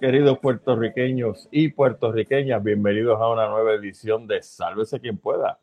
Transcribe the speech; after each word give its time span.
Queridos 0.00 0.38
puertorriqueños 0.40 1.48
y 1.52 1.68
puertorriqueñas, 1.68 2.60
bienvenidos 2.60 3.20
a 3.20 3.28
una 3.28 3.48
nueva 3.48 3.74
edición 3.74 4.26
de 4.26 4.42
Sálvese 4.42 4.98
quien 4.98 5.18
pueda. 5.18 5.60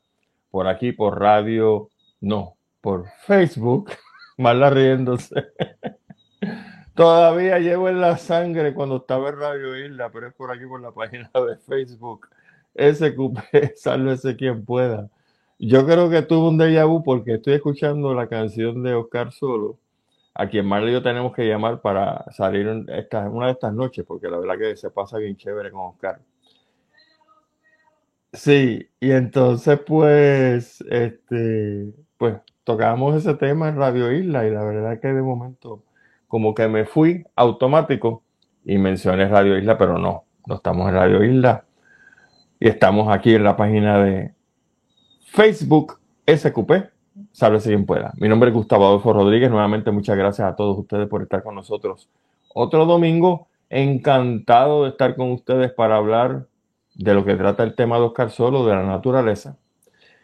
Por 0.50 0.68
aquí, 0.68 0.94
por 0.94 1.20
radio, 1.20 1.90
no, 2.22 2.56
por 2.80 3.06
Facebook, 3.26 3.92
mala 4.38 4.70
riéndose. 4.70 5.48
Todavía 6.96 7.60
llevo 7.60 7.90
en 7.90 8.00
la 8.00 8.16
sangre 8.18 8.74
cuando 8.74 8.98
estaba 8.98 9.28
en 9.30 9.40
Radio 9.40 9.76
Isla, 9.76 10.10
pero 10.10 10.28
es 10.28 10.34
por 10.34 10.52
aquí 10.52 10.66
por 10.66 10.80
la 10.80 10.92
página 10.92 11.30
de 11.34 11.58
Facebook. 11.58 12.30
SQP, 12.78 13.40
sálvese 13.76 14.36
quien 14.36 14.64
pueda. 14.66 15.10
Yo 15.60 15.86
creo 15.86 16.10
que 16.10 16.22
tuve 16.22 16.50
un 16.50 16.58
déjà 16.58 16.86
vu 16.86 17.04
porque 17.04 17.36
estoy 17.36 17.56
escuchando 17.56 18.14
la 18.14 18.28
canción 18.28 18.84
de 18.84 18.94
Oscar 18.94 19.32
Solo 19.32 19.80
a 20.40 20.48
quien 20.48 20.68
más 20.68 20.84
yo 20.86 21.02
tenemos 21.02 21.34
que 21.34 21.48
llamar 21.48 21.82
para 21.82 22.24
salir 22.32 22.86
esta, 22.90 23.28
una 23.28 23.48
de 23.48 23.54
estas 23.54 23.74
noches, 23.74 24.06
porque 24.08 24.30
la 24.30 24.38
verdad 24.38 24.58
que 24.60 24.78
se 24.78 24.92
pasa 24.92 25.18
bien 25.18 25.36
chévere 25.36 25.72
con 25.72 25.88
Oscar. 25.88 26.20
Sí, 28.32 28.88
y 29.00 29.12
entonces 29.12 29.80
pues, 29.80 30.82
este, 30.82 31.92
pues 32.18 32.36
tocamos 32.64 33.16
ese 33.16 33.34
tema 33.34 33.70
en 33.70 33.78
Radio 33.78 34.12
Isla 34.12 34.46
y 34.46 34.52
la 34.52 34.64
verdad 34.64 35.00
que 35.00 35.08
de 35.08 35.24
momento 35.24 35.84
como 36.28 36.54
que 36.54 36.68
me 36.68 36.86
fui 36.86 37.26
automático 37.36 38.22
y 38.64 38.78
mencioné 38.78 39.28
Radio 39.28 39.58
Isla, 39.58 39.76
pero 39.76 39.98
no, 39.98 40.26
no 40.46 40.56
estamos 40.56 40.88
en 40.90 40.94
Radio 40.94 41.24
Isla 41.24 41.66
y 42.60 42.68
estamos 42.68 43.10
aquí 43.10 43.36
en 43.36 43.44
la 43.44 43.56
página 43.56 44.04
de 44.04 44.34
Facebook 45.26 46.00
SQP 46.28 46.72
Sálvese 47.32 47.70
quien 47.70 47.86
pueda. 47.86 48.14
Mi 48.18 48.28
nombre 48.28 48.50
es 48.50 48.56
Gustavo 48.56 48.86
Adolfo 48.86 49.14
Rodríguez. 49.14 49.50
Nuevamente, 49.50 49.92
muchas 49.92 50.18
gracias 50.18 50.48
a 50.48 50.56
todos 50.56 50.78
ustedes 50.78 51.08
por 51.08 51.22
estar 51.22 51.44
con 51.44 51.56
nosotros. 51.56 52.10
Otro 52.54 52.86
domingo, 52.86 53.48
encantado 53.70 54.84
de 54.84 54.90
estar 54.90 55.16
con 55.16 55.32
ustedes 55.32 55.72
para 55.72 55.98
hablar 55.98 56.48
de 56.96 57.14
lo 57.14 57.26
que 57.26 57.36
trata 57.36 57.64
el 57.64 57.76
tema 57.76 57.98
de 57.98 58.06
Oscar 58.06 58.30
Solo, 58.30 58.66
de 58.66 58.76
la 58.76 58.84
naturaleza. 58.84 59.58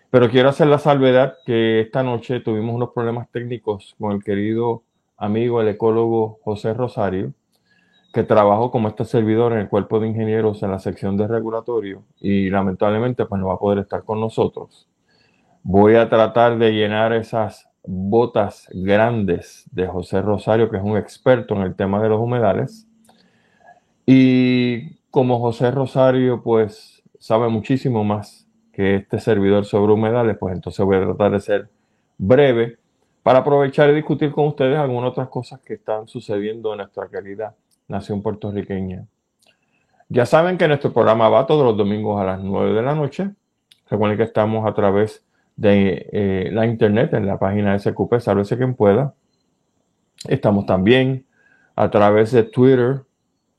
Pero 0.09 0.29
quiero 0.29 0.49
hacer 0.49 0.67
la 0.67 0.79
salvedad 0.79 1.35
que 1.45 1.81
esta 1.81 2.03
noche 2.03 2.39
tuvimos 2.39 2.75
unos 2.75 2.91
problemas 2.91 3.29
técnicos 3.31 3.95
con 3.99 4.11
el 4.11 4.23
querido 4.23 4.83
amigo, 5.17 5.61
el 5.61 5.69
ecólogo 5.69 6.39
José 6.43 6.73
Rosario, 6.73 7.33
que 8.13 8.23
trabajó 8.23 8.69
como 8.69 8.89
este 8.89 9.05
servidor 9.05 9.53
en 9.53 9.59
el 9.59 9.69
cuerpo 9.69 9.99
de 9.99 10.07
ingenieros 10.07 10.61
en 10.61 10.69
la 10.69 10.77
sección 10.77 11.17
de 11.17 11.27
regulatorio 11.27 12.03
y 12.19 12.47
lamentablemente 12.51 13.25
pues 13.25 13.41
no 13.41 13.47
va 13.47 13.55
a 13.55 13.59
poder 13.59 13.79
estar 13.79 14.03
con 14.03 14.21
nosotros. 14.21 14.87
Voy 15.63 15.95
a 15.95 16.09
tratar 16.09 16.59
de 16.59 16.71
llenar 16.73 17.11
esas 17.11 17.67
botas 17.83 18.67
grandes 18.71 19.67
de 19.71 19.87
José 19.87 20.21
Rosario, 20.21 20.69
que 20.69 20.77
es 20.77 20.83
un 20.83 20.95
experto 20.95 21.55
en 21.55 21.63
el 21.63 21.75
tema 21.75 22.01
de 22.03 22.09
los 22.09 22.21
humedales. 22.21 22.87
Y 24.05 24.97
como 25.09 25.39
José 25.39 25.71
Rosario, 25.71 26.43
pues 26.43 27.01
sabe 27.17 27.49
muchísimo 27.49 28.03
más 28.03 28.47
que 28.71 28.97
este 28.97 29.19
servidor 29.19 29.65
sobre 29.65 29.93
humedales, 29.93 30.37
pues 30.37 30.53
entonces 30.53 30.85
voy 30.85 30.97
a 30.97 31.03
tratar 31.03 31.31
de 31.31 31.39
ser 31.39 31.69
breve 32.19 32.77
para 33.23 33.39
aprovechar 33.39 33.89
y 33.89 33.95
discutir 33.95 34.31
con 34.31 34.47
ustedes 34.47 34.77
algunas 34.77 35.11
otras 35.11 35.29
cosas 35.29 35.61
que 35.61 35.75
están 35.75 36.07
sucediendo 36.07 36.73
en 36.73 36.77
nuestra 36.77 37.07
querida 37.07 37.55
nación 37.87 38.21
puertorriqueña. 38.21 39.05
Ya 40.09 40.25
saben 40.25 40.57
que 40.57 40.67
nuestro 40.67 40.93
programa 40.93 41.29
va 41.29 41.47
todos 41.47 41.65
los 41.65 41.77
domingos 41.77 42.21
a 42.21 42.25
las 42.25 42.39
9 42.41 42.73
de 42.73 42.81
la 42.81 42.95
noche. 42.95 43.31
Recuerden 43.89 44.17
que 44.17 44.23
estamos 44.23 44.67
a 44.67 44.73
través 44.73 45.25
de 45.55 46.09
eh, 46.11 46.49
la 46.51 46.65
internet 46.65 47.13
en 47.13 47.25
la 47.25 47.37
página 47.39 47.73
de 47.73 47.79
SQP, 47.79 48.19
sálvese 48.19 48.57
quien 48.57 48.75
pueda. 48.75 49.13
Estamos 50.27 50.65
también 50.65 51.25
a 51.75 51.89
través 51.89 52.31
de 52.31 52.43
Twitter 52.43 53.03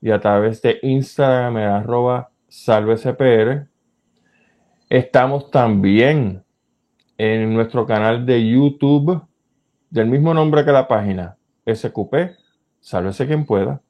y 0.01 0.11
a 0.11 0.21
través 0.21 0.63
de 0.63 0.79
Instagram 0.83 1.57
arroba 1.57 2.31
salvecpr. 2.49 3.69
Estamos 4.89 5.51
también 5.51 6.45
en 7.19 7.55
nuestro 7.55 7.87
canal 7.87 8.27
de 8.27 8.49
YouTube 8.49 9.23
del 9.91 10.07
mismo 10.07 10.35
nombre 10.35 10.65
que 10.65 10.73
la 10.73 10.89
página, 10.89 11.37
SQP, 11.67 12.15
sálvese 12.81 13.27
quien 13.27 13.47
pueda, 13.47 13.81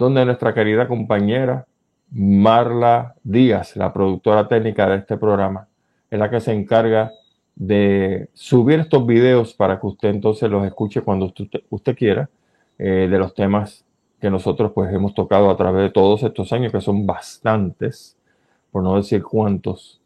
donde 0.00 0.24
nuestra 0.24 0.54
querida 0.54 0.88
compañera 0.88 1.66
Marla 2.10 3.14
Díaz, 3.22 3.76
la 3.76 3.92
productora 3.92 4.48
técnica 4.48 4.88
de 4.88 4.96
este 4.96 5.18
programa, 5.18 5.68
es 6.10 6.18
la 6.18 6.30
que 6.30 6.40
se 6.40 6.54
encarga 6.54 7.12
de 7.54 8.30
subir 8.32 8.80
estos 8.80 9.06
videos 9.06 9.52
para 9.52 9.78
que 9.78 9.86
usted 9.86 10.08
entonces 10.08 10.50
los 10.50 10.66
escuche 10.66 11.02
cuando 11.02 11.30
usted, 11.68 11.94
quiera, 11.94 12.30
eh, 12.78 13.08
de 13.10 13.18
los 13.18 13.34
temas 13.34 13.84
que 14.18 14.30
nosotros 14.30 14.72
pues 14.74 14.90
hemos 14.92 15.12
tocado 15.12 15.50
a 15.50 15.56
través 15.58 15.82
de 15.82 15.90
todos 15.90 16.22
estos 16.22 16.50
años, 16.54 16.72
que 16.72 16.80
son 16.80 17.04
bastantes, 17.04 18.16
por 18.72 18.82
no 18.82 18.96
decir 18.96 19.22
cuántos. 19.22 20.00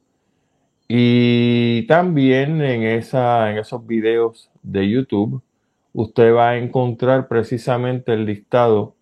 Y 0.89 1.87
también 1.87 2.61
en, 2.63 2.83
esa, 2.83 3.49
en 3.53 3.59
esos 3.59 3.87
videos 3.87 4.51
de 4.61 4.91
YouTube, 4.91 5.41
usted 5.93 6.35
va 6.35 6.51
a 6.51 6.59
encontrar 6.59 7.29
precisamente 7.29 8.13
el 8.13 8.27
listado 8.27 8.94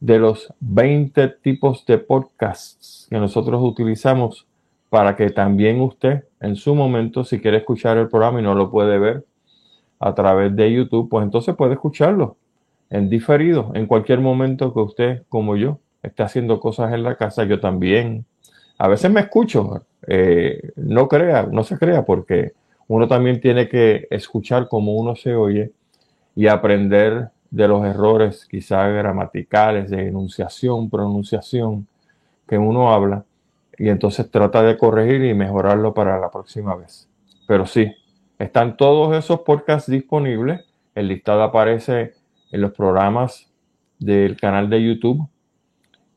de 0.00 0.18
los 0.18 0.52
20 0.60 1.28
tipos 1.42 1.84
de 1.86 1.98
podcasts 1.98 3.06
que 3.10 3.18
nosotros 3.18 3.60
utilizamos 3.62 4.46
para 4.88 5.14
que 5.14 5.30
también 5.30 5.80
usted 5.80 6.24
en 6.40 6.56
su 6.56 6.74
momento, 6.74 7.22
si 7.22 7.38
quiere 7.40 7.58
escuchar 7.58 7.98
el 7.98 8.08
programa 8.08 8.40
y 8.40 8.42
no 8.42 8.54
lo 8.54 8.70
puede 8.70 8.98
ver 8.98 9.24
a 10.00 10.14
través 10.14 10.56
de 10.56 10.72
YouTube, 10.72 11.08
pues 11.08 11.22
entonces 11.24 11.54
puede 11.54 11.74
escucharlo 11.74 12.36
en 12.88 13.08
diferido, 13.08 13.70
en 13.74 13.86
cualquier 13.86 14.20
momento 14.20 14.74
que 14.74 14.80
usted, 14.80 15.22
como 15.28 15.56
yo, 15.56 15.78
esté 16.02 16.22
haciendo 16.22 16.58
cosas 16.58 16.92
en 16.92 17.02
la 17.02 17.14
casa, 17.16 17.44
yo 17.44 17.60
también. 17.60 18.24
A 18.78 18.88
veces 18.88 19.10
me 19.10 19.20
escucho, 19.20 19.84
eh, 20.06 20.72
no 20.76 21.06
crea, 21.06 21.46
no 21.50 21.62
se 21.62 21.78
crea, 21.78 22.04
porque 22.04 22.52
uno 22.88 23.06
también 23.06 23.40
tiene 23.40 23.68
que 23.68 24.08
escuchar 24.10 24.66
como 24.68 24.94
uno 24.94 25.14
se 25.14 25.34
oye 25.34 25.72
y 26.34 26.48
aprender 26.48 27.28
de 27.50 27.68
los 27.68 27.84
errores 27.84 28.46
quizá 28.46 28.86
gramaticales, 28.88 29.90
de 29.90 30.08
enunciación, 30.08 30.88
pronunciación 30.88 31.86
que 32.46 32.58
uno 32.58 32.92
habla 32.92 33.24
y 33.78 33.88
entonces 33.88 34.30
trata 34.30 34.62
de 34.62 34.76
corregir 34.76 35.24
y 35.24 35.34
mejorarlo 35.34 35.94
para 35.94 36.18
la 36.18 36.30
próxima 36.30 36.76
vez. 36.76 37.08
Pero 37.46 37.66
sí, 37.66 37.92
están 38.38 38.76
todos 38.76 39.16
esos 39.16 39.40
podcasts 39.40 39.90
disponibles. 39.90 40.60
El 40.94 41.08
listado 41.08 41.42
aparece 41.42 42.12
en 42.52 42.60
los 42.60 42.72
programas 42.72 43.50
del 43.98 44.36
canal 44.36 44.68
de 44.70 44.82
YouTube 44.82 45.28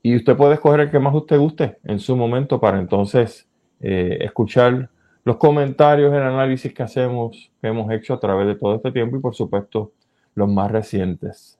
y 0.01 0.15
usted 0.15 0.35
puede 0.35 0.55
escoger 0.55 0.81
el 0.81 0.91
que 0.91 0.99
más 0.99 1.15
usted 1.15 1.37
guste 1.39 1.77
en 1.83 1.99
su 1.99 2.15
momento 2.15 2.59
para 2.59 2.79
entonces 2.79 3.47
eh, 3.79 4.17
escuchar 4.21 4.89
los 5.23 5.37
comentarios, 5.37 6.13
el 6.13 6.21
análisis 6.21 6.73
que 6.73 6.83
hacemos, 6.83 7.51
que 7.61 7.67
hemos 7.69 7.89
hecho 7.91 8.13
a 8.13 8.19
través 8.19 8.47
de 8.47 8.55
todo 8.55 8.75
este 8.75 8.91
tiempo 8.91 9.15
y 9.15 9.21
por 9.21 9.33
supuesto 9.33 9.93
los 10.35 10.49
más 10.49 10.71
recientes. 10.71 11.59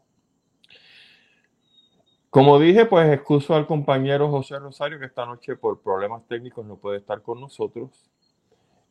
Como 2.29 2.57
dije, 2.57 2.85
pues 2.87 3.13
excuso 3.13 3.53
al 3.53 3.67
compañero 3.67 4.29
José 4.31 4.57
Rosario 4.57 4.99
que 4.99 5.05
esta 5.05 5.25
noche 5.25 5.55
por 5.55 5.81
problemas 5.81 6.23
técnicos 6.27 6.65
no 6.65 6.77
puede 6.77 6.97
estar 6.97 7.21
con 7.21 7.39
nosotros. 7.39 8.09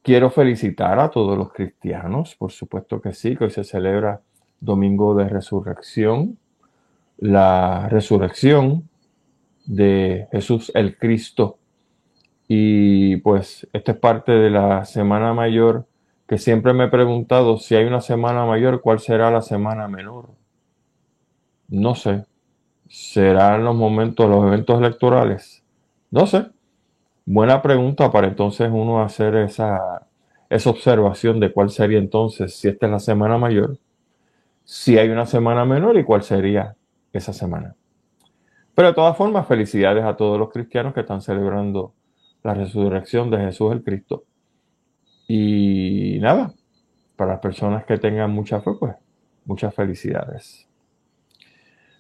Quiero 0.03 0.31
felicitar 0.31 1.00
a 1.00 1.10
todos 1.10 1.37
los 1.37 1.53
cristianos, 1.53 2.37
por 2.37 2.53
supuesto 2.53 3.00
que 3.00 3.12
sí, 3.12 3.37
que 3.37 3.44
hoy 3.44 3.50
se 3.50 3.65
celebra 3.65 4.20
Domingo 4.60 5.16
de 5.16 5.28
Resurrección, 5.28 6.38
la 7.19 7.88
resurrección 7.88 8.88
de 9.66 10.28
Jesús 10.31 10.70
el 10.75 10.97
Cristo. 10.97 11.59
Y 12.47 13.16
pues 13.19 13.69
esta 13.72 13.93
es 13.93 13.99
parte 13.99 14.31
de 14.31 14.50
la 14.50 14.84
Semana 14.84 15.34
Mayor, 15.34 15.87
que 16.32 16.38
siempre 16.38 16.73
me 16.73 16.84
he 16.84 16.88
preguntado 16.88 17.58
si 17.58 17.75
hay 17.75 17.84
una 17.84 18.00
Semana 18.00 18.46
Mayor, 18.46 18.81
¿cuál 18.81 19.00
será 19.00 19.31
la 19.31 19.43
Semana 19.43 19.87
Menor? 19.87 20.31
No 21.69 21.94
sé, 21.94 22.25
serán 22.88 23.64
los 23.64 23.76
momentos, 23.76 24.31
los 24.31 24.46
eventos 24.46 24.79
electorales? 24.81 25.62
No 26.11 26.26
sé. 26.26 26.46
Buena 27.26 27.61
pregunta 27.61 28.11
para 28.11 28.29
entonces 28.29 28.70
uno 28.73 29.02
hacer 29.02 29.37
esa, 29.37 30.06
esa 30.49 30.70
observación 30.70 31.38
de 31.38 31.52
cuál 31.52 31.69
sería 31.69 31.99
entonces, 31.99 32.56
si 32.56 32.67
esta 32.67 32.87
es 32.87 32.93
la 32.93 32.99
semana 32.99 33.37
mayor, 33.37 33.76
si 34.64 34.96
hay 34.96 35.11
una 35.11 35.26
semana 35.26 35.67
menor 35.67 35.99
y 35.99 36.05
cuál 36.05 36.23
sería 36.23 36.76
esa 37.12 37.34
semana. 37.34 37.76
Pero 38.75 38.88
de 38.88 38.94
todas 38.94 39.19
formas, 39.19 39.46
felicidades 39.46 40.02
a 40.02 40.17
todos 40.17 40.38
los 40.38 40.49
cristianos 40.49 40.94
que 40.94 41.00
están 41.00 41.20
celebrando 41.20 41.93
la 42.43 42.55
resurrección 42.55 43.29
de 43.29 43.37
Jesús 43.37 43.70
el 43.73 43.84
Cristo. 43.84 44.25
Y 45.34 46.19
nada, 46.20 46.52
para 47.17 47.32
las 47.32 47.40
personas 47.40 47.87
que 47.87 47.96
tengan 47.96 48.31
mucha 48.31 48.61
fe, 48.61 48.73
pues 48.79 48.94
muchas 49.46 49.75
felicidades. 49.75 50.69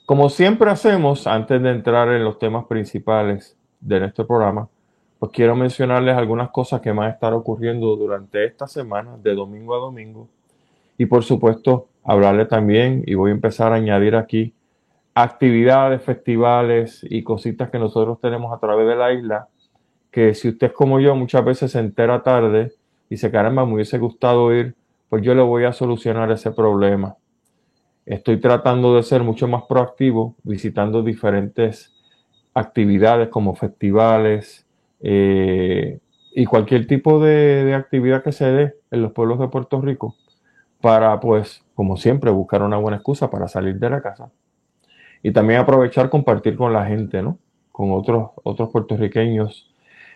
Como 0.04 0.28
siempre 0.28 0.70
hacemos, 0.70 1.26
antes 1.26 1.62
de 1.62 1.70
entrar 1.70 2.10
en 2.10 2.24
los 2.24 2.38
temas 2.38 2.66
principales 2.66 3.56
de 3.80 4.00
nuestro 4.00 4.26
programa, 4.26 4.68
pues 5.18 5.32
quiero 5.32 5.56
mencionarles 5.56 6.14
algunas 6.14 6.50
cosas 6.50 6.82
que 6.82 6.92
van 6.92 7.06
a 7.06 7.12
estar 7.12 7.32
ocurriendo 7.32 7.96
durante 7.96 8.44
esta 8.44 8.66
semana, 8.66 9.16
de 9.16 9.34
domingo 9.34 9.74
a 9.76 9.78
domingo. 9.78 10.28
Y 10.98 11.06
por 11.06 11.24
supuesto, 11.24 11.88
hablarle 12.04 12.44
también, 12.44 13.02
y 13.06 13.14
voy 13.14 13.30
a 13.30 13.34
empezar 13.34 13.72
a 13.72 13.76
añadir 13.76 14.14
aquí, 14.14 14.52
actividades, 15.14 16.02
festivales 16.02 17.00
y 17.08 17.22
cositas 17.22 17.70
que 17.70 17.78
nosotros 17.78 18.20
tenemos 18.20 18.52
a 18.52 18.60
través 18.60 18.86
de 18.86 18.96
la 18.96 19.10
isla, 19.14 19.48
que 20.10 20.34
si 20.34 20.50
usted 20.50 20.66
es 20.66 20.72
como 20.74 21.00
yo 21.00 21.16
muchas 21.16 21.42
veces 21.42 21.72
se 21.72 21.78
entera 21.78 22.22
tarde 22.22 22.74
se 23.16 23.30
caramba, 23.30 23.66
me 23.66 23.74
hubiese 23.74 23.98
gustado 23.98 24.54
ir, 24.54 24.74
pues 25.08 25.22
yo 25.22 25.34
le 25.34 25.42
voy 25.42 25.64
a 25.64 25.72
solucionar 25.72 26.30
ese 26.30 26.52
problema. 26.52 27.16
Estoy 28.06 28.40
tratando 28.40 28.96
de 28.96 29.02
ser 29.02 29.22
mucho 29.22 29.46
más 29.46 29.64
proactivo, 29.68 30.36
visitando 30.42 31.02
diferentes 31.02 31.92
actividades 32.54 33.28
como 33.28 33.54
festivales 33.54 34.66
eh, 35.00 36.00
y 36.34 36.44
cualquier 36.46 36.86
tipo 36.86 37.22
de, 37.22 37.64
de 37.64 37.74
actividad 37.74 38.22
que 38.22 38.32
se 38.32 38.46
dé 38.46 38.74
en 38.90 39.02
los 39.02 39.12
pueblos 39.12 39.38
de 39.38 39.48
Puerto 39.48 39.80
Rico 39.80 40.16
para, 40.80 41.18
pues, 41.20 41.64
como 41.74 41.96
siempre, 41.96 42.30
buscar 42.30 42.62
una 42.62 42.76
buena 42.76 42.96
excusa 42.96 43.30
para 43.30 43.48
salir 43.48 43.78
de 43.78 43.90
la 43.90 44.02
casa 44.02 44.30
y 45.22 45.32
también 45.32 45.60
aprovechar 45.60 46.10
compartir 46.10 46.56
con 46.56 46.72
la 46.72 46.84
gente, 46.84 47.22
¿no? 47.22 47.38
Con 47.70 47.92
otros, 47.92 48.30
otros 48.42 48.70
puertorriqueños 48.70 49.71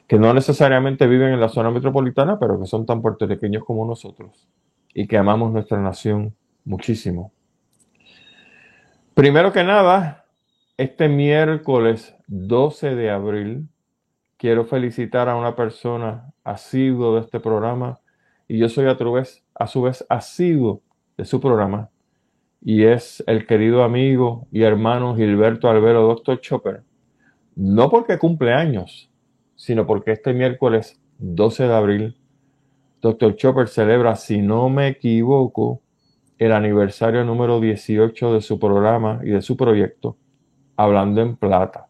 que 0.07 0.19
no 0.19 0.33
necesariamente 0.33 1.07
viven 1.07 1.33
en 1.33 1.41
la 1.41 1.49
zona 1.49 1.71
metropolitana, 1.71 2.39
pero 2.39 2.61
que 2.61 2.67
son 2.67 2.87
tan 2.87 3.03
puertorriqueños 3.03 3.65
como 3.65 3.85
nosotros 3.85 4.49
y 4.95 5.07
que 5.07 5.19
amamos 5.19 5.53
nuestra 5.53 5.81
nación 5.81 6.35
muchísimo. 6.65 7.33
Primero 9.15 9.53
que 9.53 9.65
nada, 9.65 10.27
este 10.77 11.09
miércoles 11.09 12.15
12 12.29 12.95
de 12.95 13.11
abril, 13.11 13.69
quiero 14.37 14.65
felicitar 14.65 15.29
a 15.29 15.37
una 15.37 15.57
persona 15.57 16.33
asiduo 16.45 17.15
de 17.15 17.23
este 17.23 17.41
programa 17.41 17.99
y 18.47 18.59
yo 18.59 18.69
soy 18.69 18.87
a 18.87 18.95
vez, 18.95 19.45
a 19.55 19.67
su 19.67 19.83
vez 19.83 20.05
asiduo 20.09 20.83
de 21.17 21.25
su 21.25 21.41
programa 21.41 21.91
y 22.61 22.85
es 22.85 23.23
el 23.27 23.47
querido 23.47 23.85
amigo 23.85 24.47
y 24.53 24.63
hermano 24.63 25.17
Gilberto 25.17 25.69
Albero, 25.69 26.03
Doctor 26.03 26.41
Chopper. 26.41 26.83
No 27.55 27.89
porque 27.89 28.19
cumple 28.19 28.53
años, 28.53 29.11
sino 29.57 29.87
porque 29.87 30.13
este 30.13 30.33
miércoles 30.33 31.01
12 31.19 31.65
de 31.65 31.75
abril, 31.75 32.17
Doctor 33.03 33.35
Chopper 33.37 33.69
celebra, 33.69 34.15
si 34.15 34.41
no 34.41 34.69
me 34.69 34.89
equivoco, 34.89 35.81
el 36.39 36.53
aniversario 36.53 37.25
número 37.25 37.61
18 37.61 38.35
de 38.35 38.41
su 38.41 38.59
programa 38.59 39.21
y 39.25 39.31
de 39.31 39.43
su 39.43 39.57
proyecto, 39.57 40.17
Hablando 40.77 41.23
en 41.23 41.37
Plata. 41.37 41.87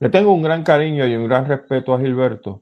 Le 0.00 0.10
tengo 0.10 0.32
un 0.32 0.42
gran 0.42 0.64
cariño 0.64 1.06
y 1.06 1.14
un 1.14 1.26
gran 1.26 1.46
respeto 1.46 1.94
a 1.94 2.00
Gilberto, 2.00 2.60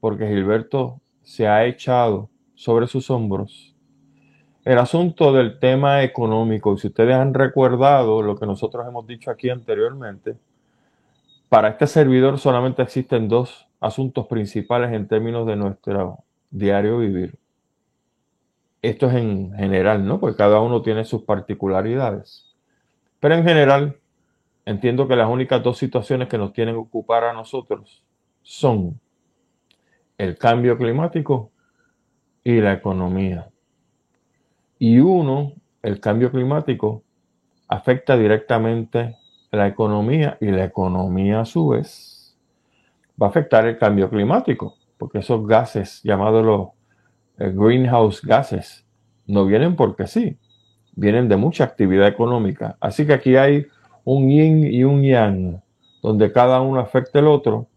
porque 0.00 0.26
Gilberto 0.26 1.00
se 1.22 1.46
ha 1.46 1.64
echado 1.66 2.30
sobre 2.54 2.86
sus 2.86 3.10
hombros 3.10 3.70
el 4.64 4.78
asunto 4.78 5.32
del 5.32 5.58
tema 5.58 6.02
económico, 6.02 6.76
si 6.76 6.88
ustedes 6.88 7.14
han 7.14 7.32
recordado 7.32 8.20
lo 8.20 8.36
que 8.36 8.44
nosotros 8.44 8.86
hemos 8.86 9.06
dicho 9.06 9.30
aquí 9.30 9.48
anteriormente, 9.48 10.36
para 11.50 11.70
este 11.70 11.88
servidor 11.88 12.38
solamente 12.38 12.80
existen 12.80 13.28
dos 13.28 13.66
asuntos 13.80 14.28
principales 14.28 14.92
en 14.92 15.08
términos 15.08 15.46
de 15.48 15.56
nuestro 15.56 16.22
diario 16.48 16.98
vivir. 16.98 17.36
Esto 18.82 19.08
es 19.08 19.16
en 19.16 19.52
general, 19.54 20.06
¿no? 20.06 20.20
Porque 20.20 20.36
cada 20.36 20.60
uno 20.60 20.80
tiene 20.80 21.04
sus 21.04 21.24
particularidades. 21.24 22.54
Pero 23.18 23.34
en 23.34 23.42
general, 23.42 23.98
entiendo 24.64 25.08
que 25.08 25.16
las 25.16 25.28
únicas 25.28 25.60
dos 25.60 25.76
situaciones 25.76 26.28
que 26.28 26.38
nos 26.38 26.52
tienen 26.52 26.76
que 26.76 26.80
ocupar 26.80 27.24
a 27.24 27.32
nosotros 27.32 28.04
son 28.42 29.00
el 30.18 30.38
cambio 30.38 30.78
climático 30.78 31.50
y 32.44 32.60
la 32.60 32.74
economía. 32.74 33.50
Y 34.78 35.00
uno, 35.00 35.54
el 35.82 35.98
cambio 35.98 36.30
climático, 36.30 37.02
afecta 37.66 38.16
directamente 38.16 39.16
la 39.50 39.66
economía 39.66 40.38
y 40.40 40.46
la 40.46 40.64
economía 40.64 41.40
a 41.40 41.44
su 41.44 41.68
vez 41.68 42.36
va 43.20 43.26
a 43.26 43.30
afectar 43.30 43.66
el 43.66 43.78
cambio 43.78 44.08
climático, 44.08 44.76
porque 44.96 45.18
esos 45.18 45.46
gases 45.46 46.00
llamados 46.02 46.44
los 46.44 46.68
eh, 47.38 47.52
greenhouse 47.54 48.22
gases 48.22 48.86
no 49.26 49.46
vienen 49.46 49.76
porque 49.76 50.06
sí, 50.06 50.38
vienen 50.94 51.28
de 51.28 51.36
mucha 51.36 51.64
actividad 51.64 52.08
económica. 52.08 52.76
Así 52.80 53.06
que 53.06 53.12
aquí 53.12 53.36
hay 53.36 53.66
un 54.04 54.28
yin 54.28 54.64
y 54.64 54.84
un 54.84 55.02
yang, 55.02 55.60
donde 56.02 56.32
cada 56.32 56.60
uno 56.60 56.80
afecta 56.80 57.18
el 57.18 57.26
otro, 57.26 57.68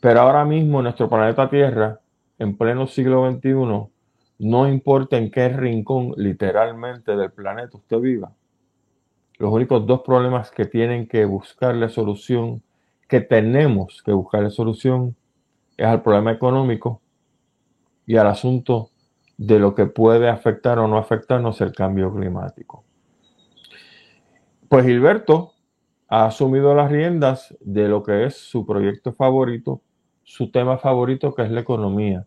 pero 0.00 0.20
ahora 0.20 0.44
mismo 0.44 0.80
nuestro 0.82 1.08
planeta 1.08 1.50
Tierra, 1.50 2.00
en 2.38 2.56
pleno 2.56 2.86
siglo 2.86 3.28
XXI, 3.30 3.90
no 4.38 4.68
importa 4.68 5.16
en 5.16 5.30
qué 5.30 5.48
rincón 5.48 6.12
literalmente 6.16 7.16
del 7.16 7.32
planeta 7.32 7.76
usted 7.76 7.98
viva. 7.98 8.32
Los 9.38 9.52
únicos 9.52 9.86
dos 9.86 10.02
problemas 10.02 10.50
que 10.50 10.64
tienen 10.64 11.06
que 11.06 11.24
buscarle 11.24 11.88
solución, 11.88 12.62
que 13.08 13.20
tenemos 13.20 14.02
que 14.02 14.12
buscarle 14.12 14.50
solución, 14.50 15.16
es 15.76 15.86
al 15.86 16.02
problema 16.02 16.32
económico 16.32 17.00
y 18.04 18.16
al 18.16 18.26
asunto 18.26 18.90
de 19.36 19.60
lo 19.60 19.74
que 19.76 19.86
puede 19.86 20.28
afectar 20.28 20.80
o 20.80 20.88
no 20.88 20.98
afectarnos 20.98 21.60
el 21.60 21.72
cambio 21.72 22.12
climático. 22.12 22.84
Pues 24.68 24.84
Gilberto 24.84 25.52
ha 26.08 26.26
asumido 26.26 26.74
las 26.74 26.90
riendas 26.90 27.56
de 27.60 27.88
lo 27.88 28.02
que 28.02 28.24
es 28.24 28.36
su 28.36 28.66
proyecto 28.66 29.12
favorito, 29.12 29.82
su 30.24 30.50
tema 30.50 30.78
favorito, 30.78 31.32
que 31.32 31.42
es 31.42 31.50
la 31.50 31.60
economía. 31.60 32.26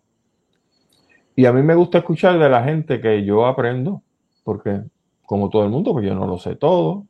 Y 1.36 1.46
a 1.46 1.52
mí 1.52 1.62
me 1.62 1.76
gusta 1.76 2.00
escuchar 2.00 2.40
de 2.40 2.50
la 2.50 2.64
gente 2.64 3.02
que 3.02 3.26
yo 3.26 3.46
aprendo, 3.46 4.02
porque 4.44 4.82
como 5.32 5.50
todo 5.50 5.64
el 5.64 5.70
mundo, 5.70 5.94
pues 5.94 6.06
yo 6.06 6.14
no 6.14 6.28
lo 6.28 6.38
sé 6.38 6.58
todo, 6.58 7.06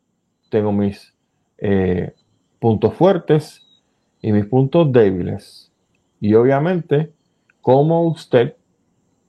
tengo 0.52 0.72
mis 0.72 1.16
eh, 1.58 2.14
puntos 2.60 2.94
fuertes 2.94 3.66
y 4.22 4.32
mis 4.32 4.46
puntos 4.46 4.92
débiles. 4.92 5.74
Y 6.20 6.36
obviamente, 6.36 7.14
como 7.62 8.04
usted, 8.04 8.58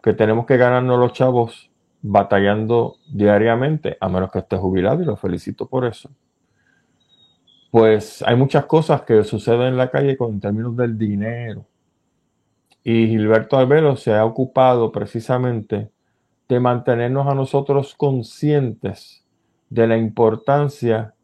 que 0.02 0.12
tenemos 0.12 0.44
que 0.44 0.58
ganarnos 0.58 0.98
los 0.98 1.14
chavos 1.14 1.70
batallando 2.02 2.98
diariamente, 3.10 3.96
a 3.98 4.10
menos 4.10 4.30
que 4.30 4.40
esté 4.40 4.58
jubilado, 4.58 5.00
y 5.00 5.06
lo 5.06 5.16
felicito 5.16 5.66
por 5.66 5.86
eso. 5.86 6.10
Pues 7.70 8.22
hay 8.26 8.36
muchas 8.36 8.66
cosas 8.66 9.00
que 9.04 9.24
suceden 9.24 9.68
en 9.68 9.78
la 9.78 9.90
calle 9.90 10.18
con, 10.18 10.38
términos 10.38 10.76
del 10.76 10.98
dinero 10.98 11.64
y 12.84 13.06
Gilberto 13.06 13.56
Albero 13.56 13.96
se 13.96 14.12
ha 14.12 14.26
ocupado 14.26 14.92
precisamente 14.92 15.90
de 16.52 16.60
mantenernos 16.60 17.26
a 17.28 17.34
nosotros 17.34 17.94
conscientes 17.94 19.24
de 19.70 19.86
la 19.86 19.96
importancia 19.96 21.14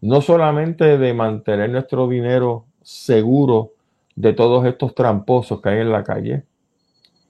no 0.00 0.22
solamente 0.22 0.96
de 0.96 1.12
mantener 1.12 1.68
nuestro 1.68 2.08
dinero 2.08 2.64
seguro 2.82 3.72
de 4.16 4.32
todos 4.32 4.64
estos 4.64 4.94
tramposos 4.94 5.60
que 5.60 5.68
hay 5.68 5.80
en 5.80 5.92
la 5.92 6.04
calle, 6.04 6.44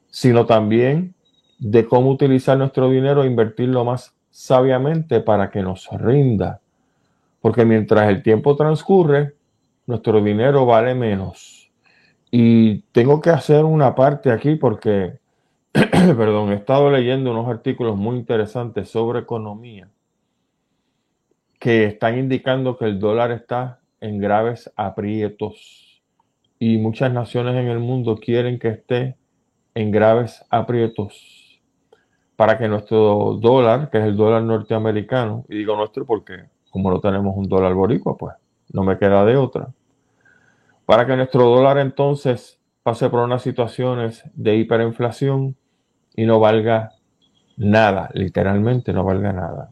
sino 0.08 0.46
también 0.46 1.14
de 1.58 1.84
cómo 1.86 2.10
utilizar 2.10 2.56
nuestro 2.56 2.88
dinero 2.90 3.24
e 3.24 3.26
invertirlo 3.26 3.84
más 3.84 4.14
sabiamente 4.30 5.20
para 5.20 5.50
que 5.50 5.60
nos 5.60 5.88
rinda. 5.90 6.60
Porque 7.40 7.64
mientras 7.64 8.08
el 8.08 8.22
tiempo 8.22 8.54
transcurre, 8.54 9.34
nuestro 9.86 10.22
dinero 10.22 10.64
vale 10.64 10.94
menos. 10.94 11.72
Y 12.30 12.82
tengo 12.92 13.20
que 13.20 13.30
hacer 13.30 13.64
una 13.64 13.96
parte 13.96 14.30
aquí 14.30 14.54
porque, 14.54 15.18
perdón, 15.72 16.52
he 16.52 16.56
estado 16.56 16.90
leyendo 16.90 17.30
unos 17.30 17.48
artículos 17.48 17.96
muy 17.96 18.16
interesantes 18.16 18.88
sobre 18.88 19.20
economía 19.20 19.88
que 21.58 21.84
están 21.84 22.18
indicando 22.18 22.78
que 22.78 22.86
el 22.86 22.98
dólar 22.98 23.32
está 23.32 23.80
en 24.00 24.18
graves 24.18 24.72
aprietos 24.76 26.02
y 26.58 26.78
muchas 26.78 27.12
naciones 27.12 27.56
en 27.56 27.68
el 27.68 27.78
mundo 27.78 28.16
quieren 28.16 28.58
que 28.58 28.68
esté 28.68 29.16
en 29.74 29.90
graves 29.90 30.44
aprietos 30.50 31.60
para 32.36 32.56
que 32.56 32.68
nuestro 32.68 33.38
dólar, 33.40 33.90
que 33.90 33.98
es 33.98 34.04
el 34.04 34.16
dólar 34.16 34.42
norteamericano, 34.42 35.44
y 35.48 35.56
digo 35.56 35.76
nuestro 35.76 36.06
porque 36.06 36.44
como 36.70 36.90
no 36.90 37.00
tenemos 37.00 37.36
un 37.36 37.48
dólar 37.48 37.74
boricua, 37.74 38.16
pues 38.16 38.34
no 38.72 38.84
me 38.84 38.98
queda 38.98 39.24
de 39.24 39.36
otra, 39.36 39.68
para 40.86 41.06
que 41.06 41.16
nuestro 41.16 41.44
dólar 41.44 41.78
entonces 41.78 42.57
pase 42.82 43.10
por 43.10 43.20
unas 43.20 43.42
situaciones 43.42 44.22
de 44.34 44.56
hiperinflación 44.56 45.56
y 46.16 46.24
no 46.24 46.40
valga 46.40 46.92
nada, 47.56 48.10
literalmente 48.14 48.92
no 48.92 49.04
valga 49.04 49.32
nada. 49.32 49.70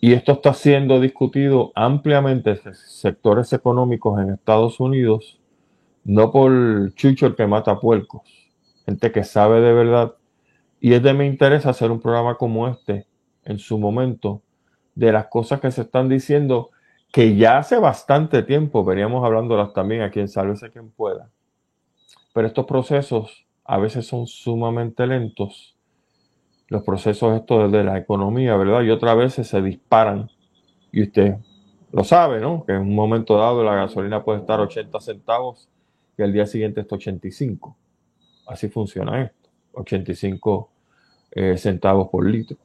Y 0.00 0.12
esto 0.12 0.32
está 0.32 0.54
siendo 0.54 1.00
discutido 1.00 1.72
ampliamente 1.74 2.50
en 2.50 2.74
sectores 2.74 3.52
económicos 3.52 4.20
en 4.20 4.30
Estados 4.30 4.78
Unidos, 4.78 5.40
no 6.04 6.30
por 6.30 6.94
Chucho 6.94 7.26
el 7.26 7.34
que 7.34 7.46
mata 7.46 7.80
puercos, 7.80 8.22
gente 8.86 9.10
que 9.10 9.24
sabe 9.24 9.60
de 9.60 9.72
verdad. 9.72 10.14
Y 10.80 10.94
es 10.94 11.02
de 11.02 11.14
mi 11.14 11.26
interés 11.26 11.66
hacer 11.66 11.90
un 11.90 12.00
programa 12.00 12.36
como 12.36 12.68
este 12.68 13.06
en 13.44 13.58
su 13.58 13.78
momento, 13.78 14.42
de 14.94 15.10
las 15.10 15.26
cosas 15.26 15.60
que 15.60 15.70
se 15.70 15.82
están 15.82 16.08
diciendo 16.08 16.70
que 17.12 17.36
ya 17.36 17.58
hace 17.58 17.78
bastante 17.78 18.42
tiempo 18.42 18.84
veníamos 18.84 19.24
hablándolas 19.24 19.72
también 19.72 20.02
aquí 20.02 20.20
en 20.20 20.28
Sálvese 20.28 20.70
quien 20.70 20.90
pueda. 20.90 21.30
Pero 22.32 22.46
estos 22.46 22.66
procesos 22.66 23.46
a 23.64 23.78
veces 23.78 24.06
son 24.06 24.26
sumamente 24.26 25.06
lentos. 25.06 25.76
Los 26.68 26.82
procesos 26.82 27.36
estos 27.36 27.70
de 27.72 27.84
la 27.84 27.98
economía, 27.98 28.56
¿verdad? 28.56 28.82
Y 28.82 28.90
otras 28.90 29.16
veces 29.16 29.48
se 29.48 29.60
disparan. 29.62 30.30
Y 30.92 31.02
usted 31.02 31.36
lo 31.92 32.04
sabe, 32.04 32.40
¿no? 32.40 32.64
Que 32.64 32.72
en 32.72 32.82
un 32.82 32.94
momento 32.94 33.36
dado 33.36 33.64
la 33.64 33.74
gasolina 33.74 34.22
puede 34.22 34.40
estar 34.40 34.60
80 34.60 35.00
centavos 35.00 35.68
y 36.16 36.22
al 36.22 36.32
día 36.32 36.46
siguiente 36.46 36.80
está 36.80 36.96
85. 36.96 37.76
Así 38.46 38.68
funciona 38.68 39.22
esto. 39.22 39.48
85 39.72 40.70
eh, 41.32 41.56
centavos 41.56 42.08
por 42.08 42.26
litro. 42.26 42.58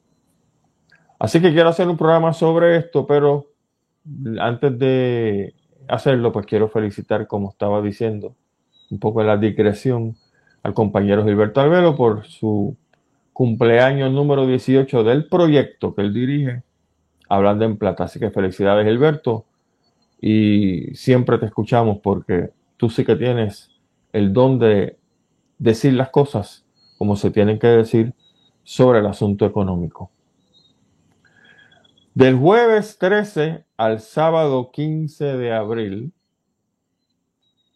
Así 1.19 1.41
que 1.41 1.53
quiero 1.53 1.69
hacer 1.69 1.87
un 1.87 1.97
programa 1.97 2.33
sobre 2.33 2.77
esto, 2.77 3.05
pero 3.05 3.47
antes 4.39 4.77
de 4.77 5.53
hacerlo, 5.87 6.31
pues 6.31 6.45
quiero 6.45 6.67
felicitar, 6.67 7.27
como 7.27 7.49
estaba 7.49 7.81
diciendo, 7.81 8.35
un 8.93 8.99
poco 8.99 9.23
la 9.23 9.37
digresión 9.37 10.15
al 10.61 10.75
compañero 10.75 11.25
Gilberto 11.25 11.61
Albero 11.61 11.95
por 11.95 12.25
su 12.25 12.77
cumpleaños 13.33 14.11
número 14.11 14.45
18 14.45 15.03
del 15.03 15.27
proyecto 15.27 15.95
que 15.95 16.01
él 16.03 16.13
dirige, 16.13 16.61
Hablando 17.27 17.65
en 17.65 17.77
Plata. 17.77 18.03
Así 18.03 18.19
que 18.19 18.29
felicidades, 18.29 18.85
Gilberto. 18.85 19.45
Y 20.21 20.93
siempre 20.93 21.39
te 21.39 21.47
escuchamos 21.47 21.97
porque 22.03 22.51
tú 22.77 22.89
sí 22.89 23.03
que 23.03 23.15
tienes 23.15 23.71
el 24.11 24.31
don 24.31 24.59
de 24.59 24.97
decir 25.57 25.93
las 25.93 26.09
cosas 26.09 26.65
como 26.99 27.15
se 27.15 27.31
tienen 27.31 27.57
que 27.57 27.67
decir 27.67 28.13
sobre 28.61 28.99
el 28.99 29.07
asunto 29.07 29.47
económico. 29.47 30.11
Del 32.13 32.35
jueves 32.35 32.97
13 32.99 33.65
al 33.75 33.99
sábado 33.99 34.69
15 34.71 35.35
de 35.37 35.51
abril, 35.51 36.13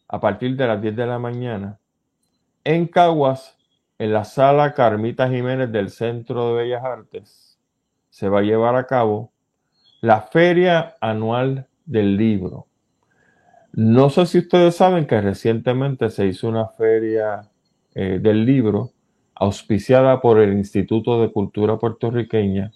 a 0.08 0.20
partir 0.20 0.56
de 0.56 0.68
las 0.68 0.82
10 0.82 0.96
de 0.96 1.06
la 1.06 1.20
mañana, 1.20 1.80
en 2.64 2.88
Caguas, 2.88 3.58
en 3.98 4.14
la 4.14 4.24
sala 4.24 4.74
Carmita 4.74 5.30
Jiménez 5.30 5.72
del 5.72 5.90
Centro 5.90 6.50
de 6.50 6.64
Bellas 6.64 6.84
Artes, 6.84 7.60
se 8.10 8.30
va 8.30 8.40
a 8.40 8.44
llevar 8.44 8.76
a 8.76 8.86
cabo 8.86 9.32
la 10.02 10.22
Feria 10.22 10.96
Anual 11.02 11.68
del 11.86 12.18
Libro. 12.18 12.68
No 13.74 14.10
sé 14.10 14.26
si 14.26 14.40
ustedes 14.40 14.76
saben 14.76 15.06
que 15.06 15.22
recientemente 15.22 16.10
se 16.10 16.26
hizo 16.26 16.48
una 16.48 16.68
feria 16.68 17.50
eh, 17.94 18.20
del 18.22 18.46
libro 18.46 18.92
auspiciada 19.36 20.20
por 20.20 20.40
el 20.40 20.54
Instituto 20.54 21.22
de 21.22 21.32
Cultura 21.32 21.78
Puertorriqueña 21.78 22.72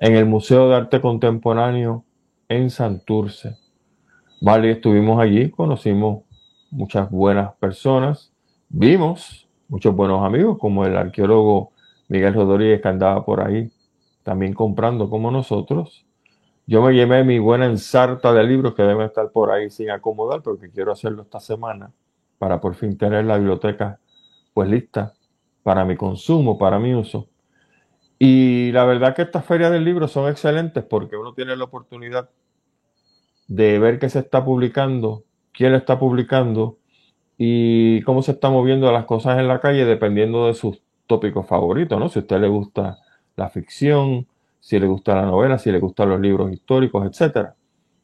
en 0.00 0.16
el 0.16 0.26
Museo 0.26 0.68
de 0.68 0.76
Arte 0.76 1.00
Contemporáneo 1.00 2.04
en 2.48 2.70
Santurce. 2.70 3.56
Vale, 4.40 4.72
estuvimos 4.72 5.20
allí, 5.20 5.50
conocimos 5.50 6.24
muchas 6.70 7.10
buenas 7.10 7.54
personas, 7.54 8.32
vimos 8.68 9.48
muchos 9.68 9.94
buenos 9.94 10.24
amigos, 10.24 10.58
como 10.58 10.84
el 10.84 10.96
arqueólogo 10.96 11.72
Miguel 12.08 12.34
Rodríguez 12.34 12.82
que 12.82 12.88
andaba 12.88 13.24
por 13.24 13.40
ahí 13.40 13.70
también 14.22 14.52
comprando 14.52 15.08
como 15.08 15.30
nosotros. 15.30 16.04
Yo 16.66 16.82
me 16.82 16.92
llevé 16.92 17.24
mi 17.24 17.38
buena 17.38 17.66
ensarta 17.66 18.32
de 18.32 18.44
libros 18.44 18.74
que 18.74 18.82
deben 18.82 19.06
estar 19.06 19.30
por 19.30 19.50
ahí 19.50 19.70
sin 19.70 19.90
acomodar, 19.90 20.42
porque 20.42 20.70
quiero 20.70 20.92
hacerlo 20.92 21.22
esta 21.22 21.40
semana 21.40 21.90
para 22.38 22.60
por 22.60 22.74
fin 22.74 22.96
tener 22.96 23.24
la 23.24 23.36
biblioteca 23.36 23.98
pues 24.54 24.68
lista 24.68 25.14
para 25.62 25.84
mi 25.84 25.96
consumo, 25.96 26.58
para 26.58 26.78
mi 26.78 26.94
uso. 26.94 27.28
Y 28.18 28.70
la 28.72 28.84
verdad 28.84 29.14
que 29.14 29.22
estas 29.22 29.44
ferias 29.44 29.70
del 29.70 29.84
libro 29.84 30.06
son 30.06 30.28
excelentes 30.30 30.84
porque 30.84 31.16
uno 31.16 31.32
tiene 31.32 31.56
la 31.56 31.64
oportunidad 31.64 32.28
de 33.48 33.78
ver 33.78 33.98
qué 33.98 34.08
se 34.08 34.20
está 34.20 34.44
publicando, 34.44 35.24
quién 35.52 35.74
está 35.74 35.98
publicando 35.98 36.78
y 37.38 38.02
cómo 38.02 38.22
se 38.22 38.32
están 38.32 38.52
moviendo 38.52 38.90
las 38.92 39.04
cosas 39.04 39.38
en 39.38 39.48
la 39.48 39.60
calle 39.60 39.84
dependiendo 39.84 40.46
de 40.46 40.54
sus 40.54 40.82
tópicos 41.06 41.46
favoritos, 41.46 41.98
¿no? 41.98 42.08
Si 42.08 42.18
a 42.18 42.22
usted 42.22 42.38
le 42.40 42.48
gusta 42.48 42.98
la 43.36 43.48
ficción, 43.48 44.26
si 44.60 44.78
le 44.78 44.86
gusta 44.86 45.14
la 45.14 45.22
novela, 45.22 45.58
si 45.58 45.72
le 45.72 45.78
gustan 45.78 46.10
los 46.10 46.20
libros 46.20 46.52
históricos, 46.52 47.06
etcétera. 47.06 47.54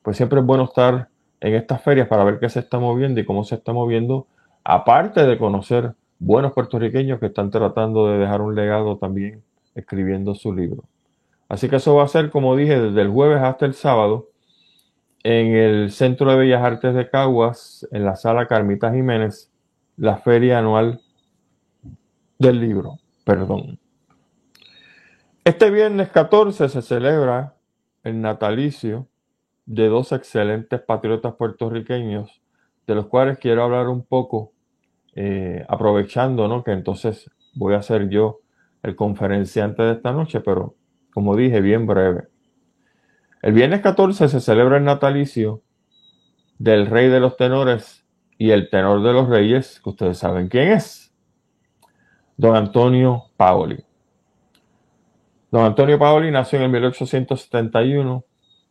Pues 0.02 0.16
siempre 0.16 0.40
es 0.40 0.46
bueno 0.46 0.64
estar 0.64 1.08
en 1.40 1.54
estas 1.54 1.82
ferias 1.82 2.08
para 2.08 2.24
ver 2.24 2.38
qué 2.38 2.48
se 2.48 2.60
está 2.60 2.78
moviendo 2.78 3.20
y 3.20 3.24
cómo 3.24 3.44
se 3.44 3.56
está 3.56 3.72
moviendo, 3.72 4.26
aparte 4.64 5.26
de 5.26 5.38
conocer 5.38 5.94
buenos 6.18 6.52
puertorriqueños 6.52 7.20
que 7.20 7.26
están 7.26 7.50
tratando 7.50 8.08
de 8.08 8.18
dejar 8.18 8.40
un 8.40 8.54
legado 8.54 8.96
también 8.96 9.42
escribiendo 9.74 10.34
su 10.34 10.54
libro. 10.54 10.84
Así 11.48 11.68
que 11.68 11.76
eso 11.76 11.94
va 11.94 12.04
a 12.04 12.08
ser, 12.08 12.30
como 12.30 12.56
dije, 12.56 12.80
desde 12.80 13.02
el 13.02 13.10
jueves 13.10 13.42
hasta 13.42 13.66
el 13.66 13.74
sábado 13.74 14.28
en 15.28 15.56
el 15.56 15.90
Centro 15.90 16.30
de 16.30 16.36
Bellas 16.36 16.62
Artes 16.62 16.94
de 16.94 17.10
Caguas, 17.10 17.84
en 17.90 18.04
la 18.04 18.14
sala 18.14 18.46
Carmita 18.46 18.92
Jiménez, 18.92 19.50
la 19.96 20.18
feria 20.18 20.60
anual 20.60 21.00
del 22.38 22.60
libro. 22.60 22.98
Perdón. 23.24 23.80
Este 25.42 25.68
viernes 25.70 26.10
14 26.10 26.68
se 26.68 26.80
celebra 26.80 27.56
el 28.04 28.20
natalicio 28.20 29.08
de 29.64 29.88
dos 29.88 30.12
excelentes 30.12 30.80
patriotas 30.80 31.34
puertorriqueños, 31.34 32.40
de 32.86 32.94
los 32.94 33.06
cuales 33.06 33.38
quiero 33.38 33.64
hablar 33.64 33.88
un 33.88 34.04
poco, 34.04 34.52
eh, 35.16 35.64
aprovechando 35.68 36.46
¿no? 36.46 36.62
que 36.62 36.70
entonces 36.70 37.28
voy 37.56 37.74
a 37.74 37.82
ser 37.82 38.08
yo 38.10 38.42
el 38.84 38.94
conferenciante 38.94 39.82
de 39.82 39.94
esta 39.94 40.12
noche, 40.12 40.38
pero 40.38 40.76
como 41.12 41.34
dije, 41.34 41.60
bien 41.60 41.84
breve. 41.84 42.28
El 43.46 43.52
viernes 43.52 43.80
14 43.80 44.28
se 44.28 44.40
celebra 44.40 44.78
el 44.78 44.82
natalicio 44.82 45.62
del 46.58 46.88
rey 46.88 47.06
de 47.06 47.20
los 47.20 47.36
tenores 47.36 48.04
y 48.38 48.50
el 48.50 48.68
tenor 48.70 49.04
de 49.04 49.12
los 49.12 49.28
reyes, 49.28 49.80
que 49.84 49.90
ustedes 49.90 50.18
saben 50.18 50.48
quién 50.48 50.72
es, 50.72 51.14
don 52.36 52.56
Antonio 52.56 53.26
Paoli. 53.36 53.84
Don 55.52 55.64
Antonio 55.64 55.96
Paoli 55.96 56.32
nació 56.32 56.58
en 56.58 56.64
el 56.64 56.70
1871 56.72 58.24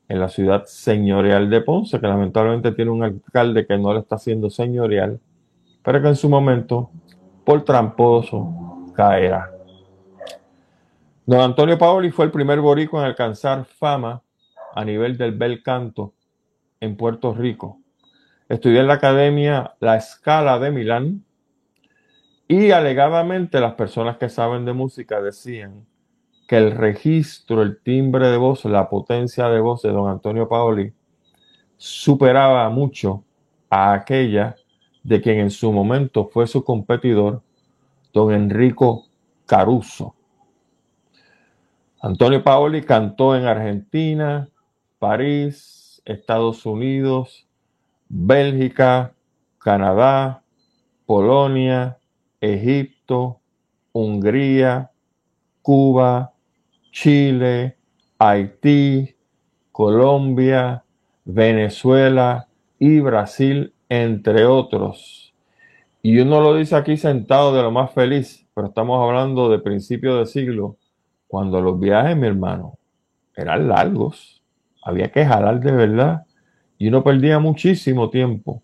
en 0.10 0.20
la 0.20 0.28
ciudad 0.28 0.66
señorial 0.66 1.50
de 1.50 1.62
Ponce, 1.62 2.02
que 2.02 2.08
lamentablemente 2.08 2.74
tiene 2.74 2.92
un 2.92 3.02
alcalde 3.02 3.66
que 3.66 3.78
no 3.78 3.94
le 3.94 4.02
está 4.02 4.18
haciendo 4.18 4.50
señorial, 4.50 5.22
pero 5.84 6.02
que 6.02 6.10
en 6.10 6.18
su 6.18 6.28
momento, 6.28 6.90
por 7.46 7.64
tramposo, 7.64 8.92
caerá. 8.94 9.52
Don 11.26 11.40
Antonio 11.40 11.78
Paoli 11.78 12.12
fue 12.12 12.26
el 12.26 12.32
primer 12.32 12.60
borico 12.60 13.00
en 13.00 13.06
alcanzar 13.06 13.64
fama 13.64 14.22
a 14.76 14.84
nivel 14.84 15.18
del 15.18 15.32
bel 15.32 15.64
canto 15.64 16.14
en 16.82 16.98
Puerto 16.98 17.34
Rico. 17.34 17.80
Estudió 18.50 18.82
en 18.82 18.88
la 18.88 18.96
Academia 18.96 19.74
La 19.80 20.00
Scala 20.00 20.60
de 20.60 20.70
Milán 20.70 21.24
y 22.48 22.72
alegadamente 22.72 23.60
las 23.60 23.74
personas 23.74 24.18
que 24.18 24.30
saben 24.30 24.66
de 24.66 24.74
música 24.74 25.22
decían 25.22 25.88
que 26.48 26.58
el 26.58 26.72
registro, 26.72 27.64
el 27.64 27.82
timbre 27.82 28.28
de 28.28 28.38
voz, 28.38 28.66
la 28.66 28.88
potencia 28.90 29.48
de 29.48 29.62
voz 29.62 29.82
de 29.82 29.92
don 29.92 30.10
Antonio 30.10 30.48
Paoli 30.48 30.94
superaba 31.78 32.70
mucho 32.70 33.24
a 33.70 33.94
aquella 33.94 34.56
de 35.04 35.22
quien 35.22 35.40
en 35.40 35.52
su 35.52 35.72
momento 35.72 36.28
fue 36.28 36.48
su 36.48 36.64
competidor, 36.64 37.42
don 38.14 38.34
Enrico 38.34 39.06
Caruso. 39.46 40.16
Antonio 42.02 42.44
Paoli 42.44 42.84
cantó 42.84 43.36
en 43.36 43.46
Argentina, 43.46 44.48
París, 45.00 46.02
Estados 46.06 46.66
Unidos, 46.66 47.48
Bélgica, 48.08 49.14
Canadá, 49.58 50.44
Polonia, 51.06 51.98
Egipto, 52.42 53.40
Hungría, 53.92 54.92
Cuba, 55.62 56.34
Chile, 56.92 57.78
Haití, 58.20 59.16
Colombia, 59.72 60.84
Venezuela 61.26 62.48
y 62.80 63.00
Brasil, 63.00 63.74
entre 63.90 64.46
otros. 64.46 65.34
Y 66.02 66.20
uno 66.20 66.40
lo 66.40 66.56
dice 66.56 66.76
aquí 66.76 66.98
sentado 66.98 67.56
de 67.56 67.64
lo 67.64 67.72
más 67.72 67.92
feliz, 67.92 68.48
pero 68.54 68.68
estamos 68.68 69.02
hablando 69.02 69.50
de 69.50 69.60
principio 69.60 70.18
de 70.18 70.28
siglo 70.28 70.78
cuando 71.28 71.60
los 71.62 71.80
viajes, 71.80 72.16
mi 72.16 72.28
hermano, 72.28 72.78
eran 73.36 73.68
largos, 73.68 74.35
había 74.86 75.12
que 75.12 75.26
jalar 75.26 75.60
de 75.60 75.72
verdad 75.72 76.26
y 76.78 76.88
uno 76.88 77.04
perdía 77.04 77.40
muchísimo 77.40 78.10
tiempo 78.10 78.62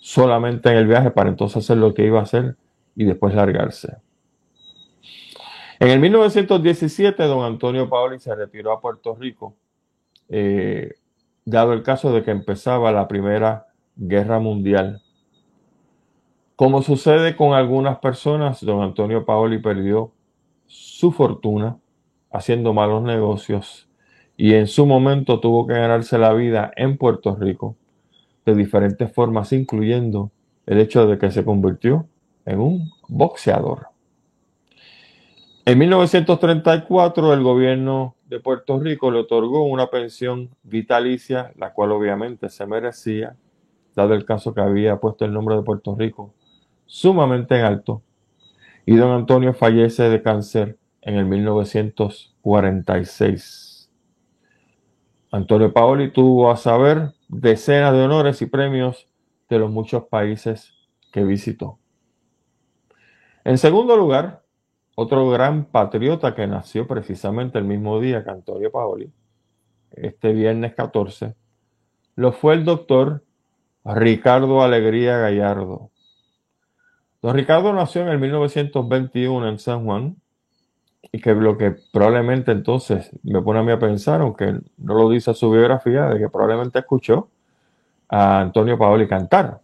solamente 0.00 0.70
en 0.70 0.76
el 0.76 0.86
viaje 0.86 1.10
para 1.10 1.28
entonces 1.28 1.58
hacer 1.58 1.76
lo 1.76 1.92
que 1.92 2.06
iba 2.06 2.18
a 2.18 2.22
hacer 2.22 2.56
y 2.96 3.04
después 3.04 3.34
largarse. 3.34 3.98
En 5.78 5.88
el 5.88 6.00
1917, 6.00 7.22
don 7.24 7.44
Antonio 7.44 7.88
Paoli 7.88 8.18
se 8.18 8.34
retiró 8.34 8.72
a 8.72 8.80
Puerto 8.80 9.14
Rico, 9.14 9.54
eh, 10.28 10.94
dado 11.44 11.74
el 11.74 11.82
caso 11.82 12.12
de 12.12 12.22
que 12.22 12.30
empezaba 12.30 12.90
la 12.90 13.06
Primera 13.06 13.66
Guerra 13.96 14.38
Mundial. 14.38 15.02
Como 16.56 16.82
sucede 16.82 17.36
con 17.36 17.52
algunas 17.52 17.98
personas, 17.98 18.64
don 18.64 18.82
Antonio 18.82 19.26
Paoli 19.26 19.58
perdió 19.58 20.12
su 20.66 21.12
fortuna 21.12 21.78
haciendo 22.30 22.72
malos 22.72 23.02
negocios 23.02 23.89
y 24.40 24.54
en 24.54 24.66
su 24.68 24.86
momento 24.86 25.38
tuvo 25.38 25.66
que 25.66 25.74
ganarse 25.74 26.16
la 26.16 26.32
vida 26.32 26.70
en 26.74 26.96
Puerto 26.96 27.36
Rico 27.36 27.76
de 28.46 28.54
diferentes 28.54 29.12
formas, 29.12 29.52
incluyendo 29.52 30.30
el 30.64 30.80
hecho 30.80 31.06
de 31.06 31.18
que 31.18 31.30
se 31.30 31.44
convirtió 31.44 32.08
en 32.46 32.58
un 32.58 32.90
boxeador. 33.06 33.88
En 35.66 35.78
1934 35.78 37.34
el 37.34 37.42
gobierno 37.42 38.14
de 38.30 38.40
Puerto 38.40 38.80
Rico 38.80 39.10
le 39.10 39.18
otorgó 39.18 39.64
una 39.64 39.90
pensión 39.90 40.48
vitalicia, 40.62 41.52
la 41.58 41.74
cual 41.74 41.92
obviamente 41.92 42.48
se 42.48 42.64
merecía, 42.64 43.36
dado 43.94 44.14
el 44.14 44.24
caso 44.24 44.54
que 44.54 44.62
había 44.62 44.96
puesto 44.96 45.26
el 45.26 45.34
nombre 45.34 45.56
de 45.56 45.62
Puerto 45.62 45.94
Rico 45.94 46.32
sumamente 46.86 47.58
en 47.58 47.66
alto, 47.66 48.00
y 48.86 48.96
don 48.96 49.10
Antonio 49.10 49.52
fallece 49.52 50.04
de 50.04 50.22
cáncer 50.22 50.78
en 51.02 51.16
el 51.16 51.26
1946. 51.26 53.69
Antonio 55.32 55.72
Paoli 55.72 56.10
tuvo 56.10 56.50
a 56.50 56.56
saber 56.56 57.12
decenas 57.28 57.92
de 57.92 58.02
honores 58.02 58.42
y 58.42 58.46
premios 58.46 59.06
de 59.48 59.58
los 59.58 59.70
muchos 59.70 60.04
países 60.04 60.74
que 61.12 61.24
visitó. 61.24 61.78
En 63.44 63.56
segundo 63.56 63.96
lugar, 63.96 64.42
otro 64.96 65.30
gran 65.30 65.66
patriota 65.66 66.34
que 66.34 66.46
nació 66.46 66.86
precisamente 66.86 67.58
el 67.58 67.64
mismo 67.64 68.00
día 68.00 68.24
que 68.24 68.30
Antonio 68.30 68.70
Paoli, 68.70 69.12
este 69.92 70.32
viernes 70.32 70.74
14, 70.74 71.34
lo 72.16 72.32
fue 72.32 72.54
el 72.54 72.64
doctor 72.64 73.24
Ricardo 73.84 74.62
Alegría 74.62 75.16
Gallardo. 75.18 75.90
Don 77.22 77.36
Ricardo 77.36 77.72
nació 77.72 78.02
en 78.02 78.08
el 78.08 78.18
1921 78.18 79.48
en 79.48 79.58
San 79.58 79.84
Juan 79.84 80.16
y 81.12 81.20
que 81.20 81.34
lo 81.34 81.56
que 81.56 81.76
probablemente 81.92 82.52
entonces 82.52 83.10
me 83.22 83.42
pone 83.42 83.60
a 83.60 83.62
mí 83.62 83.72
a 83.72 83.78
pensar, 83.78 84.20
aunque 84.20 84.60
no 84.78 84.94
lo 84.94 85.08
dice 85.08 85.34
su 85.34 85.50
biografía, 85.50 86.06
de 86.06 86.18
que 86.18 86.28
probablemente 86.28 86.78
escuchó 86.78 87.28
a 88.08 88.40
Antonio 88.40 88.78
Paoli 88.78 89.08
cantar. 89.08 89.60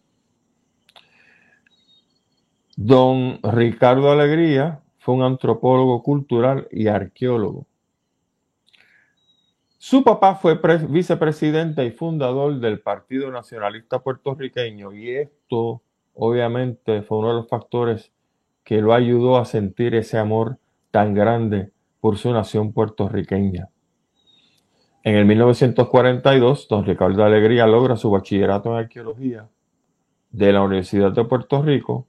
Don 2.76 3.38
Ricardo 3.43 4.11
Alegría 4.11 4.81
fue 4.99 5.14
un 5.14 5.23
antropólogo 5.23 6.02
cultural 6.02 6.69
y 6.71 6.88
arqueólogo. 6.88 7.66
Su 9.78 10.02
papá 10.02 10.35
fue 10.35 10.59
vicepresidente 10.88 11.85
y 11.85 11.93
fundador 11.93 12.59
del 12.59 12.81
Partido 12.81 13.31
Nacionalista 13.31 14.00
Puertorriqueño 14.00 14.93
y 14.93 15.11
esto 15.11 15.81
obviamente 16.14 17.02
fue 17.02 17.19
uno 17.19 17.28
de 17.28 17.35
los 17.35 17.49
factores 17.49 18.11
que 18.64 18.81
lo 18.81 18.93
ayudó 18.93 19.37
a 19.38 19.45
sentir 19.45 19.95
ese 19.95 20.19
amor 20.19 20.59
tan 20.90 21.14
grande 21.14 21.71
por 22.00 22.19
su 22.19 22.33
nación 22.33 22.73
puertorriqueña. 22.73 23.69
En 25.02 25.14
el 25.14 25.25
1942, 25.25 26.69
don 26.69 26.85
Ricardo 26.85 27.25
Alegría 27.25 27.66
logra 27.66 27.97
su 27.97 28.11
bachillerato 28.11 28.71
en 28.71 28.78
arqueología 28.78 29.49
de 30.31 30.52
la 30.52 30.62
Universidad 30.62 31.12
de 31.12 31.25
Puerto 31.25 31.62
Rico. 31.62 32.07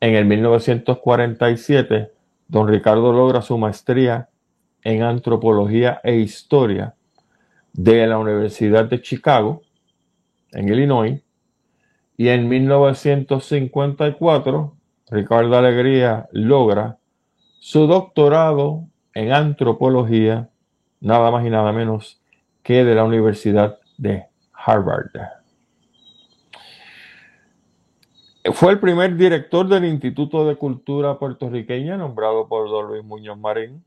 En 0.00 0.14
el 0.14 0.26
1947, 0.26 2.12
don 2.48 2.68
Ricardo 2.68 3.12
logra 3.12 3.42
su 3.42 3.56
maestría 3.58 4.28
en 4.82 5.02
antropología 5.02 6.00
e 6.02 6.16
historia 6.16 6.94
de 7.72 8.06
la 8.06 8.18
Universidad 8.18 8.86
de 8.86 9.00
Chicago, 9.00 9.62
en 10.52 10.68
Illinois. 10.68 11.22
Y 12.16 12.28
en 12.28 12.48
1954, 12.48 14.76
Ricardo 15.10 15.56
Alegría 15.56 16.28
logra 16.32 16.99
su 17.60 17.86
doctorado 17.86 18.88
en 19.14 19.32
antropología, 19.32 20.50
nada 20.98 21.30
más 21.30 21.46
y 21.46 21.50
nada 21.50 21.72
menos 21.72 22.20
que 22.62 22.84
de 22.84 22.94
la 22.94 23.04
Universidad 23.04 23.78
de 23.98 24.26
Harvard. 24.52 25.10
Fue 28.54 28.72
el 28.72 28.80
primer 28.80 29.14
director 29.14 29.68
del 29.68 29.84
Instituto 29.84 30.46
de 30.46 30.56
Cultura 30.56 31.18
puertorriqueña, 31.18 31.98
nombrado 31.98 32.48
por 32.48 32.68
don 32.70 32.88
Luis 32.88 33.04
Muñoz 33.04 33.38
Marín. 33.38 33.84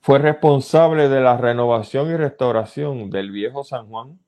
Fue 0.00 0.20
responsable 0.20 1.08
de 1.08 1.20
la 1.20 1.36
renovación 1.36 2.08
y 2.10 2.16
restauración 2.16 3.10
del 3.10 3.32
viejo 3.32 3.64
San 3.64 3.88
Juan 3.88 4.18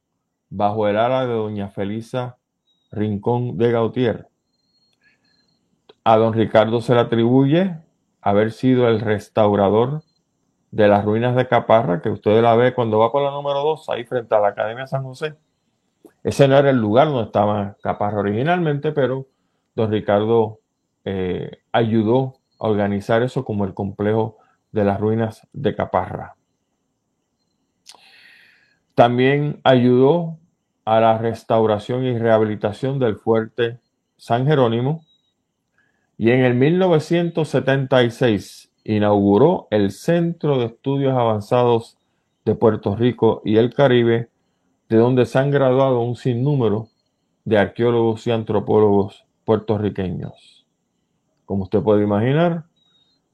bajo 0.50 0.88
el 0.88 0.98
ala 0.98 1.26
de 1.26 1.32
doña 1.32 1.68
Felisa 1.68 2.36
Rincón 2.90 3.56
de 3.56 3.70
Gautier. 3.70 4.28
A 6.02 6.16
don 6.16 6.32
Ricardo 6.32 6.80
se 6.80 6.92
le 6.94 7.00
atribuye 7.00 7.76
haber 8.22 8.52
sido 8.52 8.88
el 8.88 9.00
restaurador 9.00 10.02
de 10.70 10.88
las 10.88 11.04
ruinas 11.04 11.36
de 11.36 11.48
Caparra, 11.48 12.00
que 12.00 12.08
usted 12.08 12.40
la 12.40 12.56
ve 12.56 12.72
cuando 12.72 12.98
va 12.98 13.12
por 13.12 13.22
la 13.22 13.30
número 13.30 13.62
2, 13.62 13.88
ahí 13.90 14.04
frente 14.04 14.34
a 14.34 14.40
la 14.40 14.48
Academia 14.48 14.86
San 14.86 15.02
José. 15.02 15.34
Ese 16.22 16.48
no 16.48 16.56
era 16.56 16.70
el 16.70 16.78
lugar 16.78 17.08
donde 17.08 17.24
estaba 17.24 17.76
Caparra 17.82 18.20
originalmente, 18.20 18.92
pero 18.92 19.26
don 19.74 19.90
Ricardo 19.90 20.60
eh, 21.04 21.58
ayudó 21.72 22.34
a 22.58 22.68
organizar 22.68 23.22
eso 23.22 23.44
como 23.44 23.64
el 23.64 23.74
complejo 23.74 24.38
de 24.70 24.84
las 24.84 25.00
ruinas 25.00 25.46
de 25.52 25.74
Caparra. 25.74 26.36
También 28.94 29.60
ayudó 29.64 30.38
a 30.84 31.00
la 31.00 31.18
restauración 31.18 32.04
y 32.04 32.18
rehabilitación 32.18 32.98
del 32.98 33.16
fuerte 33.16 33.80
San 34.16 34.46
Jerónimo, 34.46 35.04
y 36.18 36.30
en 36.30 36.44
el 36.44 36.54
1976 36.54 38.70
inauguró 38.84 39.68
el 39.70 39.90
Centro 39.90 40.58
de 40.58 40.66
Estudios 40.66 41.14
Avanzados 41.14 41.96
de 42.44 42.54
Puerto 42.54 42.96
Rico 42.96 43.42
y 43.44 43.56
el 43.56 43.72
Caribe, 43.72 44.28
de 44.88 44.96
donde 44.96 45.26
se 45.26 45.38
han 45.38 45.50
graduado 45.50 46.00
un 46.00 46.16
sinnúmero 46.16 46.88
de 47.44 47.58
arqueólogos 47.58 48.26
y 48.26 48.30
antropólogos 48.30 49.24
puertorriqueños. 49.44 50.66
Como 51.44 51.64
usted 51.64 51.80
puede 51.80 52.04
imaginar, 52.04 52.64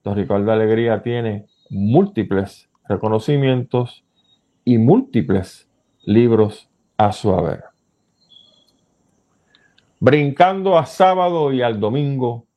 don 0.05 0.17
Ricardo 0.17 0.53
Alegría 0.53 1.03
tiene 1.03 1.47
múltiples 1.71 2.69
reconocimientos 2.89 4.05
y 4.65 4.79
múltiples 4.79 5.69
libros 6.05 6.71
a 6.97 7.13
su 7.13 7.33
haber. 7.33 7.65
Brincando 10.01 10.79
a 10.79 10.87
sábado 10.87 11.53
y 11.53 11.61
al 11.61 11.81
domingo 11.81 12.48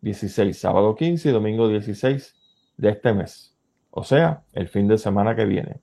16, 0.00 0.58
sábado 0.58 0.94
15 0.94 1.28
y 1.28 1.32
domingo 1.32 1.68
16 1.68 2.34
de 2.76 2.88
este 2.90 3.12
mes, 3.12 3.56
o 3.90 4.04
sea, 4.04 4.44
el 4.52 4.68
fin 4.68 4.88
de 4.88 4.98
semana 4.98 5.34
que 5.34 5.44
viene. 5.44 5.80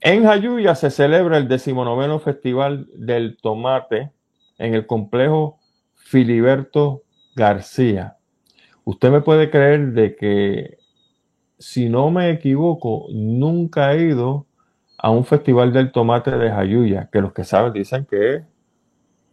En 0.00 0.24
Jayuya 0.24 0.74
se 0.74 0.90
celebra 0.90 1.38
el 1.38 1.46
decimonoveno 1.46 2.18
Festival 2.18 2.88
del 2.94 3.36
Tomate 3.36 4.10
en 4.58 4.74
el 4.74 4.86
complejo 4.86 5.58
Filiberto 5.94 7.04
García. 7.36 8.16
Usted 8.84 9.10
me 9.10 9.20
puede 9.20 9.48
creer 9.48 9.92
de 9.92 10.16
que, 10.16 10.78
si 11.58 11.88
no 11.88 12.10
me 12.10 12.30
equivoco, 12.30 13.06
nunca 13.12 13.94
he 13.94 14.08
ido 14.08 14.46
a 14.98 15.10
un 15.10 15.24
festival 15.24 15.72
del 15.72 15.92
tomate 15.92 16.32
de 16.32 16.50
Jayuya, 16.50 17.08
que 17.12 17.20
los 17.20 17.32
que 17.32 17.44
saben 17.44 17.72
dicen 17.72 18.04
que 18.04 18.42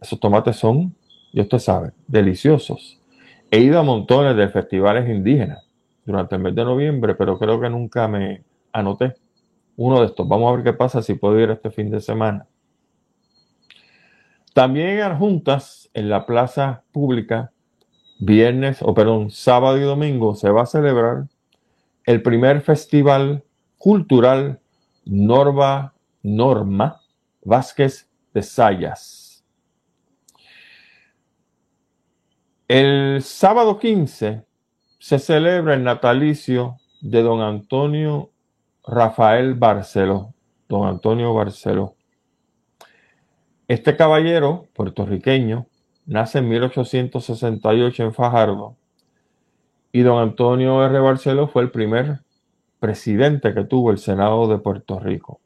esos 0.00 0.18
tomates 0.18 0.56
son, 0.56 0.94
y 1.32 1.40
usted 1.40 1.58
sabe, 1.58 1.92
deliciosos. 2.06 2.99
He 3.52 3.58
ido 3.58 3.80
a 3.80 3.82
montones 3.82 4.36
de 4.36 4.48
festivales 4.48 5.08
indígenas 5.08 5.66
durante 6.04 6.36
el 6.36 6.42
mes 6.42 6.54
de 6.54 6.64
noviembre, 6.64 7.16
pero 7.16 7.36
creo 7.36 7.60
que 7.60 7.68
nunca 7.68 8.06
me 8.06 8.44
anoté 8.72 9.14
uno 9.76 10.00
de 10.00 10.06
estos. 10.06 10.28
Vamos 10.28 10.52
a 10.52 10.56
ver 10.56 10.64
qué 10.64 10.72
pasa 10.72 11.02
si 11.02 11.14
puedo 11.14 11.38
ir 11.40 11.50
este 11.50 11.70
fin 11.70 11.90
de 11.90 12.00
semana. 12.00 12.46
También 14.54 15.00
en 15.00 15.18
Juntas, 15.18 15.90
en 15.94 16.08
la 16.08 16.26
plaza 16.26 16.84
pública, 16.92 17.50
viernes, 18.20 18.82
o 18.82 18.94
perdón, 18.94 19.30
sábado 19.30 19.78
y 19.78 19.82
domingo, 19.82 20.36
se 20.36 20.50
va 20.50 20.62
a 20.62 20.66
celebrar 20.66 21.26
el 22.04 22.22
primer 22.22 22.60
festival 22.60 23.42
cultural 23.78 24.60
Norma, 25.04 25.94
Norma 26.22 27.00
Vázquez 27.42 28.08
de 28.32 28.42
Sayas 28.42 29.19
El 32.72 33.20
sábado 33.22 33.80
15 33.80 34.44
se 35.00 35.18
celebra 35.18 35.74
el 35.74 35.82
natalicio 35.82 36.76
de 37.00 37.20
don 37.20 37.40
Antonio 37.40 38.30
Rafael 38.86 39.54
Barceló. 39.54 40.34
Don 40.68 40.86
Antonio 40.86 41.34
Barceló. 41.34 41.96
Este 43.66 43.96
caballero 43.96 44.68
puertorriqueño 44.72 45.66
nace 46.06 46.38
en 46.38 46.48
1868 46.48 48.04
en 48.04 48.14
Fajardo 48.14 48.76
y 49.90 50.02
don 50.02 50.22
Antonio 50.22 50.84
R. 50.86 50.96
Barceló 51.00 51.48
fue 51.48 51.62
el 51.62 51.72
primer 51.72 52.20
presidente 52.78 53.52
que 53.52 53.64
tuvo 53.64 53.90
el 53.90 53.98
Senado 53.98 54.46
de 54.46 54.58
Puerto 54.58 55.00
Rico. 55.00 55.40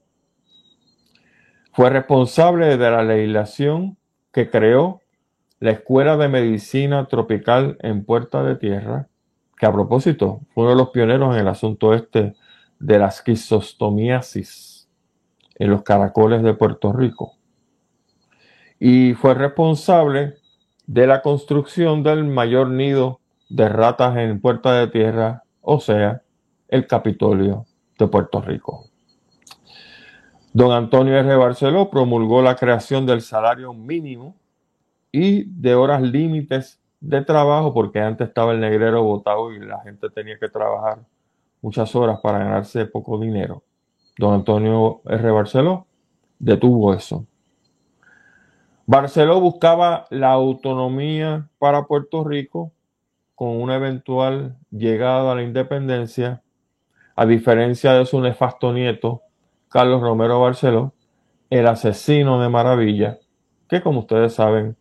Fue 1.72 1.88
responsable 1.88 2.76
de 2.76 2.90
la 2.90 3.02
legislación 3.02 3.96
que 4.30 4.50
creó 4.50 5.00
la 5.64 5.70
Escuela 5.70 6.18
de 6.18 6.28
Medicina 6.28 7.06
Tropical 7.06 7.78
en 7.80 8.04
Puerta 8.04 8.42
de 8.42 8.56
Tierra, 8.56 9.08
que 9.56 9.64
a 9.64 9.72
propósito 9.72 10.42
fue 10.52 10.64
uno 10.64 10.72
de 10.72 10.76
los 10.76 10.90
pioneros 10.90 11.34
en 11.34 11.40
el 11.40 11.48
asunto 11.48 11.94
este 11.94 12.34
de 12.78 12.98
la 12.98 13.06
esquistomiasis 13.06 14.90
en 15.54 15.70
los 15.70 15.82
caracoles 15.82 16.42
de 16.42 16.52
Puerto 16.52 16.92
Rico 16.92 17.38
y 18.78 19.14
fue 19.14 19.32
responsable 19.32 20.34
de 20.86 21.06
la 21.06 21.22
construcción 21.22 22.02
del 22.02 22.24
mayor 22.24 22.68
nido 22.68 23.20
de 23.48 23.70
ratas 23.70 24.18
en 24.18 24.42
Puerta 24.42 24.74
de 24.74 24.88
Tierra, 24.88 25.44
o 25.62 25.80
sea, 25.80 26.20
el 26.68 26.86
Capitolio 26.86 27.64
de 27.98 28.06
Puerto 28.06 28.42
Rico. 28.42 28.90
Don 30.52 30.72
Antonio 30.72 31.16
R. 31.16 31.36
Barceló 31.36 31.88
promulgó 31.88 32.42
la 32.42 32.54
creación 32.54 33.06
del 33.06 33.22
salario 33.22 33.72
mínimo 33.72 34.36
y 35.16 35.44
de 35.44 35.76
horas 35.76 36.02
límites 36.02 36.82
de 36.98 37.22
trabajo, 37.22 37.72
porque 37.72 38.00
antes 38.00 38.26
estaba 38.26 38.50
el 38.50 38.58
negrero 38.58 39.04
votado 39.04 39.52
y 39.52 39.60
la 39.60 39.78
gente 39.82 40.10
tenía 40.10 40.40
que 40.40 40.48
trabajar 40.48 40.98
muchas 41.62 41.94
horas 41.94 42.18
para 42.20 42.40
ganarse 42.40 42.84
poco 42.86 43.16
dinero. 43.20 43.62
Don 44.18 44.34
Antonio 44.34 45.02
R. 45.04 45.30
Barceló 45.30 45.86
detuvo 46.40 46.92
eso. 46.94 47.28
Barceló 48.86 49.40
buscaba 49.40 50.06
la 50.10 50.32
autonomía 50.32 51.48
para 51.60 51.84
Puerto 51.84 52.24
Rico 52.24 52.72
con 53.36 53.62
una 53.62 53.76
eventual 53.76 54.56
llegada 54.72 55.30
a 55.30 55.36
la 55.36 55.44
independencia, 55.44 56.42
a 57.14 57.24
diferencia 57.24 57.92
de 57.92 58.04
su 58.04 58.20
nefasto 58.20 58.72
nieto, 58.72 59.22
Carlos 59.68 60.00
Romero 60.00 60.40
Barceló, 60.40 60.92
el 61.50 61.68
asesino 61.68 62.40
de 62.42 62.48
Maravilla, 62.48 63.20
que 63.68 63.80
como 63.80 64.00
ustedes 64.00 64.34
saben, 64.34 64.76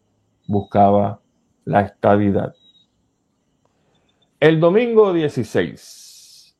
buscaba 0.47 1.21
la 1.65 1.81
estadidad. 1.81 2.55
El 4.39 4.59
domingo 4.59 5.13
16, 5.13 6.57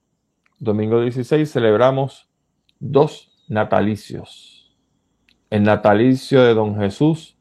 domingo 0.60 1.02
16 1.02 1.52
celebramos 1.52 2.30
dos 2.80 3.32
natalicios. 3.48 4.76
El 5.50 5.64
natalicio 5.64 6.44
de 6.44 6.54
don 6.54 6.80
Jesús 6.80 7.38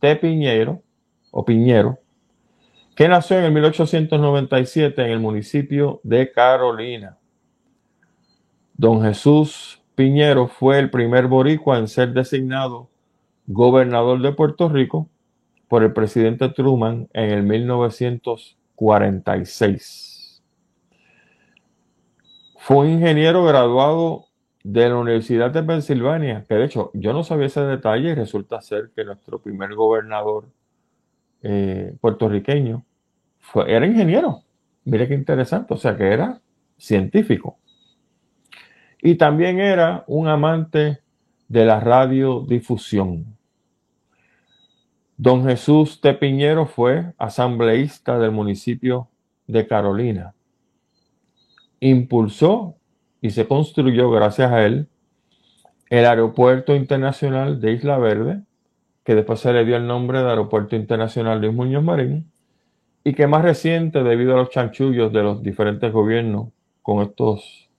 T. 0.00 0.16
Piñero, 0.16 0.82
o 1.30 1.44
Piñero, 1.44 1.98
que 2.94 3.08
nació 3.08 3.38
en 3.38 3.44
el 3.44 3.52
1897 3.52 5.02
en 5.04 5.10
el 5.10 5.20
municipio 5.20 6.00
de 6.02 6.30
Carolina. 6.30 7.18
Don 8.74 9.02
Jesús 9.02 9.82
Piñero 9.94 10.46
fue 10.48 10.78
el 10.78 10.90
primer 10.90 11.26
boricua 11.26 11.78
en 11.78 11.88
ser 11.88 12.12
designado 12.12 12.90
gobernador 13.46 14.20
de 14.20 14.32
Puerto 14.32 14.68
Rico 14.68 15.08
por 15.68 15.82
el 15.82 15.92
presidente 15.92 16.48
Truman 16.48 17.08
en 17.12 17.30
el 17.30 17.42
1946. 17.42 20.42
Fue 22.58 22.78
un 22.78 22.88
ingeniero 22.90 23.44
graduado 23.44 24.24
de 24.64 24.88
la 24.88 24.96
Universidad 24.96 25.52
de 25.52 25.62
Pensilvania, 25.62 26.44
que 26.48 26.56
de 26.56 26.64
hecho 26.64 26.90
yo 26.94 27.12
no 27.12 27.22
sabía 27.22 27.46
ese 27.46 27.60
detalle 27.60 28.10
y 28.10 28.14
resulta 28.14 28.60
ser 28.60 28.90
que 28.96 29.04
nuestro 29.04 29.40
primer 29.40 29.76
gobernador 29.76 30.48
eh, 31.42 31.94
puertorriqueño 32.00 32.84
era 33.68 33.86
ingeniero. 33.86 34.42
Mire 34.84 35.06
qué 35.06 35.14
interesante, 35.14 35.74
o 35.74 35.76
sea 35.76 35.96
que 35.96 36.08
era 36.08 36.40
científico. 36.76 37.58
Y 39.00 39.14
también 39.14 39.60
era 39.60 40.02
un 40.08 40.26
amante 40.26 40.98
de 41.48 41.64
la 41.64 41.78
radiodifusión. 41.78 43.35
Don 45.18 45.44
Jesús 45.44 46.00
de 46.02 46.12
Piñero 46.12 46.66
fue 46.66 47.14
asambleísta 47.16 48.18
del 48.18 48.32
municipio 48.32 49.08
de 49.46 49.66
Carolina. 49.66 50.34
Impulsó 51.80 52.76
y 53.22 53.30
se 53.30 53.48
construyó 53.48 54.10
gracias 54.10 54.52
a 54.52 54.66
él 54.66 54.88
el 55.88 56.04
Aeropuerto 56.04 56.74
Internacional 56.74 57.60
de 57.60 57.72
Isla 57.72 57.96
Verde, 57.96 58.42
que 59.04 59.14
después 59.14 59.40
se 59.40 59.52
le 59.54 59.64
dio 59.64 59.76
el 59.76 59.86
nombre 59.86 60.20
de 60.20 60.28
Aeropuerto 60.28 60.76
Internacional 60.76 61.40
Luis 61.40 61.54
Muñoz 61.54 61.82
Marín, 61.82 62.30
y 63.02 63.14
que 63.14 63.26
más 63.26 63.42
reciente, 63.42 64.02
debido 64.02 64.34
a 64.34 64.38
los 64.38 64.50
chanchullos 64.50 65.12
de 65.12 65.22
los 65.22 65.42
diferentes 65.42 65.92
gobiernos 65.92 66.48
con 66.82 67.02
estos 67.02 67.70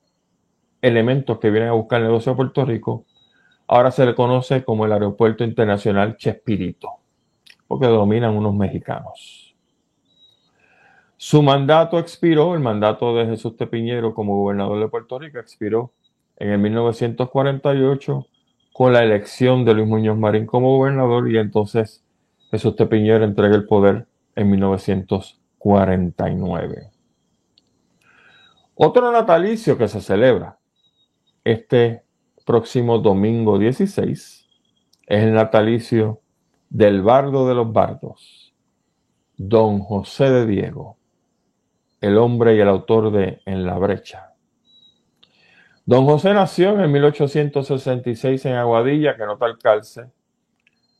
elementos 0.81 1.37
que 1.37 1.51
vienen 1.51 1.69
a 1.69 1.73
buscar 1.73 1.99
el 1.99 2.07
negocio 2.07 2.31
a 2.31 2.35
Puerto 2.35 2.65
Rico, 2.65 3.05
ahora 3.67 3.91
se 3.91 4.05
le 4.05 4.15
conoce 4.15 4.63
como 4.63 4.85
el 4.85 4.93
Aeropuerto 4.93 5.43
Internacional 5.43 6.17
Chespirito, 6.17 6.89
porque 7.67 7.87
dominan 7.87 8.35
unos 8.35 8.55
mexicanos. 8.55 9.47
Su 11.17 11.41
mandato 11.41 11.99
expiró, 11.99 12.53
el 12.53 12.59
mandato 12.59 13.15
de 13.15 13.25
Jesús 13.25 13.57
Tepiñero 13.57 14.13
como 14.13 14.39
gobernador 14.41 14.79
de 14.79 14.87
Puerto 14.87 15.17
Rico 15.17 15.39
expiró 15.39 15.91
en 16.37 16.51
el 16.51 16.59
1948 16.59 18.27
con 18.71 18.93
la 18.93 19.03
elección 19.03 19.65
de 19.65 19.73
Luis 19.73 19.87
Muñoz 19.87 20.15
Marín 20.17 20.45
como 20.45 20.77
gobernador 20.77 21.31
y 21.31 21.39
entonces 21.39 22.03
Jesús 22.51 22.75
Tepiñero 22.75 23.25
entrega 23.25 23.55
el 23.55 23.65
poder 23.65 24.05
en 24.35 24.51
1949. 24.51 26.91
Otro 28.75 29.11
natalicio 29.11 29.75
que 29.75 29.87
se 29.87 30.01
celebra 30.01 30.59
este 31.43 32.03
próximo 32.45 32.99
domingo 32.99 33.57
16 33.57 34.47
es 35.07 35.23
el 35.23 35.33
natalicio 35.33 36.21
del 36.69 37.01
bardo 37.01 37.47
de 37.47 37.55
los 37.55 37.71
bardos, 37.71 38.53
don 39.37 39.79
José 39.79 40.29
de 40.29 40.45
Diego, 40.45 40.97
el 42.01 42.17
hombre 42.17 42.55
y 42.55 42.59
el 42.59 42.67
autor 42.67 43.11
de 43.11 43.41
En 43.45 43.65
la 43.65 43.77
brecha. 43.77 44.33
Don 45.85 46.05
José 46.05 46.33
nació 46.33 46.79
en 46.83 46.91
1866 46.91 48.45
en 48.45 48.53
Aguadilla, 48.53 49.15
que 49.15 49.25
nota 49.25 49.45
el 49.45 49.57
calce, 49.57 50.11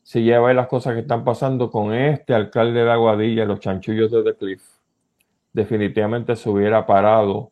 si 0.03 0.23
lleva 0.23 0.53
las 0.53 0.67
cosas 0.67 0.93
que 0.93 1.01
están 1.01 1.25
pasando 1.25 1.69
con 1.69 1.93
este 1.93 2.33
alcalde 2.33 2.85
de 2.85 2.91
Aguadilla, 2.91 3.43
los 3.43 3.59
chanchullos 3.59 4.09
de 4.09 4.23
The 4.23 4.35
Cliff, 4.35 4.63
definitivamente 5.51 6.37
se 6.37 6.49
hubiera 6.49 6.85
parado 6.85 7.51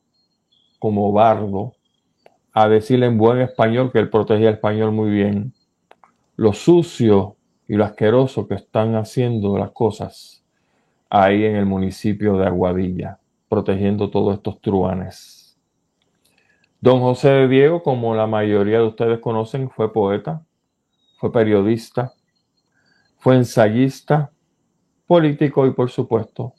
como 0.80 1.12
bardo 1.12 1.74
a 2.54 2.70
decirle 2.70 3.08
en 3.08 3.18
buen 3.18 3.42
español 3.42 3.92
que 3.92 4.00
él 4.00 4.10
protegía 4.10 4.48
el 4.48 4.56
español 4.56 4.94
muy 4.94 5.10
bien, 5.10 5.54
lo 6.38 6.54
sucio 6.54 7.35
y 7.68 7.76
lo 7.76 7.86
asqueroso 7.86 8.48
que 8.48 8.56
están 8.56 8.96
haciendo 8.96 9.58
las 9.58 9.72
cosas 9.72 10.44
ahí 11.10 11.46
en 11.46 11.56
el 11.56 11.66
municipio 11.66 12.38
de 12.38 12.46
Aguadilla, 12.48 13.20
protegiendo 13.48 14.10
todos 14.10 14.36
estos 14.36 14.60
truanes. 14.62 15.58
Don 16.82 17.00
José 17.00 17.30
de 17.30 17.48
Diego, 17.48 17.82
como 17.82 18.16
la 18.16 18.28
mayoría 18.28 18.80
de 18.80 18.86
ustedes 18.86 19.20
conocen, 19.20 19.70
fue 19.70 19.92
poeta, 19.92 20.44
fue 21.18 21.32
periodista, 21.32 22.14
fue 23.18 23.36
ensayista, 23.36 24.32
político 25.08 25.66
y 25.66 25.72
por 25.72 25.90
supuesto 25.90 26.54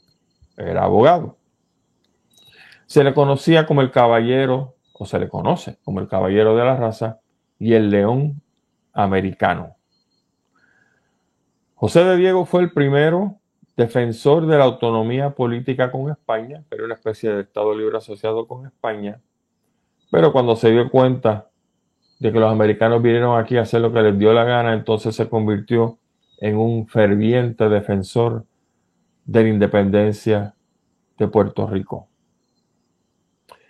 era 0.56 0.84
abogado. 0.84 1.36
Se 2.86 3.04
le 3.04 3.14
conocía 3.14 3.66
como 3.66 3.82
el 3.82 3.90
caballero, 3.90 4.74
o 4.92 5.04
se 5.04 5.18
le 5.18 5.28
conoce 5.28 5.78
como 5.84 6.00
el 6.00 6.08
caballero 6.08 6.56
de 6.56 6.64
la 6.64 6.76
raza 6.76 7.20
y 7.58 7.74
el 7.74 7.90
león 7.90 8.40
americano. 8.92 9.75
José 11.78 12.04
de 12.04 12.16
Diego 12.16 12.46
fue 12.46 12.62
el 12.62 12.72
primero 12.72 13.36
defensor 13.76 14.46
de 14.46 14.56
la 14.56 14.64
autonomía 14.64 15.34
política 15.34 15.92
con 15.92 16.10
España, 16.10 16.64
pero 16.70 16.86
una 16.86 16.94
especie 16.94 17.30
de 17.30 17.42
Estado 17.42 17.74
libre 17.74 17.98
asociado 17.98 18.48
con 18.48 18.64
España. 18.64 19.20
Pero 20.10 20.32
cuando 20.32 20.56
se 20.56 20.70
dio 20.70 20.90
cuenta 20.90 21.50
de 22.18 22.32
que 22.32 22.40
los 22.40 22.50
americanos 22.50 23.02
vinieron 23.02 23.38
aquí 23.38 23.58
a 23.58 23.62
hacer 23.62 23.82
lo 23.82 23.92
que 23.92 24.00
les 24.00 24.18
dio 24.18 24.32
la 24.32 24.44
gana, 24.44 24.72
entonces 24.72 25.14
se 25.14 25.28
convirtió 25.28 25.98
en 26.38 26.56
un 26.56 26.88
ferviente 26.88 27.68
defensor 27.68 28.46
de 29.26 29.42
la 29.42 29.48
independencia 29.50 30.54
de 31.18 31.28
Puerto 31.28 31.66
Rico. 31.66 32.08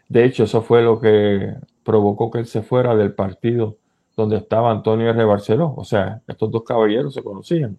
De 0.09 0.25
hecho, 0.25 0.45
eso 0.45 0.63
fue 0.63 0.81
lo 0.81 1.01
que 1.01 1.57
provocó 1.83 2.31
que 2.31 2.39
él 2.39 2.47
se 2.47 2.63
fuera 2.63 2.95
del 2.95 3.15
partido 3.15 3.79
donde 4.17 4.37
estaba 4.37 4.71
Antonio 4.71 5.11
R. 5.11 5.25
Barceló. 5.25 5.75
O 5.77 5.83
sea, 5.83 6.23
estos 6.29 6.53
dos 6.53 6.63
caballeros 6.63 7.13
se 7.13 7.25
conocían. 7.25 7.77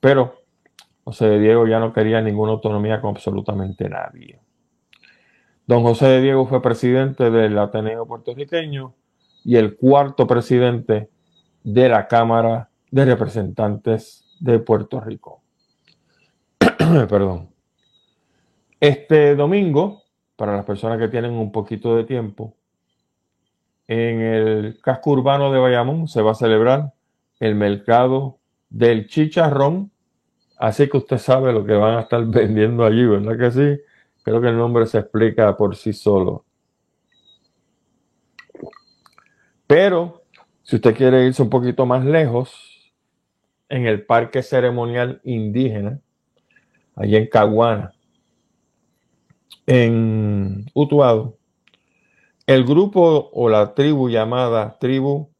Pero 0.00 0.42
José 1.04 1.26
de 1.26 1.40
Diego 1.40 1.66
ya 1.66 1.78
no 1.80 1.92
quería 1.92 2.20
ninguna 2.20 2.52
autonomía 2.52 3.00
con 3.00 3.10
absolutamente 3.10 3.88
nadie. 3.88 4.40
Don 5.66 5.82
José 5.82 6.06
de 6.06 6.20
Diego 6.20 6.46
fue 6.46 6.62
presidente 6.62 7.30
del 7.30 7.58
Ateneo 7.58 8.06
puertorriqueño 8.06 8.94
y 9.44 9.56
el 9.56 9.76
cuarto 9.76 10.26
presidente 10.26 11.10
de 11.62 11.88
la 11.88 12.08
Cámara 12.08 12.70
de 12.90 13.04
Representantes 13.04 14.24
de 14.40 14.58
Puerto 14.58 15.00
Rico. 15.00 15.42
Perdón. 17.08 17.50
Este 18.80 19.34
domingo, 19.34 20.02
para 20.36 20.56
las 20.56 20.64
personas 20.64 20.98
que 20.98 21.08
tienen 21.08 21.32
un 21.32 21.50
poquito 21.50 21.96
de 21.96 22.04
tiempo, 22.04 22.54
en 23.88 24.20
el 24.20 24.80
casco 24.80 25.10
urbano 25.10 25.50
de 25.50 25.58
Bayamón 25.58 26.08
se 26.08 26.22
va 26.22 26.32
a 26.32 26.34
celebrar 26.34 26.92
el 27.40 27.54
mercado 27.54 28.37
del 28.68 29.06
chicharrón. 29.06 29.90
Así 30.58 30.88
que 30.88 30.96
usted 30.96 31.18
sabe 31.18 31.52
lo 31.52 31.64
que 31.64 31.74
van 31.74 31.98
a 31.98 32.00
estar 32.02 32.24
vendiendo 32.26 32.84
allí, 32.84 33.04
¿verdad 33.06 33.38
que 33.38 33.50
sí? 33.50 33.82
Creo 34.22 34.40
que 34.40 34.48
el 34.48 34.56
nombre 34.56 34.86
se 34.86 34.98
explica 34.98 35.56
por 35.56 35.76
sí 35.76 35.92
solo. 35.92 36.44
Pero 39.66 40.22
si 40.62 40.76
usted 40.76 40.94
quiere 40.94 41.26
irse 41.26 41.42
un 41.42 41.50
poquito 41.50 41.86
más 41.86 42.04
lejos, 42.04 42.78
en 43.68 43.86
el 43.86 44.04
Parque 44.04 44.42
Ceremonial 44.42 45.20
Indígena, 45.24 46.00
allí 46.96 47.16
en 47.16 47.26
Caguana, 47.28 47.92
en 49.66 50.66
Utuado, 50.74 51.36
el 52.46 52.64
grupo 52.64 53.30
o 53.32 53.48
la 53.48 53.74
tribu 53.74 54.08
llamada 54.08 54.78
tribu 54.78 55.30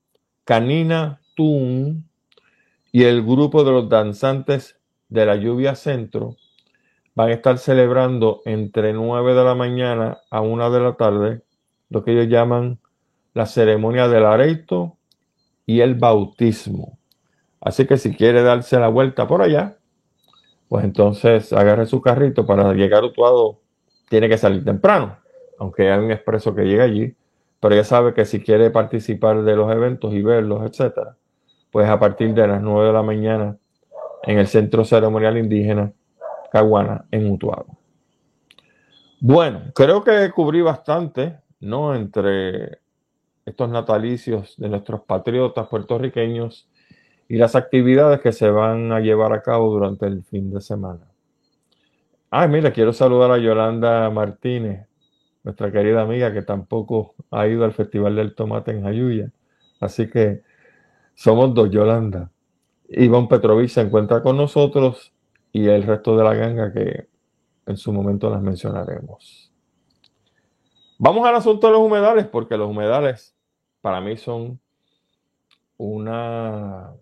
Canina 0.44 1.20
Tun 1.34 2.07
y 2.98 3.04
el 3.04 3.22
grupo 3.22 3.62
de 3.62 3.70
los 3.70 3.88
danzantes 3.88 4.76
de 5.08 5.24
la 5.24 5.36
lluvia 5.36 5.76
centro 5.76 6.34
van 7.14 7.28
a 7.28 7.34
estar 7.34 7.56
celebrando 7.58 8.42
entre 8.44 8.92
9 8.92 9.34
de 9.34 9.44
la 9.44 9.54
mañana 9.54 10.18
a 10.32 10.40
1 10.40 10.70
de 10.72 10.80
la 10.80 10.96
tarde 10.96 11.42
lo 11.90 12.02
que 12.02 12.10
ellos 12.10 12.26
llaman 12.26 12.80
la 13.34 13.46
ceremonia 13.46 14.08
del 14.08 14.26
areito 14.26 14.96
y 15.64 15.78
el 15.78 15.94
bautismo. 15.94 16.98
Así 17.60 17.86
que 17.86 17.98
si 17.98 18.16
quiere 18.16 18.42
darse 18.42 18.80
la 18.80 18.88
vuelta 18.88 19.28
por 19.28 19.42
allá, 19.42 19.78
pues 20.68 20.84
entonces 20.84 21.52
agarre 21.52 21.86
su 21.86 22.02
carrito 22.02 22.46
para 22.46 22.72
llegar 22.72 23.04
a 23.04 23.06
Utuado. 23.06 23.60
Tiene 24.08 24.28
que 24.28 24.38
salir 24.38 24.64
temprano, 24.64 25.18
aunque 25.60 25.88
hay 25.88 26.00
un 26.00 26.10
expreso 26.10 26.52
que 26.52 26.64
llega 26.64 26.82
allí. 26.82 27.14
Pero 27.60 27.76
ya 27.76 27.84
sabe 27.84 28.12
que 28.12 28.24
si 28.24 28.42
quiere 28.42 28.70
participar 28.70 29.44
de 29.44 29.54
los 29.54 29.70
eventos 29.70 30.12
y 30.14 30.20
verlos, 30.20 30.68
etcétera, 30.68 31.16
pues 31.78 31.88
a 31.88 32.00
partir 32.00 32.34
de 32.34 32.44
las 32.44 32.60
9 32.60 32.88
de 32.88 32.92
la 32.92 33.04
mañana 33.04 33.56
en 34.24 34.36
el 34.40 34.48
Centro 34.48 34.84
Ceremonial 34.84 35.38
Indígena 35.38 35.92
Caguana 36.50 37.04
en 37.12 37.30
Utuado. 37.30 37.66
Bueno, 39.20 39.70
creo 39.76 40.02
que 40.02 40.28
cubrí 40.32 40.60
bastante, 40.60 41.38
¿no? 41.60 41.94
Entre 41.94 42.80
estos 43.46 43.70
natalicios 43.70 44.56
de 44.56 44.68
nuestros 44.68 45.02
patriotas 45.02 45.68
puertorriqueños 45.68 46.68
y 47.28 47.36
las 47.36 47.54
actividades 47.54 48.20
que 48.22 48.32
se 48.32 48.50
van 48.50 48.90
a 48.90 48.98
llevar 48.98 49.32
a 49.32 49.42
cabo 49.42 49.70
durante 49.70 50.06
el 50.06 50.24
fin 50.24 50.50
de 50.50 50.60
semana. 50.60 51.06
Ay, 52.28 52.48
mira, 52.48 52.72
quiero 52.72 52.92
saludar 52.92 53.30
a 53.30 53.38
Yolanda 53.38 54.10
Martínez, 54.10 54.88
nuestra 55.44 55.70
querida 55.70 56.02
amiga 56.02 56.32
que 56.32 56.42
tampoco 56.42 57.14
ha 57.30 57.46
ido 57.46 57.64
al 57.64 57.72
Festival 57.72 58.16
del 58.16 58.34
Tomate 58.34 58.72
en 58.72 58.82
Jayuya. 58.82 59.30
Así 59.78 60.10
que 60.10 60.47
somos 61.18 61.52
dos 61.52 61.68
Yolanda. 61.68 62.30
Iván 62.88 63.26
Petrovich 63.26 63.70
se 63.70 63.80
encuentra 63.80 64.22
con 64.22 64.36
nosotros 64.36 65.12
y 65.50 65.66
el 65.66 65.82
resto 65.82 66.16
de 66.16 66.22
la 66.22 66.32
ganga 66.32 66.72
que 66.72 67.08
en 67.66 67.76
su 67.76 67.92
momento 67.92 68.30
las 68.30 68.40
mencionaremos. 68.40 69.52
Vamos 70.96 71.26
al 71.26 71.34
asunto 71.34 71.66
de 71.66 71.72
los 71.72 71.82
humedales, 71.82 72.28
porque 72.28 72.56
los 72.56 72.70
humedales 72.70 73.34
para 73.80 74.00
mí 74.00 74.16
son 74.16 74.60
una, 75.76 76.92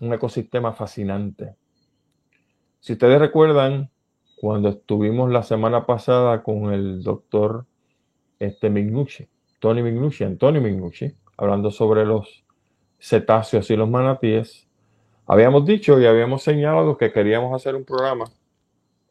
un 0.00 0.12
ecosistema 0.12 0.72
fascinante. 0.72 1.54
Si 2.80 2.94
ustedes 2.94 3.20
recuerdan, 3.20 3.90
cuando 4.40 4.70
estuvimos 4.70 5.30
la 5.30 5.44
semana 5.44 5.86
pasada 5.86 6.42
con 6.42 6.72
el 6.72 7.04
doctor 7.04 7.64
este, 8.40 8.70
Mignucci, 8.70 9.28
Tony 9.60 9.84
Mignucci, 9.84 10.24
Antonio 10.24 10.60
Mignucci, 10.60 11.14
hablando 11.36 11.70
sobre 11.70 12.04
los 12.04 12.44
cetáceos 13.00 13.70
y 13.70 13.76
los 13.76 13.88
manatíes, 13.88 14.68
habíamos 15.26 15.64
dicho 15.64 16.00
y 16.00 16.06
habíamos 16.06 16.42
señalado 16.42 16.96
que 16.96 17.12
queríamos 17.12 17.54
hacer 17.54 17.74
un 17.74 17.84
programa 17.84 18.26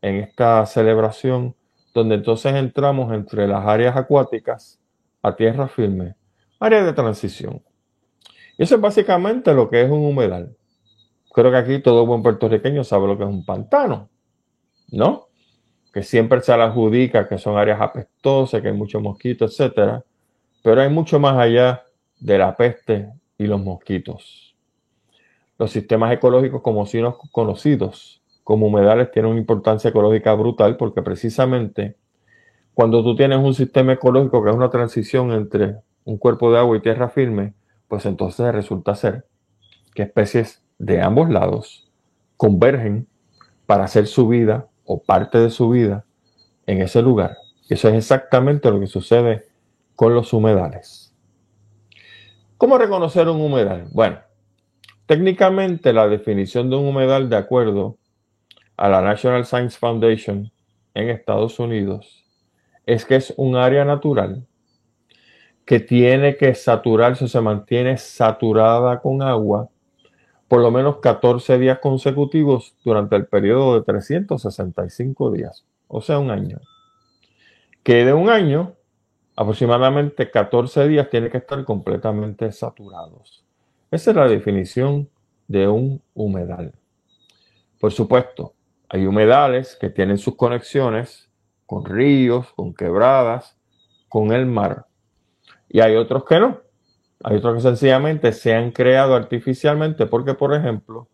en 0.01 0.17
esta 0.17 0.65
celebración 0.65 1.55
donde 1.93 2.15
entonces 2.15 2.53
entramos 2.55 3.11
entre 3.13 3.47
las 3.47 3.65
áreas 3.65 3.97
acuáticas 3.97 4.79
a 5.21 5.35
tierra 5.35 5.67
firme, 5.67 6.15
área 6.59 6.83
de 6.83 6.93
transición. 6.93 7.61
Y 8.57 8.63
eso 8.63 8.75
es 8.75 8.81
básicamente 8.81 9.53
lo 9.53 9.69
que 9.69 9.81
es 9.81 9.89
un 9.89 10.05
humedal. 10.05 10.55
Creo 11.33 11.51
que 11.51 11.57
aquí 11.57 11.79
todo 11.79 12.05
buen 12.05 12.21
puertorriqueño 12.21 12.83
sabe 12.83 13.07
lo 13.07 13.17
que 13.17 13.23
es 13.23 13.29
un 13.29 13.45
pantano, 13.45 14.09
¿no? 14.91 15.27
Que 15.93 16.03
siempre 16.03 16.41
se 16.41 16.55
le 16.55 16.63
adjudica 16.63 17.27
que 17.27 17.37
son 17.37 17.57
áreas 17.57 17.81
apestosas, 17.81 18.61
que 18.61 18.67
hay 18.67 18.73
muchos 18.73 19.01
mosquitos, 19.01 19.51
etcétera. 19.51 20.03
Pero 20.61 20.81
hay 20.81 20.89
mucho 20.89 21.19
más 21.19 21.37
allá 21.37 21.83
de 22.19 22.37
la 22.37 22.55
peste 22.55 23.09
y 23.39 23.47
los 23.47 23.59
mosquitos. 23.59 24.55
Los 25.57 25.71
sistemas 25.71 26.13
ecológicos 26.13 26.61
como 26.61 26.85
sinos 26.85 27.15
conocidos 27.31 28.21
como 28.43 28.67
humedales 28.67 29.11
tienen 29.11 29.31
una 29.31 29.39
importancia 29.39 29.89
ecológica 29.91 30.33
brutal 30.33 30.75
porque 30.77 31.01
precisamente 31.01 31.97
cuando 32.73 33.03
tú 33.03 33.15
tienes 33.15 33.37
un 33.37 33.53
sistema 33.53 33.93
ecológico 33.93 34.43
que 34.43 34.49
es 34.49 34.55
una 34.55 34.69
transición 34.69 35.31
entre 35.31 35.77
un 36.03 36.17
cuerpo 36.17 36.51
de 36.51 36.57
agua 36.57 36.75
y 36.77 36.81
tierra 36.81 37.09
firme, 37.09 37.53
pues 37.87 38.05
entonces 38.05 38.51
resulta 38.53 38.95
ser 38.95 39.25
que 39.93 40.03
especies 40.03 40.63
de 40.79 41.01
ambos 41.01 41.29
lados 41.29 41.91
convergen 42.37 43.07
para 43.65 43.83
hacer 43.83 44.07
su 44.07 44.27
vida 44.27 44.67
o 44.83 45.03
parte 45.03 45.37
de 45.37 45.51
su 45.51 45.69
vida 45.69 46.05
en 46.65 46.81
ese 46.81 47.01
lugar. 47.01 47.37
Eso 47.69 47.89
es 47.89 47.95
exactamente 47.95 48.71
lo 48.71 48.79
que 48.79 48.87
sucede 48.87 49.45
con 49.95 50.15
los 50.15 50.33
humedales. 50.33 51.08
¿Cómo 52.59 52.77
reconocer 52.77 53.29
un 53.29 53.39
humedal? 53.39 53.87
Bueno, 53.93 54.19
técnicamente 55.05 55.93
la 55.93 56.09
definición 56.09 56.69
de 56.69 56.75
un 56.75 56.87
humedal 56.87 57.29
de 57.29 57.37
acuerdo 57.37 57.97
a 58.75 58.89
la 58.89 58.99
National 58.99 59.45
Science 59.45 59.79
Foundation 59.79 60.51
en 60.93 61.09
Estados 61.09 61.57
Unidos 61.57 62.21
es 62.85 63.05
que 63.05 63.15
es 63.15 63.33
un 63.37 63.55
área 63.55 63.85
natural 63.85 64.45
que 65.63 65.79
tiene 65.79 66.35
que 66.35 66.53
saturarse 66.53 67.23
o 67.23 67.27
se 67.29 67.39
mantiene 67.39 67.95
saturada 67.95 68.99
con 68.99 69.21
agua 69.21 69.69
por 70.49 70.59
lo 70.59 70.69
menos 70.69 70.97
14 70.97 71.59
días 71.59 71.79
consecutivos 71.79 72.75
durante 72.83 73.15
el 73.15 73.25
periodo 73.25 73.75
de 73.75 73.85
365 73.85 75.31
días, 75.31 75.63
o 75.87 76.01
sea, 76.01 76.19
un 76.19 76.29
año. 76.29 76.59
Que 77.83 78.03
de 78.03 78.11
un 78.11 78.29
año, 78.29 78.73
aproximadamente 79.39 80.29
14 80.29 80.85
días 80.89 81.09
tiene 81.09 81.29
que 81.29 81.37
estar 81.37 81.63
completamente 81.63 82.51
saturados. 82.51 83.41
Esa 83.89 84.11
es 84.11 84.17
la 84.17 84.27
definición 84.27 85.07
de 85.47 85.65
un 85.65 86.01
humedal. 86.13 86.73
Por 87.79 87.93
supuesto, 87.93 88.53
hay 88.89 89.05
humedales 89.05 89.77
que 89.79 89.89
tienen 89.89 90.17
sus 90.17 90.35
conexiones 90.35 91.29
con 91.65 91.85
ríos, 91.85 92.51
con 92.51 92.73
quebradas, 92.73 93.55
con 94.09 94.33
el 94.33 94.45
mar. 94.45 94.87
Y 95.69 95.79
hay 95.79 95.95
otros 95.95 96.25
que 96.25 96.37
no. 96.37 96.59
Hay 97.23 97.37
otros 97.37 97.55
que 97.55 97.61
sencillamente 97.61 98.33
se 98.33 98.53
han 98.53 98.71
creado 98.71 99.15
artificialmente 99.15 100.05
porque, 100.05 100.33
por 100.33 100.53
ejemplo, 100.53 101.07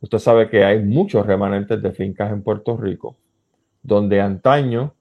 usted 0.00 0.18
sabe 0.18 0.50
que 0.50 0.64
hay 0.64 0.82
muchos 0.82 1.24
remanentes 1.24 1.80
de 1.80 1.92
fincas 1.92 2.32
en 2.32 2.42
Puerto 2.42 2.76
Rico, 2.76 3.14
donde 3.80 4.20
antaño, 4.20 4.92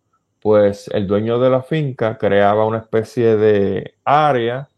pues 0.42 0.88
el 0.94 1.08
dueño 1.08 1.40
de 1.40 1.50
la 1.50 1.62
finca 1.62 2.18
creaba 2.18 2.66
una 2.66 2.80
especie 2.80 3.36
de 3.36 3.96
área 4.04 4.70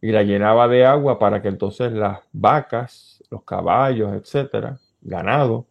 y 0.00 0.12
la 0.12 0.22
llenaba 0.22 0.68
de 0.68 0.84
agua 0.84 1.18
para 1.18 1.42
que 1.42 1.48
entonces 1.48 1.92
las 1.92 2.20
vacas, 2.32 3.22
los 3.30 3.42
caballos, 3.42 4.12
etcétera, 4.12 4.78
ganado, 5.00 5.66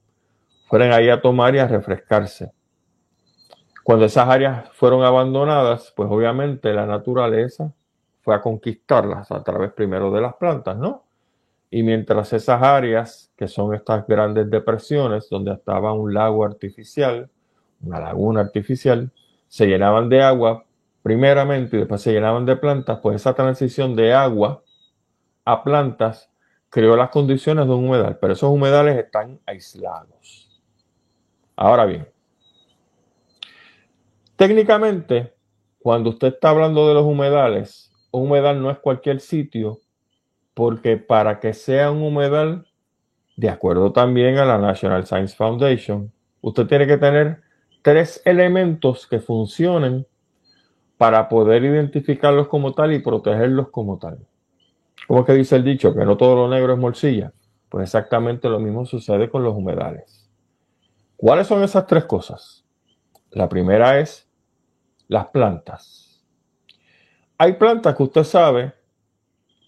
fueran 0.68 0.92
ahí 0.92 1.10
a 1.10 1.22
tomar 1.22 1.56
y 1.56 1.60
a 1.60 1.68
refrescarse. 1.68 2.52
Cuando 3.84 4.06
esas 4.06 4.28
áreas 4.28 4.70
fueron 4.74 5.04
abandonadas, 5.04 5.94
pues 5.96 6.10
obviamente 6.12 6.74
la 6.74 6.86
naturaleza 6.86 7.72
fue 8.22 8.36
a 8.36 8.42
conquistarlas 8.42 9.32
a 9.32 9.42
través 9.44 9.72
primero 9.72 10.12
de 10.12 10.20
las 10.20 10.36
plantas, 10.36 10.76
¿no? 10.76 11.06
Y 11.70 11.84
mientras 11.84 12.34
esas 12.34 12.62
áreas, 12.62 13.32
que 13.38 13.48
son 13.48 13.74
estas 13.74 14.06
grandes 14.06 14.50
depresiones, 14.50 15.30
donde 15.30 15.54
estaba 15.54 15.94
un 15.94 16.14
lago 16.14 16.44
artificial, 16.44 17.30
una 17.82 18.00
laguna 18.00 18.42
artificial, 18.42 19.12
se 19.48 19.68
llenaban 19.68 20.10
de 20.10 20.22
agua 20.22 20.66
primeramente 21.04 21.78
y 21.78 21.80
después 21.80 22.02
se 22.02 22.12
llenaban 22.12 22.46
de 22.46 22.58
plantas, 22.58 23.00
pues 23.02 23.18
esa 23.18 23.34
transición 23.34 23.96
de 23.96 24.14
agua 24.14 24.64
a 25.46 25.64
plantas 25.64 26.30
creó 26.70 26.96
las 26.96 27.10
condiciones 27.10 27.66
de 27.68 27.74
un 27.74 27.88
humedal, 27.88 28.18
pero 28.20 28.34
esos 28.34 28.50
humedales 28.50 28.98
están 28.98 29.40
aislados. 29.46 30.62
Ahora 31.56 31.86
bien, 31.86 32.08
Técnicamente, 34.38 35.34
cuando 35.80 36.12
usted 36.12 36.28
está 36.28 36.52
hablando 36.52 36.88
de 36.88 36.94
los 36.94 37.04
humedales, 37.06 37.92
un 38.12 38.28
humedal 38.28 38.62
no 38.62 38.70
es 38.70 38.78
cualquier 38.78 39.20
sitio, 39.20 39.80
porque 40.54 40.98
para 40.98 41.40
que 41.40 41.54
sea 41.54 41.90
un 41.90 42.04
humedal, 42.04 42.68
de 43.36 43.50
acuerdo 43.50 43.92
también 43.92 44.38
a 44.38 44.46
la 44.46 44.60
National 44.60 45.08
Science 45.08 45.36
Foundation, 45.36 46.14
usted 46.42 46.68
tiene 46.68 46.86
que 46.86 46.98
tener 46.98 47.42
tres 47.88 48.22
elementos 48.26 49.08
que 49.08 49.22
funcionen 49.22 50.06
para 50.98 51.30
poder 51.30 51.64
identificarlos 51.64 52.50
como 52.50 52.74
tal 52.74 52.92
y 52.92 53.00
protegerlos 53.00 53.70
como 53.70 53.98
tal. 53.98 54.28
Como 55.08 55.24
que 55.24 55.32
dice 55.32 55.56
el 55.56 55.64
dicho, 55.64 55.96
que 55.96 56.04
no 56.04 56.18
todo 56.18 56.36
lo 56.36 56.50
negro 56.50 56.74
es 56.74 56.80
morcilla. 56.80 57.32
Pues 57.70 57.84
exactamente 57.84 58.50
lo 58.50 58.60
mismo 58.60 58.86
sucede 58.86 59.30
con 59.30 59.42
los 59.42 59.56
humedales. 59.56 60.30
¿Cuáles 61.16 61.48
son 61.48 61.64
esas 61.64 61.88
tres 61.88 62.04
cosas? 62.04 62.66
La 63.32 63.48
primera 63.48 63.98
es 64.02 64.30
las 65.08 65.28
plantas. 65.28 66.28
Hay 67.38 67.54
plantas 67.54 67.96
que 67.96 68.04
usted 68.04 68.26
sabe 68.26 68.74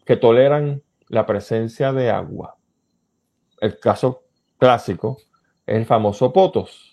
que 0.06 0.18
toleran 0.18 0.84
la 1.08 1.26
presencia 1.26 1.94
de 1.94 2.10
agua. 2.10 2.58
El 3.62 3.80
caso 3.80 4.24
clásico 4.58 5.20
es 5.66 5.78
el 5.78 5.86
famoso 5.86 6.34
potos, 6.34 6.89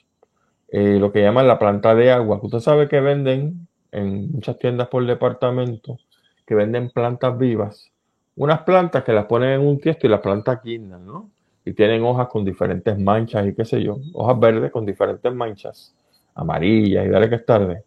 eh, 0.78 0.98
lo 1.00 1.10
que 1.10 1.22
llaman 1.22 1.48
la 1.48 1.58
planta 1.58 1.94
de 1.94 2.12
agua, 2.12 2.38
usted 2.42 2.58
sabe 2.60 2.86
que 2.86 3.00
venden 3.00 3.66
en 3.92 4.30
muchas 4.30 4.58
tiendas 4.58 4.88
por 4.88 5.06
departamento, 5.06 5.98
que 6.46 6.54
venden 6.54 6.90
plantas 6.90 7.38
vivas, 7.38 7.90
unas 8.34 8.60
plantas 8.60 9.02
que 9.02 9.14
las 9.14 9.24
ponen 9.24 9.52
en 9.52 9.66
un 9.66 9.80
tiesto 9.80 10.06
y 10.06 10.10
las 10.10 10.20
plantas 10.20 10.62
guindan, 10.62 11.06
¿no? 11.06 11.30
Y 11.64 11.72
tienen 11.72 12.04
hojas 12.04 12.28
con 12.28 12.44
diferentes 12.44 12.98
manchas 12.98 13.46
y 13.46 13.54
qué 13.54 13.64
sé 13.64 13.82
yo, 13.82 13.96
hojas 14.12 14.38
verdes 14.38 14.70
con 14.70 14.84
diferentes 14.84 15.32
manchas, 15.32 15.94
amarillas 16.34 17.06
y 17.06 17.08
dale 17.08 17.30
que 17.30 17.36
es 17.36 17.46
tarde. 17.46 17.82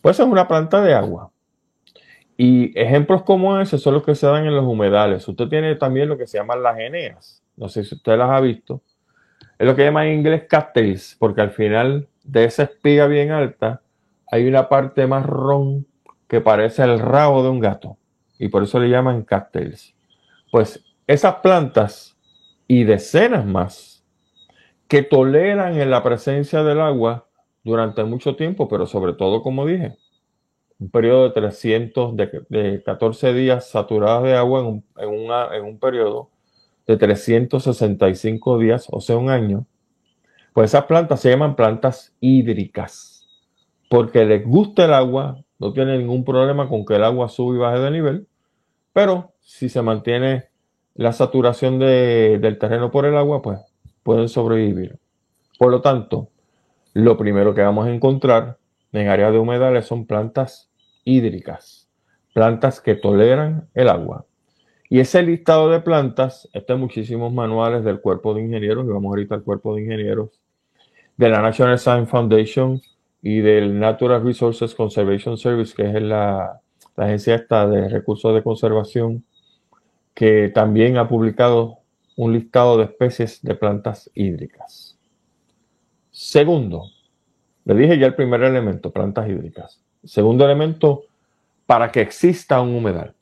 Pues 0.00 0.18
es 0.18 0.26
una 0.26 0.48
planta 0.48 0.80
de 0.80 0.94
agua. 0.94 1.30
Y 2.38 2.72
ejemplos 2.80 3.22
como 3.24 3.60
ese 3.60 3.76
son 3.76 3.92
los 3.92 4.02
que 4.02 4.14
se 4.14 4.26
dan 4.26 4.46
en 4.46 4.56
los 4.56 4.64
humedales. 4.64 5.28
Usted 5.28 5.46
tiene 5.48 5.74
también 5.74 6.08
lo 6.08 6.16
que 6.16 6.26
se 6.26 6.38
llaman 6.38 6.62
las 6.62 6.78
eneas. 6.78 7.42
No 7.54 7.68
sé 7.68 7.84
si 7.84 7.94
usted 7.96 8.16
las 8.16 8.30
ha 8.30 8.40
visto. 8.40 8.80
Es 9.58 9.66
lo 9.66 9.76
que 9.76 9.84
llama 9.84 10.06
en 10.06 10.20
inglés 10.20 10.44
cattails, 10.48 11.16
porque 11.18 11.42
al 11.42 11.50
final 11.50 12.08
de 12.24 12.44
esa 12.44 12.64
espiga 12.64 13.06
bien 13.06 13.30
alta 13.30 13.82
hay 14.30 14.48
una 14.48 14.68
parte 14.68 15.06
marrón 15.06 15.86
que 16.26 16.40
parece 16.40 16.82
el 16.82 16.98
rabo 16.98 17.42
de 17.42 17.50
un 17.50 17.60
gato. 17.60 17.98
Y 18.38 18.48
por 18.48 18.64
eso 18.64 18.80
le 18.80 18.88
llaman 18.88 19.22
cattails. 19.22 19.94
Pues 20.50 20.82
esas 21.06 21.36
plantas 21.36 22.16
y 22.66 22.84
decenas 22.84 23.46
más 23.46 24.04
que 24.88 25.02
toleran 25.02 25.80
en 25.80 25.90
la 25.90 26.02
presencia 26.02 26.62
del 26.62 26.80
agua 26.80 27.28
durante 27.62 28.04
mucho 28.04 28.36
tiempo, 28.36 28.68
pero 28.68 28.86
sobre 28.86 29.12
todo, 29.12 29.42
como 29.42 29.66
dije, 29.66 29.96
un 30.78 30.90
periodo 30.90 31.24
de 31.24 31.30
300, 31.30 32.16
de, 32.16 32.82
14 32.84 33.32
días 33.32 33.70
saturados 33.70 34.24
de 34.24 34.34
agua 34.34 34.60
en 34.60 34.66
un, 34.66 34.84
en, 34.98 35.64
un 35.64 35.78
periodo 35.78 36.30
de 36.86 36.96
365 36.96 38.58
días, 38.58 38.86
o 38.90 39.00
sea, 39.00 39.16
un 39.16 39.30
año, 39.30 39.66
pues 40.54 40.70
esas 40.70 40.84
plantas 40.84 41.20
se 41.20 41.30
llaman 41.30 41.56
plantas 41.56 42.14
hídricas, 42.20 43.26
porque 43.90 44.24
les 44.24 44.46
gusta 44.46 44.84
el 44.84 44.94
agua, 44.94 45.42
no 45.58 45.72
tienen 45.72 45.98
ningún 45.98 46.24
problema 46.24 46.68
con 46.68 46.86
que 46.86 46.94
el 46.94 47.02
agua 47.02 47.28
suba 47.28 47.56
y 47.56 47.58
baje 47.58 47.80
de 47.80 47.90
nivel, 47.90 48.28
pero 48.92 49.32
si 49.40 49.68
se 49.68 49.82
mantiene 49.82 50.44
la 50.94 51.12
saturación 51.12 51.80
del 51.80 52.58
terreno 52.58 52.92
por 52.92 53.04
el 53.04 53.16
agua, 53.16 53.42
pues 53.42 53.60
pueden 54.04 54.28
sobrevivir. 54.28 54.96
Por 55.58 55.72
lo 55.72 55.80
tanto, 55.80 56.28
lo 56.92 57.16
primero 57.16 57.52
que 57.52 57.62
vamos 57.62 57.88
a 57.88 57.92
encontrar 57.92 58.58
en 58.92 59.08
áreas 59.08 59.32
de 59.32 59.40
humedales 59.40 59.86
son 59.86 60.06
plantas 60.06 60.70
hídricas, 61.02 61.88
plantas 62.32 62.80
que 62.80 62.94
toleran 62.94 63.68
el 63.74 63.88
agua. 63.88 64.24
Y 64.88 65.00
ese 65.00 65.20
listado 65.24 65.68
de 65.68 65.80
plantas 65.80 66.48
está 66.52 66.74
en 66.74 66.80
muchísimos 66.80 67.32
manuales 67.32 67.82
del 67.82 68.00
cuerpo 68.00 68.34
de 68.34 68.42
ingenieros, 68.42 68.84
y 68.84 68.90
vamos 68.90 69.10
ahorita 69.10 69.34
al 69.34 69.42
cuerpo 69.42 69.74
de 69.74 69.82
ingenieros, 69.82 70.40
de 71.16 71.28
la 71.28 71.40
National 71.40 71.78
Science 71.78 72.10
Foundation 72.10 72.80
y 73.22 73.40
del 73.40 73.78
Natural 73.78 74.22
Resources 74.22 74.74
Conservation 74.74 75.38
Service, 75.38 75.74
que 75.74 75.88
es 75.88 76.02
la, 76.02 76.60
la 76.96 77.04
agencia 77.04 77.36
esta 77.36 77.66
de 77.66 77.88
recursos 77.88 78.34
de 78.34 78.42
conservación, 78.42 79.24
que 80.14 80.50
también 80.54 80.96
ha 80.96 81.08
publicado 81.08 81.78
un 82.16 82.32
listado 82.32 82.76
de 82.76 82.84
especies 82.84 83.42
de 83.42 83.54
plantas 83.54 84.10
hídricas. 84.14 84.98
Segundo, 86.10 86.90
le 87.64 87.74
dije 87.74 87.98
ya 87.98 88.06
el 88.06 88.14
primer 88.14 88.42
elemento, 88.42 88.92
plantas 88.92 89.28
hídricas. 89.28 89.82
Segundo 90.04 90.44
elemento, 90.44 91.04
para 91.66 91.90
que 91.90 92.02
exista 92.02 92.60
un 92.60 92.74
humedal. 92.74 93.14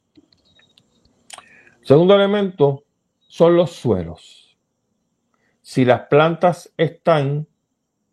Segundo 1.82 2.14
elemento 2.14 2.84
son 3.28 3.56
los 3.56 3.70
suelos. 3.70 4.58
Si 5.62 5.84
las 5.84 6.02
plantas 6.02 6.72
están 6.76 7.46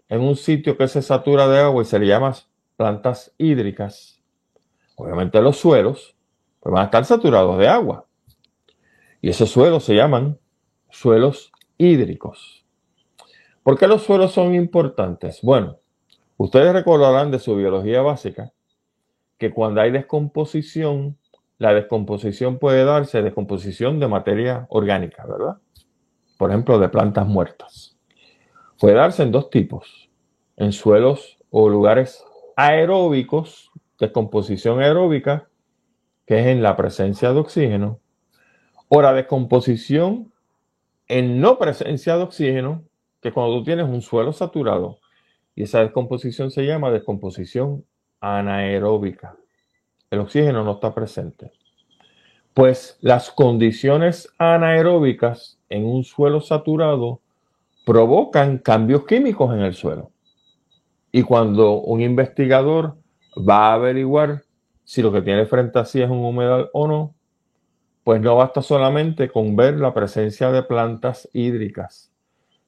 en 0.10 0.22
un 0.22 0.36
sitio 0.36 0.76
que 0.76 0.88
se 0.88 1.02
satura 1.02 1.48
de 1.48 1.60
agua 1.60 1.84
y 1.84 1.86
se 1.86 2.00
le 2.00 2.08
llama 2.08 2.36
plantas 2.76 3.34
hídricas, 3.38 4.20
obviamente 4.96 5.42
los 5.42 5.58
suelos 5.58 6.16
pues 6.60 6.74
van 6.74 6.82
a 6.82 6.86
estar 6.86 7.06
saturados 7.06 7.58
de 7.58 7.68
agua. 7.68 8.06
Y 9.22 9.30
esos 9.30 9.50
suelos 9.50 9.84
se 9.84 9.96
llaman 9.96 10.38
suelos 10.90 11.52
hídricos. 11.78 12.66
¿Por 13.64 13.78
qué 13.78 13.88
los 13.88 14.04
suelos 14.04 14.32
son 14.32 14.56
importantes? 14.56 15.40
Bueno, 15.42 15.78
ustedes 16.38 16.74
recordarán 16.74 17.32
de 17.32 17.40
su 17.40 17.56
biología 17.56 18.02
básica 18.02 18.52
que 19.38 19.52
cuando 19.52 19.82
hay 19.82 19.92
descomposición, 19.92 21.18
la 21.58 21.74
descomposición 21.74 22.58
puede 22.58 22.84
darse 22.84 23.22
descomposición 23.22 24.00
de 24.00 24.08
materia 24.08 24.66
orgánica, 24.70 25.26
¿verdad? 25.26 25.58
Por 26.38 26.50
ejemplo, 26.50 26.80
de 26.80 26.90
plantas 26.90 27.28
muertas. 27.28 27.99
Puede 28.80 28.96
darse 28.96 29.24
en 29.24 29.34
dos 29.34 29.50
tipos, 29.50 30.10
en 30.56 30.72
suelos 30.72 31.38
o 31.50 31.68
lugares 31.68 32.24
aeróbicos, 32.56 33.72
descomposición 34.00 34.80
aeróbica, 34.82 35.50
que 36.26 36.40
es 36.40 36.48
en 36.48 36.64
la 36.64 36.78
presencia 36.78 37.34
de 37.34 37.40
oxígeno, 37.40 38.00
o 38.88 39.02
la 39.02 39.14
descomposición 39.14 40.32
en 41.10 41.42
no 41.42 41.58
presencia 41.58 42.16
de 42.16 42.24
oxígeno, 42.24 42.86
que 43.22 43.34
cuando 43.34 43.58
tú 43.58 43.66
tienes 43.66 43.86
un 43.86 44.02
suelo 44.02 44.32
saturado, 44.32 45.00
y 45.56 45.64
esa 45.64 45.82
descomposición 45.82 46.50
se 46.50 46.66
llama 46.66 46.90
descomposición 46.90 47.84
anaeróbica. 48.22 49.36
El 50.10 50.20
oxígeno 50.20 50.64
no 50.64 50.74
está 50.74 50.96
presente. 50.96 51.52
Pues 52.54 52.98
las 53.02 53.30
condiciones 53.30 54.34
anaeróbicas 54.38 55.60
en 55.68 55.86
un 55.86 56.06
suelo 56.06 56.40
saturado 56.40 57.20
provocan 57.86 58.58
cambios 58.60 59.06
químicos 59.06 59.54
en 59.54 59.62
el 59.62 59.74
suelo. 59.74 60.12
Y 61.12 61.24
cuando 61.24 61.82
un 61.82 62.02
investigador 62.02 62.98
va 63.38 63.70
a 63.70 63.74
averiguar 63.74 64.44
si 64.84 65.02
lo 65.02 65.12
que 65.12 65.22
tiene 65.22 65.46
frente 65.46 65.80
a 65.80 65.86
sí 65.86 66.02
es 66.02 66.10
un 66.10 66.24
humedal 66.24 66.70
o 66.74 66.88
no, 66.88 67.16
pues 68.04 68.22
no 68.22 68.36
basta 68.36 68.62
solamente 68.62 69.30
con 69.30 69.56
ver 69.56 69.76
la 69.76 69.94
presencia 69.94 70.52
de 70.52 70.64
plantas 70.64 71.30
hídricas. 71.34 72.12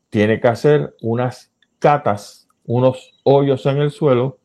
Tiene 0.10 0.40
que 0.40 0.48
hacer 0.48 0.96
unas 1.02 1.52
catas, 1.80 2.48
unos 2.66 3.20
hoyos 3.24 3.66
en 3.66 3.78
el 3.78 3.92
suelo 3.92 4.38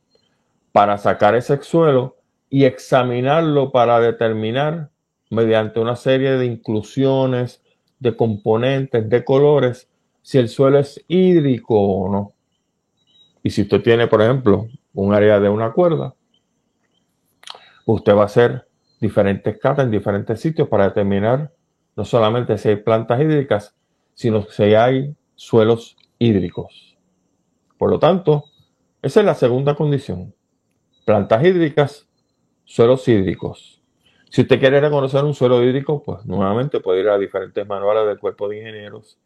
para 0.73 0.97
sacar 0.97 1.35
ese 1.35 1.63
suelo 1.63 2.17
y 2.49 2.65
examinarlo 2.65 3.73
para 3.73 4.01
determinar 4.01 4.91
mediante 5.31 5.81
una 5.81 5.97
serie 5.97 6.33
de 6.33 6.47
inclusiones, 6.47 7.63
de 7.99 8.17
componentes, 8.17 9.09
de 9.09 9.25
colores, 9.25 9.89
si 10.27 10.39
el 10.39 10.49
suelo 10.49 10.81
es 10.81 11.05
hídrico 11.07 11.81
o 11.81 12.11
no. 12.11 12.33
Y 13.45 13.51
si 13.51 13.63
usted 13.63 13.81
tiene, 13.81 14.09
por 14.09 14.21
ejemplo, 14.21 14.67
un 14.93 15.15
área 15.15 15.39
de 15.39 15.49
una 15.49 15.71
cuerda, 15.71 16.17
usted 17.85 18.13
va 18.13 18.23
a 18.23 18.25
hacer 18.25 18.67
diferentes 19.01 19.57
catas 19.61 19.85
en 19.85 19.93
diferentes 19.93 20.41
sitios 20.41 20.67
para 20.67 20.89
determinar 20.89 21.53
no 21.95 22.05
solamente 22.05 22.59
si 22.59 22.71
hay 22.71 22.77
plantas 22.77 23.21
hídricas, 23.21 23.77
sino 24.15 24.43
si 24.43 24.75
hay 24.75 25.15
suelos 25.37 25.97
hídricos. 26.19 26.99
Por 27.79 27.91
lo 27.91 28.01
tanto, 28.01 28.47
esa 29.03 29.21
es 29.21 29.27
la 29.27 29.35
segunda 29.35 29.77
condición 29.77 30.35
plantas 31.05 31.45
hídricas, 31.45 32.09
suelos 32.65 33.07
hídricos. 33.07 33.81
Si 34.31 34.41
usted 34.41 34.59
quiere 34.59 34.81
reconocer 34.81 35.23
un 35.23 35.35
suelo 35.35 35.63
hídrico, 35.63 36.03
pues 36.03 36.27
nuevamente 36.27 36.81
puede 36.81 37.03
ir 37.03 37.11
a 37.11 37.17
diferentes 37.17 37.65
manuales 37.65 38.09
del 38.09 38.19
cuerpo 38.19 38.49
de 38.49 38.59
ingenieros 38.59 39.21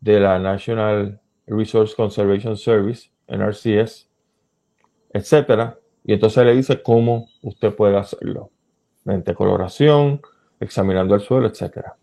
de 0.00 0.20
la 0.20 0.38
National 0.38 1.20
Resource 1.46 1.94
Conservation 1.94 2.56
Service, 2.56 3.10
NRCS, 3.26 4.08
etcétera, 5.12 5.78
y 6.04 6.12
entonces 6.14 6.44
le 6.44 6.54
dice 6.54 6.82
cómo 6.82 7.28
usted 7.42 7.74
puede 7.74 7.96
hacerlo. 7.96 8.50
Mediante 9.04 9.34
coloración, 9.34 10.20
examinando 10.60 11.14
el 11.14 11.20
suelo, 11.20 11.48
etcétera. 11.48 11.96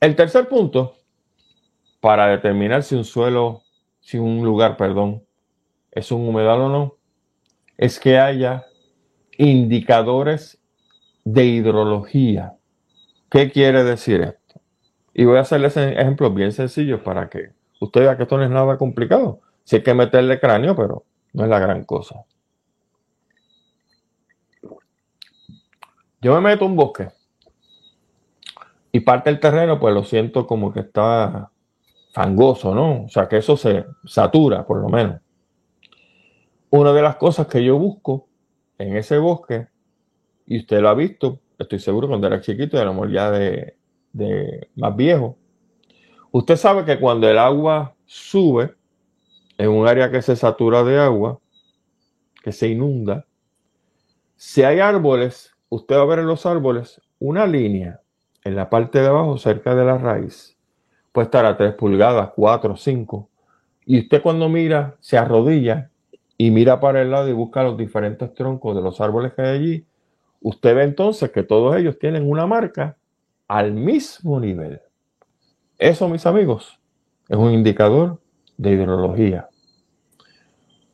El 0.00 0.14
tercer 0.14 0.48
punto, 0.48 0.96
para 2.00 2.28
determinar 2.28 2.82
si 2.82 2.94
un 2.94 3.04
suelo, 3.04 3.62
si 4.00 4.18
un 4.18 4.44
lugar, 4.44 4.76
perdón, 4.76 5.24
es 5.90 6.12
un 6.12 6.28
humedal 6.28 6.60
o 6.60 6.68
no, 6.68 6.96
es 7.76 7.98
que 7.98 8.18
haya 8.18 8.66
indicadores 9.38 10.60
de 11.24 11.44
hidrología. 11.44 12.56
¿Qué 13.30 13.50
quiere 13.50 13.82
decir 13.82 14.20
esto? 14.20 14.45
Y 15.18 15.24
voy 15.24 15.38
a 15.38 15.40
hacerles 15.40 15.74
ejemplos 15.78 16.34
bien 16.34 16.52
sencillos 16.52 17.00
para 17.00 17.30
que 17.30 17.52
usted 17.80 18.02
vea 18.02 18.18
que 18.18 18.24
esto 18.24 18.36
no 18.36 18.44
es 18.44 18.50
nada 18.50 18.76
complicado. 18.76 19.40
Si 19.64 19.76
hay 19.76 19.82
que 19.82 19.94
meterle 19.94 20.38
cráneo, 20.38 20.76
pero 20.76 21.04
no 21.32 21.44
es 21.44 21.48
la 21.48 21.58
gran 21.58 21.84
cosa. 21.84 22.22
Yo 26.20 26.34
me 26.34 26.42
meto 26.42 26.66
a 26.66 26.68
un 26.68 26.76
bosque 26.76 27.08
y 28.92 29.00
parte 29.00 29.30
del 29.30 29.40
terreno, 29.40 29.80
pues 29.80 29.94
lo 29.94 30.04
siento 30.04 30.46
como 30.46 30.70
que 30.70 30.80
está 30.80 31.50
fangoso, 32.12 32.74
¿no? 32.74 33.04
O 33.04 33.08
sea, 33.08 33.26
que 33.26 33.38
eso 33.38 33.56
se 33.56 33.86
satura, 34.04 34.66
por 34.66 34.82
lo 34.82 34.90
menos. 34.90 35.22
Una 36.68 36.92
de 36.92 37.00
las 37.00 37.16
cosas 37.16 37.46
que 37.46 37.64
yo 37.64 37.78
busco 37.78 38.28
en 38.76 38.98
ese 38.98 39.16
bosque, 39.16 39.68
y 40.44 40.58
usted 40.58 40.80
lo 40.80 40.90
ha 40.90 40.94
visto 40.94 41.40
estoy 41.58 41.78
seguro 41.78 42.06
cuando 42.06 42.26
era 42.26 42.42
chiquito, 42.42 42.78
éramos 42.78 43.10
ya 43.10 43.30
de, 43.30 43.76
más 44.76 44.96
viejo. 44.96 45.36
Usted 46.30 46.56
sabe 46.56 46.84
que 46.84 46.98
cuando 46.98 47.28
el 47.28 47.38
agua 47.38 47.94
sube 48.04 48.74
en 49.58 49.70
un 49.70 49.86
área 49.86 50.10
que 50.10 50.22
se 50.22 50.36
satura 50.36 50.84
de 50.84 50.98
agua, 50.98 51.40
que 52.42 52.52
se 52.52 52.68
inunda, 52.68 53.26
si 54.36 54.62
hay 54.62 54.80
árboles, 54.80 55.54
usted 55.68 55.96
va 55.96 56.02
a 56.02 56.06
ver 56.06 56.18
en 56.20 56.26
los 56.26 56.44
árboles 56.44 57.00
una 57.18 57.46
línea 57.46 58.00
en 58.44 58.54
la 58.54 58.70
parte 58.70 59.00
de 59.00 59.06
abajo, 59.06 59.38
cerca 59.38 59.74
de 59.74 59.84
la 59.84 59.98
raíz. 59.98 60.56
Puede 61.10 61.24
estar 61.24 61.46
a 61.46 61.56
3 61.56 61.74
pulgadas, 61.74 62.30
4, 62.36 62.76
5. 62.76 63.28
Y 63.86 64.00
usted 64.00 64.22
cuando 64.22 64.48
mira, 64.48 64.96
se 65.00 65.16
arrodilla 65.16 65.90
y 66.36 66.50
mira 66.50 66.78
para 66.78 67.02
el 67.02 67.10
lado 67.10 67.28
y 67.28 67.32
busca 67.32 67.62
los 67.62 67.76
diferentes 67.76 68.32
troncos 68.34 68.76
de 68.76 68.82
los 68.82 69.00
árboles 69.00 69.32
que 69.32 69.42
hay 69.42 69.58
allí. 69.58 69.86
Usted 70.42 70.76
ve 70.76 70.82
entonces 70.84 71.30
que 71.30 71.42
todos 71.42 71.74
ellos 71.76 71.98
tienen 71.98 72.30
una 72.30 72.46
marca 72.46 72.96
al 73.48 73.72
mismo 73.72 74.40
nivel. 74.40 74.80
Eso, 75.78 76.08
mis 76.08 76.26
amigos, 76.26 76.80
es 77.28 77.36
un 77.36 77.52
indicador 77.52 78.20
de 78.56 78.72
hidrología. 78.72 79.48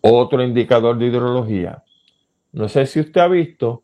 Otro 0.00 0.42
indicador 0.42 0.98
de 0.98 1.06
hidrología. 1.06 1.84
No 2.52 2.68
sé 2.68 2.86
si 2.86 3.00
usted 3.00 3.20
ha 3.20 3.28
visto 3.28 3.82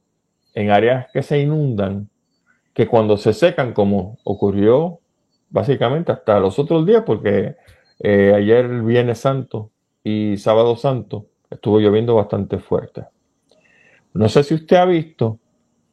en 0.54 0.70
áreas 0.70 1.06
que 1.12 1.22
se 1.22 1.40
inundan, 1.40 2.10
que 2.74 2.86
cuando 2.86 3.16
se 3.16 3.32
secan, 3.32 3.72
como 3.72 4.18
ocurrió 4.24 5.00
básicamente 5.50 6.12
hasta 6.12 6.40
los 6.40 6.58
otros 6.58 6.84
días, 6.84 7.04
porque 7.06 7.56
eh, 8.00 8.32
ayer 8.34 8.82
Viernes 8.82 9.18
Santo 9.18 9.70
y 10.04 10.36
Sábado 10.36 10.76
Santo 10.76 11.26
estuvo 11.50 11.78
lloviendo 11.78 12.14
bastante 12.14 12.58
fuerte. 12.58 13.04
No 14.12 14.28
sé 14.28 14.42
si 14.42 14.54
usted 14.54 14.76
ha 14.76 14.84
visto 14.84 15.38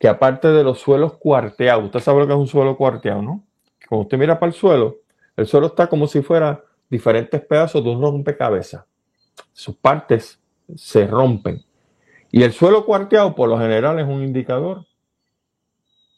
que 0.05 0.09
aparte 0.09 0.49
de 0.49 0.63
los 0.63 0.81
suelos 0.81 1.13
cuarteados, 1.17 1.85
usted 1.85 1.99
sabe 1.99 2.19
lo 2.19 2.27
que 2.27 2.33
es 2.33 2.37
un 2.37 2.45
suelo 2.45 2.77
cuarteado, 2.77 3.23
¿no? 3.23 3.43
Cuando 3.89 4.03
usted 4.03 4.19
mira 4.19 4.37
para 4.37 4.51
el 4.51 4.53
suelo, 4.53 4.97
el 5.35 5.47
suelo 5.47 5.65
está 5.65 5.87
como 5.87 6.05
si 6.05 6.21
fuera 6.21 6.63
diferentes 6.91 7.41
pedazos 7.41 7.83
de 7.83 7.89
un 7.89 7.99
rompecabezas. 7.99 8.85
Sus 9.51 9.75
partes 9.75 10.39
se 10.75 11.07
rompen. 11.07 11.65
Y 12.29 12.43
el 12.43 12.53
suelo 12.53 12.85
cuarteado, 12.85 13.33
por 13.33 13.49
lo 13.49 13.57
general, 13.57 13.97
es 13.97 14.05
un 14.05 14.21
indicador 14.21 14.85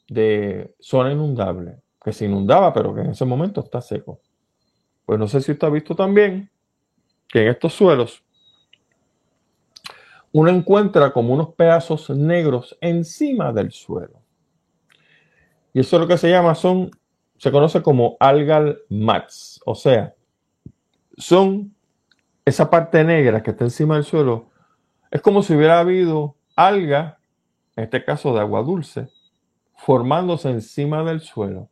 de 0.10 0.76
zona 0.82 1.14
inundable, 1.14 1.78
que 2.04 2.12
se 2.12 2.26
inundaba, 2.26 2.74
pero 2.74 2.94
que 2.94 3.00
en 3.00 3.12
ese 3.12 3.24
momento 3.24 3.62
está 3.62 3.80
seco. 3.80 4.20
Pues 5.06 5.18
no 5.18 5.30
sé 5.30 5.40
si 5.40 5.54
usted 5.54 5.66
ha 5.66 5.72
visto 5.72 5.96
también 5.96 6.52
que 7.30 7.44
en 7.44 7.48
estos 7.48 7.72
suelos 7.72 8.22
uno 10.40 10.52
encuentra 10.52 11.12
como 11.14 11.34
unos 11.34 11.56
pedazos 11.56 12.12
negros 12.12 12.78
encima 12.80 13.52
del 13.52 13.72
suelo. 13.72 14.22
Y 15.74 15.80
eso 15.80 15.96
es 15.96 16.02
lo 16.02 16.08
que 16.08 16.20
se 16.20 16.30
llama, 16.30 16.54
son 16.54 16.92
se 17.40 17.52
conoce 17.52 17.82
como 17.82 18.18
algal 18.20 18.78
mats, 18.88 19.60
o 19.66 19.74
sea, 19.74 20.14
son 21.18 21.74
esa 22.46 22.70
parte 22.70 23.04
negra 23.04 23.42
que 23.42 23.50
está 23.50 23.64
encima 23.64 23.96
del 23.96 24.04
suelo, 24.04 24.52
es 25.10 25.22
como 25.22 25.42
si 25.42 25.56
hubiera 25.56 25.80
habido 25.80 26.36
alga, 26.56 27.18
en 27.76 27.86
este 27.86 28.06
caso 28.06 28.32
de 28.36 28.42
agua 28.42 28.62
dulce, 28.62 29.10
formándose 29.74 30.52
encima 30.52 31.04
del 31.04 31.22
suelo. 31.22 31.68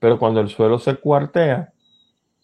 Pero 0.00 0.18
cuando 0.18 0.40
el 0.40 0.48
suelo 0.48 0.80
se 0.80 0.96
cuartea, 0.96 1.72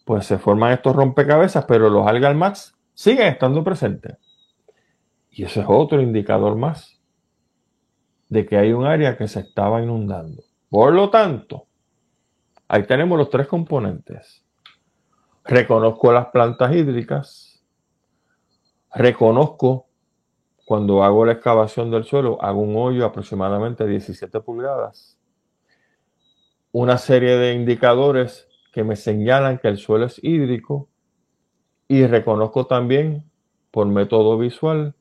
pues 0.05 0.25
se 0.25 0.37
forman 0.37 0.71
estos 0.71 0.95
rompecabezas, 0.95 1.65
pero 1.65 1.89
los 1.89 2.07
algal 2.07 2.35
mats 2.35 2.77
siguen 2.93 3.27
estando 3.27 3.61
presentes. 3.61 4.15
Y 5.37 5.43
ese 5.43 5.61
es 5.61 5.65
otro 5.69 6.01
indicador 6.01 6.57
más 6.57 6.99
de 8.27 8.45
que 8.45 8.57
hay 8.57 8.73
un 8.73 8.85
área 8.85 9.17
que 9.17 9.27
se 9.27 9.39
estaba 9.39 9.81
inundando. 9.81 10.43
Por 10.69 10.93
lo 10.93 11.09
tanto, 11.09 11.67
Ahí 12.69 12.83
tenemos 12.83 13.17
los 13.17 13.29
tres 13.29 13.47
componentes. 13.47 14.43
Reconozco 15.45 16.11
las 16.11 16.27
plantas 16.27 16.75
hídricas. 16.75 17.63
Reconozco 18.93 19.87
cuando 20.65 21.01
hago 21.01 21.25
la 21.25 21.33
excavación 21.33 21.89
del 21.91 22.03
suelo, 22.03 22.41
hago 22.41 22.59
un 22.59 22.75
hoyo 22.75 23.05
aproximadamente 23.05 23.87
17 23.87 24.41
pulgadas. 24.41 25.17
Una 26.73 26.97
serie 26.97 27.37
de 27.37 27.53
indicadores 27.53 28.49
que 28.73 28.83
me 28.83 28.97
señalan 28.97 29.59
que 29.59 29.69
el 29.69 29.77
suelo 29.77 30.05
es 30.05 30.21
hídrico 30.21 30.89
y 31.87 32.05
reconozco 32.05 32.67
también 32.67 33.31
por 33.71 33.87
método 33.87 34.37
visual 34.37 34.93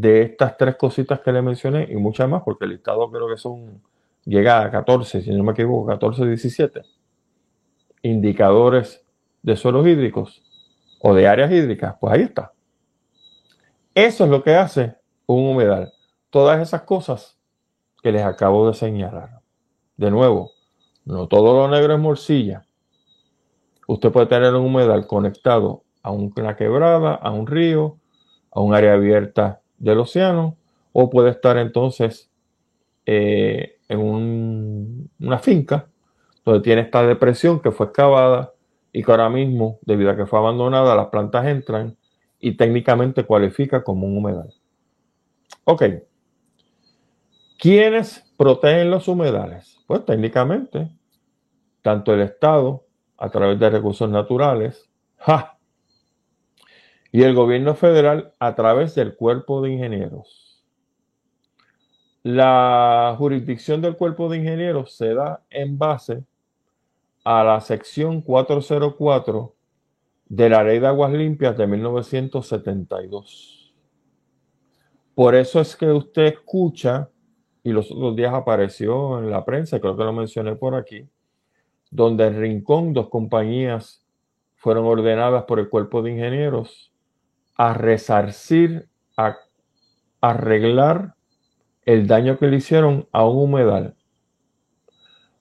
de 0.00 0.20
estas 0.20 0.58
tres 0.58 0.76
cositas 0.76 1.20
que 1.20 1.32
le 1.32 1.40
mencioné 1.40 1.88
y 1.90 1.96
muchas 1.96 2.28
más, 2.28 2.42
porque 2.42 2.66
el 2.66 2.72
listado 2.72 3.10
creo 3.10 3.28
que 3.28 3.38
son 3.38 3.80
llega 4.26 4.60
a 4.60 4.70
14, 4.70 5.22
si 5.22 5.30
no 5.30 5.42
me 5.42 5.52
equivoco, 5.52 5.86
14, 5.86 6.26
17 6.26 6.82
indicadores 8.02 9.02
de 9.42 9.56
suelos 9.56 9.86
hídricos 9.86 10.42
o 11.00 11.14
de 11.14 11.26
áreas 11.26 11.50
hídricas, 11.50 11.94
pues 11.98 12.12
ahí 12.12 12.22
está. 12.22 12.52
Eso 13.94 14.24
es 14.24 14.30
lo 14.30 14.42
que 14.42 14.54
hace 14.54 14.96
un 15.24 15.48
humedal. 15.48 15.90
Todas 16.28 16.60
esas 16.60 16.82
cosas 16.82 17.38
que 18.02 18.12
les 18.12 18.22
acabo 18.22 18.68
de 18.68 18.74
señalar. 18.74 19.40
De 19.96 20.10
nuevo, 20.10 20.50
no 21.06 21.26
todo 21.26 21.54
lo 21.54 21.74
negro 21.74 21.94
es 21.94 22.00
morcilla. 22.00 22.66
Usted 23.88 24.12
puede 24.12 24.26
tener 24.26 24.54
un 24.54 24.66
humedal 24.66 25.06
conectado 25.06 25.84
a 26.02 26.10
una 26.10 26.54
quebrada, 26.54 27.14
a 27.14 27.30
un 27.30 27.46
río, 27.46 27.96
a 28.50 28.60
un 28.60 28.74
área 28.74 28.92
abierta 28.92 29.62
del 29.78 30.00
océano, 30.00 30.56
o 30.92 31.10
puede 31.10 31.30
estar 31.30 31.58
entonces 31.58 32.30
eh, 33.04 33.78
en 33.88 35.08
una 35.18 35.38
finca 35.38 35.88
donde 36.44 36.60
tiene 36.60 36.82
esta 36.82 37.06
depresión 37.06 37.60
que 37.60 37.70
fue 37.70 37.86
excavada 37.86 38.52
y 38.92 39.02
que 39.02 39.10
ahora 39.10 39.28
mismo, 39.28 39.78
debido 39.82 40.10
a 40.10 40.16
que 40.16 40.26
fue 40.26 40.38
abandonada, 40.38 40.94
las 40.94 41.08
plantas 41.08 41.46
entran 41.46 41.96
y 42.40 42.56
técnicamente 42.56 43.24
cualifica 43.24 43.84
como 43.84 44.06
un 44.06 44.16
humedal. 44.16 44.54
Ok. 45.64 45.82
¿Quiénes 47.58 48.32
protegen 48.36 48.90
los 48.90 49.08
humedales? 49.08 49.78
Pues 49.86 50.04
técnicamente, 50.04 50.90
tanto 51.82 52.14
el 52.14 52.20
Estado, 52.20 52.84
a 53.18 53.28
través 53.30 53.58
de 53.58 53.70
recursos 53.70 54.08
naturales, 54.08 54.88
y 57.16 57.22
el 57.22 57.34
gobierno 57.34 57.74
federal 57.74 58.34
a 58.38 58.54
través 58.54 58.94
del 58.94 59.16
cuerpo 59.16 59.62
de 59.62 59.72
ingenieros. 59.72 60.62
La 62.22 63.14
jurisdicción 63.16 63.80
del 63.80 63.96
cuerpo 63.96 64.28
de 64.28 64.36
ingenieros 64.36 64.94
se 64.94 65.14
da 65.14 65.42
en 65.48 65.78
base 65.78 66.24
a 67.24 67.42
la 67.42 67.58
sección 67.62 68.20
404 68.20 69.54
de 70.28 70.48
la 70.50 70.62
Ley 70.62 70.78
de 70.78 70.88
Aguas 70.88 71.10
Limpias 71.10 71.56
de 71.56 71.66
1972. 71.66 73.74
Por 75.14 75.34
eso 75.34 75.62
es 75.62 75.74
que 75.74 75.86
usted 75.86 76.24
escucha, 76.24 77.08
y 77.64 77.72
los 77.72 77.90
otros 77.90 78.14
días 78.14 78.34
apareció 78.34 79.20
en 79.20 79.30
la 79.30 79.42
prensa, 79.42 79.80
creo 79.80 79.96
que 79.96 80.04
lo 80.04 80.12
mencioné 80.12 80.54
por 80.54 80.74
aquí, 80.74 81.08
donde 81.90 82.26
en 82.26 82.38
Rincón 82.38 82.92
dos 82.92 83.08
compañías 83.08 84.04
fueron 84.56 84.84
ordenadas 84.84 85.44
por 85.44 85.60
el 85.60 85.70
cuerpo 85.70 86.02
de 86.02 86.10
ingenieros 86.10 86.92
a 87.56 87.74
resarcir, 87.74 88.88
a 89.16 89.36
arreglar 90.20 91.14
el 91.84 92.06
daño 92.06 92.38
que 92.38 92.48
le 92.48 92.56
hicieron 92.56 93.08
a 93.12 93.24
un 93.26 93.44
humedal. 93.44 93.96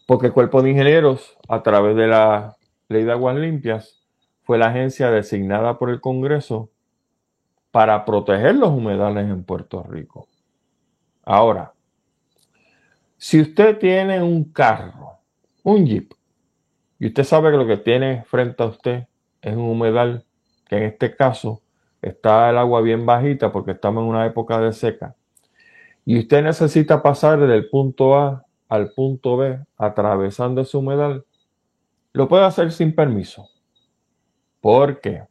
Porque 0.06 0.28
el 0.28 0.34
Cuerpo 0.34 0.62
de 0.62 0.72
Ingenieros, 0.72 1.38
a 1.50 1.64
través 1.64 1.96
de 1.96 2.08
la 2.08 2.56
Ley 2.88 3.04
de 3.04 3.12
Aguas 3.12 3.36
Limpias, 3.36 4.06
fue 4.44 4.58
la 4.60 4.68
agencia 4.68 5.10
designada 5.10 5.80
por 5.80 5.90
el 5.90 6.00
Congreso 6.00 6.70
para 7.72 8.06
proteger 8.06 8.56
los 8.56 8.70
humedales 8.70 9.26
en 9.28 9.44
Puerto 9.44 9.84
Rico. 9.84 10.28
Ahora, 11.24 11.74
si 13.18 13.42
usted 13.42 13.80
tiene 13.80 14.22
un 14.22 14.52
carro, 14.54 15.18
un 15.64 15.86
jeep, 15.86 16.14
y 17.00 17.08
usted 17.08 17.24
sabe 17.24 17.52
que 17.52 17.58
lo 17.58 17.66
que 17.66 17.78
tiene 17.78 18.24
frente 18.26 18.62
a 18.62 18.68
usted 18.68 19.08
es 19.42 19.56
un 19.56 19.64
humedal, 19.64 20.24
que 20.68 20.78
en 20.78 20.84
este 20.84 21.16
caso 21.16 21.64
está 22.06 22.50
el 22.50 22.58
agua 22.58 22.82
bien 22.82 23.06
bajita 23.06 23.52
porque 23.52 23.72
estamos 23.72 24.04
en 24.04 24.10
una 24.10 24.26
época 24.26 24.60
de 24.60 24.72
seca, 24.74 25.16
y 26.06 26.20
usted 26.20 26.44
necesita 26.44 27.02
pasar 27.02 27.40
del 27.40 27.70
punto 27.70 28.16
A 28.16 28.46
al 28.70 28.92
punto 28.92 29.38
B 29.38 29.60
atravesando 29.78 30.62
ese 30.62 30.78
humedal, 30.78 31.26
lo 32.14 32.28
puede 32.28 32.46
hacer 32.46 32.72
sin 32.72 32.94
permiso. 32.94 33.50
¿Por 34.62 35.02
qué? 35.02 35.24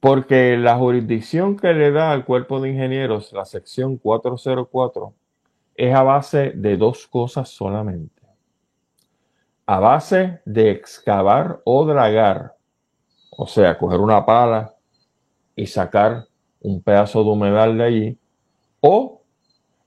Porque 0.00 0.56
la 0.56 0.76
jurisdicción 0.76 1.56
que 1.56 1.72
le 1.72 1.92
da 1.92 2.12
al 2.12 2.24
cuerpo 2.24 2.60
de 2.60 2.70
ingenieros, 2.70 3.32
la 3.32 3.44
sección 3.44 3.98
404, 3.98 5.14
es 5.76 5.94
a 5.94 6.02
base 6.02 6.52
de 6.54 6.76
dos 6.76 7.06
cosas 7.06 7.48
solamente. 7.48 8.22
A 9.66 9.78
base 9.78 10.40
de 10.44 10.70
excavar 10.70 11.60
o 11.64 11.86
dragar, 11.86 12.56
o 13.30 13.46
sea, 13.46 13.78
coger 13.78 14.00
una 14.00 14.26
pala 14.26 14.71
y 15.56 15.66
sacar 15.66 16.26
un 16.60 16.82
pedazo 16.82 17.24
de 17.24 17.30
humedal 17.30 17.78
de 17.78 17.84
allí, 17.84 18.18
o 18.80 19.22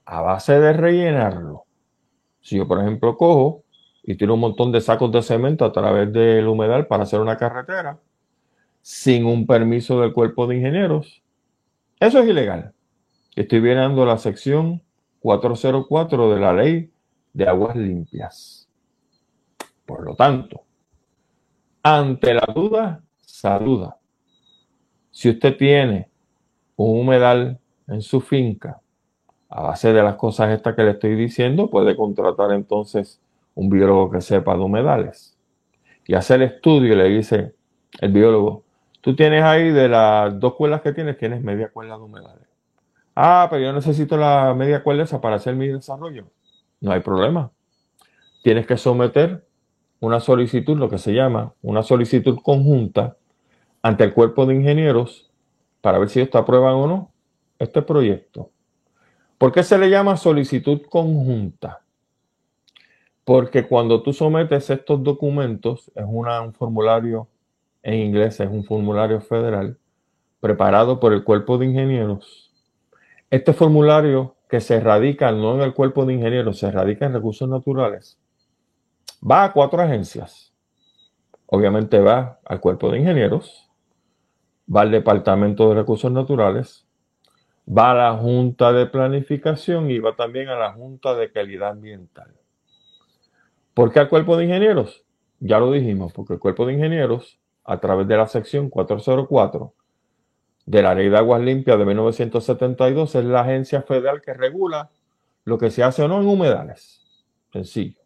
a 0.04 0.20
base 0.20 0.58
de 0.58 0.72
rellenarlo. 0.72 1.64
Si 2.40 2.56
yo, 2.56 2.68
por 2.68 2.80
ejemplo, 2.80 3.16
cojo 3.16 3.64
y 4.02 4.14
tiro 4.16 4.34
un 4.34 4.40
montón 4.40 4.70
de 4.72 4.80
sacos 4.80 5.10
de 5.10 5.22
cemento 5.22 5.64
a 5.64 5.72
través 5.72 6.12
del 6.12 6.46
humedal 6.46 6.86
para 6.86 7.02
hacer 7.02 7.20
una 7.20 7.36
carretera 7.36 7.98
sin 8.82 9.24
un 9.24 9.46
permiso 9.46 10.00
del 10.00 10.12
cuerpo 10.12 10.46
de 10.46 10.56
ingenieros, 10.56 11.22
eso 11.98 12.20
es 12.20 12.28
ilegal. 12.28 12.72
Estoy 13.34 13.60
viendo 13.60 14.06
la 14.06 14.16
sección 14.18 14.82
404 15.20 16.34
de 16.34 16.40
la 16.40 16.52
ley 16.52 16.90
de 17.32 17.48
aguas 17.48 17.74
limpias. 17.74 18.68
Por 19.84 20.04
lo 20.04 20.14
tanto, 20.14 20.62
ante 21.82 22.32
la 22.32 22.46
duda, 22.54 23.02
saluda. 23.18 23.98
Si 25.16 25.30
usted 25.30 25.56
tiene 25.56 26.10
un 26.76 27.00
humedal 27.00 27.58
en 27.88 28.02
su 28.02 28.20
finca, 28.20 28.82
a 29.48 29.62
base 29.62 29.90
de 29.94 30.02
las 30.02 30.16
cosas 30.16 30.50
estas 30.50 30.76
que 30.76 30.82
le 30.82 30.90
estoy 30.90 31.14
diciendo, 31.14 31.70
puede 31.70 31.96
contratar 31.96 32.52
entonces 32.52 33.18
un 33.54 33.70
biólogo 33.70 34.10
que 34.10 34.20
sepa 34.20 34.54
de 34.54 34.60
humedales 34.60 35.34
y 36.06 36.12
hacer 36.12 36.42
estudio 36.42 36.92
y 36.92 36.96
le 36.96 37.08
dice 37.08 37.54
el 37.98 38.12
biólogo, 38.12 38.64
tú 39.00 39.16
tienes 39.16 39.42
ahí 39.42 39.70
de 39.70 39.88
las 39.88 40.38
dos 40.38 40.52
cuerdas 40.52 40.82
que 40.82 40.92
tienes, 40.92 41.16
tienes 41.16 41.42
media 41.42 41.70
cuerda 41.70 41.96
de 41.96 42.02
humedales. 42.02 42.46
Ah, 43.14 43.46
pero 43.48 43.62
yo 43.62 43.72
necesito 43.72 44.18
la 44.18 44.52
media 44.54 44.82
cuerda 44.82 45.04
esa 45.04 45.18
para 45.18 45.36
hacer 45.36 45.56
mi 45.56 45.68
desarrollo. 45.68 46.26
No 46.82 46.92
hay 46.92 47.00
problema. 47.00 47.50
Tienes 48.42 48.66
que 48.66 48.76
someter 48.76 49.46
una 49.98 50.20
solicitud, 50.20 50.76
lo 50.76 50.90
que 50.90 50.98
se 50.98 51.14
llama 51.14 51.54
una 51.62 51.82
solicitud 51.82 52.38
conjunta 52.42 53.16
ante 53.86 54.02
el 54.02 54.12
cuerpo 54.12 54.46
de 54.46 54.56
ingenieros 54.56 55.30
para 55.80 56.00
ver 56.00 56.08
si 56.08 56.18
ellos 56.18 56.32
te 56.32 56.38
aprueban 56.38 56.74
o 56.74 56.88
no 56.88 57.12
este 57.56 57.82
proyecto. 57.82 58.50
¿Por 59.38 59.52
qué 59.52 59.62
se 59.62 59.78
le 59.78 59.88
llama 59.88 60.16
solicitud 60.16 60.82
conjunta? 60.90 61.82
Porque 63.24 63.68
cuando 63.68 64.02
tú 64.02 64.12
sometes 64.12 64.70
estos 64.70 65.04
documentos, 65.04 65.92
es 65.94 66.04
un 66.04 66.52
formulario 66.52 67.28
en 67.84 67.94
inglés, 67.94 68.40
es 68.40 68.50
un 68.50 68.64
formulario 68.64 69.20
federal 69.20 69.78
preparado 70.40 70.98
por 70.98 71.12
el 71.12 71.22
cuerpo 71.22 71.56
de 71.56 71.66
ingenieros. 71.66 72.52
Este 73.30 73.52
formulario 73.52 74.34
que 74.48 74.60
se 74.60 74.80
radica 74.80 75.30
no 75.30 75.54
en 75.54 75.60
el 75.60 75.74
cuerpo 75.74 76.04
de 76.04 76.14
ingenieros, 76.14 76.58
se 76.58 76.72
radica 76.72 77.06
en 77.06 77.12
recursos 77.12 77.48
naturales, 77.48 78.18
va 79.22 79.44
a 79.44 79.52
cuatro 79.52 79.80
agencias. 79.80 80.52
Obviamente 81.46 82.00
va 82.00 82.40
al 82.44 82.60
cuerpo 82.60 82.90
de 82.90 82.98
ingenieros, 82.98 83.65
va 84.74 84.82
al 84.82 84.90
departamento 84.90 85.68
de 85.68 85.76
recursos 85.76 86.10
naturales, 86.10 86.86
va 87.66 87.90
a 87.90 87.94
la 87.94 88.16
junta 88.16 88.72
de 88.72 88.86
planificación 88.86 89.90
y 89.90 89.98
va 89.98 90.14
también 90.14 90.48
a 90.48 90.56
la 90.56 90.72
junta 90.72 91.14
de 91.14 91.30
calidad 91.30 91.70
ambiental. 91.70 92.32
¿Por 93.74 93.92
qué 93.92 94.00
al 94.00 94.08
cuerpo 94.08 94.36
de 94.36 94.44
ingenieros? 94.44 95.04
Ya 95.40 95.58
lo 95.58 95.70
dijimos, 95.70 96.12
porque 96.12 96.34
el 96.34 96.38
cuerpo 96.38 96.66
de 96.66 96.74
ingenieros, 96.74 97.38
a 97.64 97.78
través 97.78 98.08
de 98.08 98.16
la 98.16 98.26
sección 98.26 98.70
404 98.70 99.74
de 100.64 100.82
la 100.82 100.94
Ley 100.94 101.08
de 101.08 101.18
Aguas 101.18 101.42
Limpias 101.42 101.78
de 101.78 101.84
1972, 101.84 103.14
es 103.14 103.24
la 103.24 103.42
agencia 103.42 103.82
federal 103.82 104.22
que 104.22 104.34
regula 104.34 104.90
lo 105.44 105.58
que 105.58 105.70
se 105.70 105.82
hace 105.82 106.02
o 106.02 106.08
no 106.08 106.20
en 106.20 106.26
humedales. 106.26 107.02
Sencillo. 107.52 108.00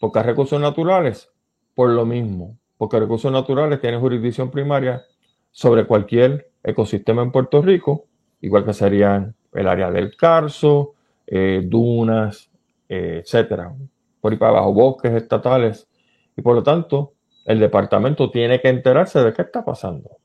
Porque 0.00 0.22
recursos 0.22 0.60
naturales, 0.60 1.30
por 1.74 1.90
lo 1.90 2.06
mismo. 2.06 2.58
Porque 2.78 2.98
recursos 2.98 3.30
naturales 3.30 3.80
tienen 3.80 4.00
jurisdicción 4.00 4.50
primaria 4.50 5.04
sobre 5.50 5.86
cualquier 5.86 6.50
ecosistema 6.62 7.22
en 7.22 7.32
Puerto 7.32 7.62
Rico, 7.62 8.06
igual 8.40 8.64
que 8.64 8.74
serían 8.74 9.34
el 9.52 9.68
área 9.68 9.90
del 9.90 10.16
Carso, 10.16 10.94
eh, 11.26 11.62
dunas, 11.64 12.50
eh, 12.88 13.22
etcétera 13.24 13.74
por 14.20 14.32
ahí 14.32 14.38
para 14.38 14.52
abajo, 14.52 14.72
bosques 14.72 15.12
estatales. 15.12 15.88
Y 16.36 16.42
por 16.42 16.54
lo 16.54 16.62
tanto, 16.62 17.14
el 17.44 17.58
departamento 17.58 18.30
tiene 18.30 18.60
que 18.60 18.68
enterarse 18.68 19.22
de 19.22 19.32
qué 19.32 19.42
está 19.42 19.64
pasando. 19.64 20.18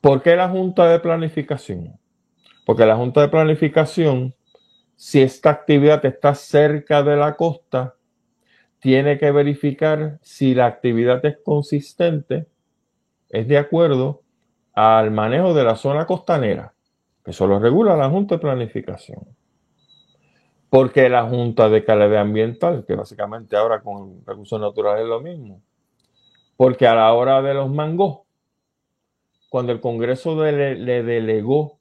¿Por 0.00 0.22
qué 0.22 0.36
la 0.36 0.48
Junta 0.48 0.86
de 0.88 1.00
Planificación? 1.00 1.98
Porque 2.64 2.86
la 2.86 2.96
Junta 2.96 3.22
de 3.22 3.28
Planificación, 3.28 4.34
si 4.94 5.22
esta 5.22 5.50
actividad 5.50 6.04
está 6.04 6.34
cerca 6.34 7.02
de 7.02 7.16
la 7.16 7.36
costa, 7.36 7.94
tiene 8.78 9.18
que 9.18 9.30
verificar 9.30 10.18
si 10.22 10.54
la 10.54 10.66
actividad 10.66 11.24
es 11.24 11.38
consistente, 11.44 12.46
es 13.36 13.46
de 13.48 13.58
acuerdo 13.58 14.22
al 14.72 15.10
manejo 15.10 15.52
de 15.52 15.62
la 15.62 15.76
zona 15.76 16.06
costanera, 16.06 16.72
que 17.22 17.34
solo 17.34 17.58
regula 17.58 17.94
la 17.94 18.08
Junta 18.08 18.36
de 18.36 18.40
Planificación. 18.40 19.26
Porque 20.70 21.10
la 21.10 21.24
Junta 21.24 21.68
de 21.68 21.84
Calidad 21.84 22.22
Ambiental, 22.22 22.86
que 22.86 22.94
básicamente 22.94 23.54
ahora 23.54 23.82
con 23.82 24.24
recursos 24.24 24.58
naturales 24.58 25.02
es 25.02 25.08
lo 25.08 25.20
mismo. 25.20 25.60
Porque 26.56 26.86
a 26.86 26.94
la 26.94 27.12
hora 27.12 27.42
de 27.42 27.52
los 27.52 27.70
mangos, 27.70 28.20
cuando 29.50 29.72
el 29.72 29.82
Congreso 29.82 30.34
le 30.42 31.02
delegó 31.02 31.78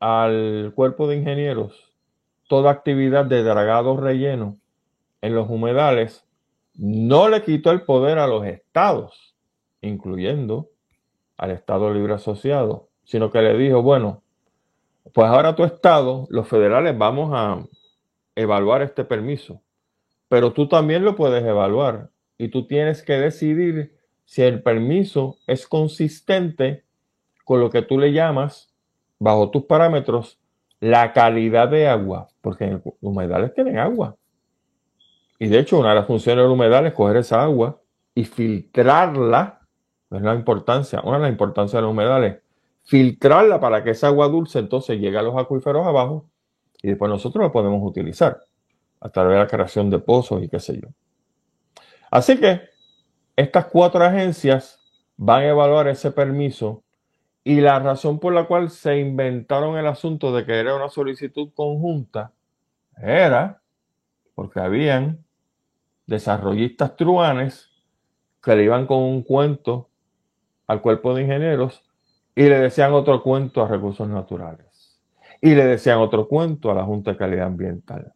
al 0.00 0.72
cuerpo 0.74 1.08
de 1.08 1.16
ingenieros 1.16 1.94
toda 2.46 2.70
actividad 2.70 3.24
de 3.24 3.42
dragado 3.42 3.96
relleno 3.96 4.58
en 5.22 5.34
los 5.34 5.48
humedales, 5.48 6.26
no 6.74 7.30
le 7.30 7.42
quitó 7.42 7.70
el 7.70 7.82
poder 7.82 8.18
a 8.18 8.26
los 8.26 8.44
estados, 8.44 9.31
incluyendo 9.82 10.70
al 11.36 11.50
Estado 11.50 11.92
Libre 11.92 12.14
Asociado, 12.14 12.88
sino 13.04 13.30
que 13.30 13.42
le 13.42 13.56
dijo, 13.58 13.82
bueno, 13.82 14.22
pues 15.12 15.28
ahora 15.28 15.54
tu 15.54 15.64
estado, 15.64 16.26
los 16.30 16.48
federales 16.48 16.96
vamos 16.96 17.32
a 17.34 17.62
evaluar 18.34 18.82
este 18.82 19.04
permiso, 19.04 19.60
pero 20.28 20.52
tú 20.52 20.68
también 20.68 21.04
lo 21.04 21.14
puedes 21.16 21.44
evaluar 21.44 22.10
y 22.38 22.48
tú 22.48 22.66
tienes 22.66 23.02
que 23.02 23.14
decidir 23.14 23.94
si 24.24 24.42
el 24.42 24.62
permiso 24.62 25.36
es 25.46 25.66
consistente 25.66 26.84
con 27.44 27.60
lo 27.60 27.70
que 27.70 27.82
tú 27.82 27.98
le 27.98 28.12
llamas, 28.12 28.72
bajo 29.18 29.50
tus 29.50 29.64
parámetros, 29.64 30.40
la 30.80 31.12
calidad 31.12 31.68
de 31.68 31.86
agua, 31.86 32.28
porque 32.40 32.66
los 32.66 32.82
humedales 33.00 33.54
tienen 33.54 33.78
agua. 33.78 34.16
Y 35.38 35.48
de 35.48 35.58
hecho, 35.58 35.78
una 35.78 35.90
de 35.90 35.96
las 35.96 36.06
funciones 36.06 36.44
del 36.44 36.52
humedal 36.52 36.86
es 36.86 36.94
coger 36.94 37.18
esa 37.18 37.42
agua 37.42 37.80
y 38.14 38.24
filtrarla. 38.24 39.61
Es 40.12 40.22
la 40.22 40.34
importancia, 40.34 41.00
una 41.02 41.16
de 41.16 41.22
las 41.22 41.30
importancias 41.30 41.78
de 41.78 41.82
los 41.82 41.92
humedales, 41.92 42.38
filtrarla 42.84 43.60
para 43.60 43.82
que 43.82 43.90
esa 43.90 44.08
agua 44.08 44.28
dulce 44.28 44.58
entonces 44.58 44.98
llegue 44.98 45.16
a 45.16 45.22
los 45.22 45.36
acuíferos 45.36 45.86
abajo 45.86 46.26
y 46.82 46.88
después 46.88 47.08
nosotros 47.10 47.44
la 47.44 47.52
podemos 47.52 47.80
utilizar 47.82 48.40
a 49.00 49.08
través 49.08 49.34
de 49.34 49.38
la 49.38 49.46
creación 49.46 49.90
de 49.90 49.98
pozos 49.98 50.42
y 50.42 50.48
qué 50.48 50.60
sé 50.60 50.80
yo. 50.80 50.88
Así 52.10 52.38
que 52.38 52.60
estas 53.36 53.66
cuatro 53.66 54.04
agencias 54.04 54.80
van 55.16 55.42
a 55.42 55.48
evaluar 55.48 55.88
ese 55.88 56.10
permiso 56.10 56.82
y 57.44 57.60
la 57.60 57.78
razón 57.78 58.18
por 58.18 58.32
la 58.32 58.44
cual 58.44 58.70
se 58.70 58.98
inventaron 58.98 59.76
el 59.76 59.86
asunto 59.86 60.34
de 60.34 60.44
que 60.44 60.58
era 60.58 60.74
una 60.76 60.88
solicitud 60.88 61.50
conjunta 61.54 62.32
era 62.96 63.60
porque 64.34 64.60
habían 64.60 65.24
desarrollistas 66.06 66.96
truanes 66.96 67.70
que 68.42 68.54
le 68.56 68.64
iban 68.64 68.86
con 68.86 68.98
un 68.98 69.22
cuento 69.22 69.88
al 70.72 70.80
cuerpo 70.80 71.14
de 71.14 71.22
ingenieros 71.22 71.82
y 72.34 72.42
le 72.42 72.58
decían 72.58 72.92
otro 72.92 73.22
cuento 73.22 73.62
a 73.62 73.68
recursos 73.68 74.08
naturales 74.08 75.00
y 75.40 75.54
le 75.54 75.64
decían 75.64 75.98
otro 75.98 76.28
cuento 76.28 76.70
a 76.70 76.74
la 76.74 76.84
Junta 76.84 77.12
de 77.12 77.16
Calidad 77.16 77.46
Ambiental. 77.46 78.12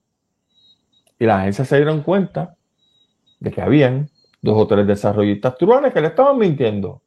Y 1.19 1.27
las 1.27 1.41
agencias 1.41 1.69
se 1.69 1.77
dieron 1.77 2.03
cuenta 2.03 2.57
de 3.41 3.51
que 3.51 3.61
habían 3.61 4.09
dos 4.41 4.57
o 4.57 4.67
tres 4.67 4.87
desarrollistas 4.87 5.57
truanes 5.57 5.93
que 5.93 6.01
le 6.01 6.09
estaban 6.09 6.39
mintiendo. 6.39 7.03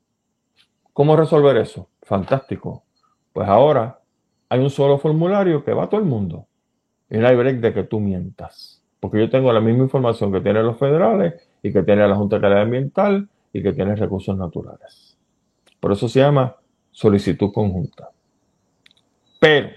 ¿Cómo 0.92 1.16
resolver 1.16 1.56
eso? 1.58 1.88
Fantástico. 2.02 2.84
Pues 3.32 3.48
ahora 3.48 4.02
hay 4.50 4.60
un 4.60 4.70
solo 4.70 4.98
formulario 4.98 5.64
que 5.64 5.74
va 5.74 5.86
a 5.86 5.90
todo 5.90 6.02
el 6.02 6.06
mundo. 6.06 6.48
Y 7.10 7.18
no 7.18 7.28
hay 7.28 7.38
break 7.38 7.62
de 7.62 7.74
que 7.74 7.84
tú 7.84 8.02
mientas. 8.02 8.84
Porque 9.00 9.20
yo 9.20 9.30
tengo 9.30 9.54
la 9.54 9.62
misma 9.62 9.84
información 9.84 10.34
que 10.34 10.42
tienen 10.42 10.66
los 10.66 10.78
federales 10.78 11.36
y 11.64 11.72
que 11.72 11.82
tiene 11.84 12.06
la 12.06 12.16
Junta 12.16 12.36
de 12.36 12.42
Calidad 12.42 12.64
Ambiental 12.64 13.30
y 13.54 13.64
que 13.64 13.72
tiene 13.72 13.96
recursos 13.96 14.38
naturales. 14.38 15.09
Por 15.80 15.92
eso 15.92 16.08
se 16.10 16.20
llama 16.20 16.56
solicitud 16.92 17.52
conjunta. 17.54 18.10
Pero 19.40 19.70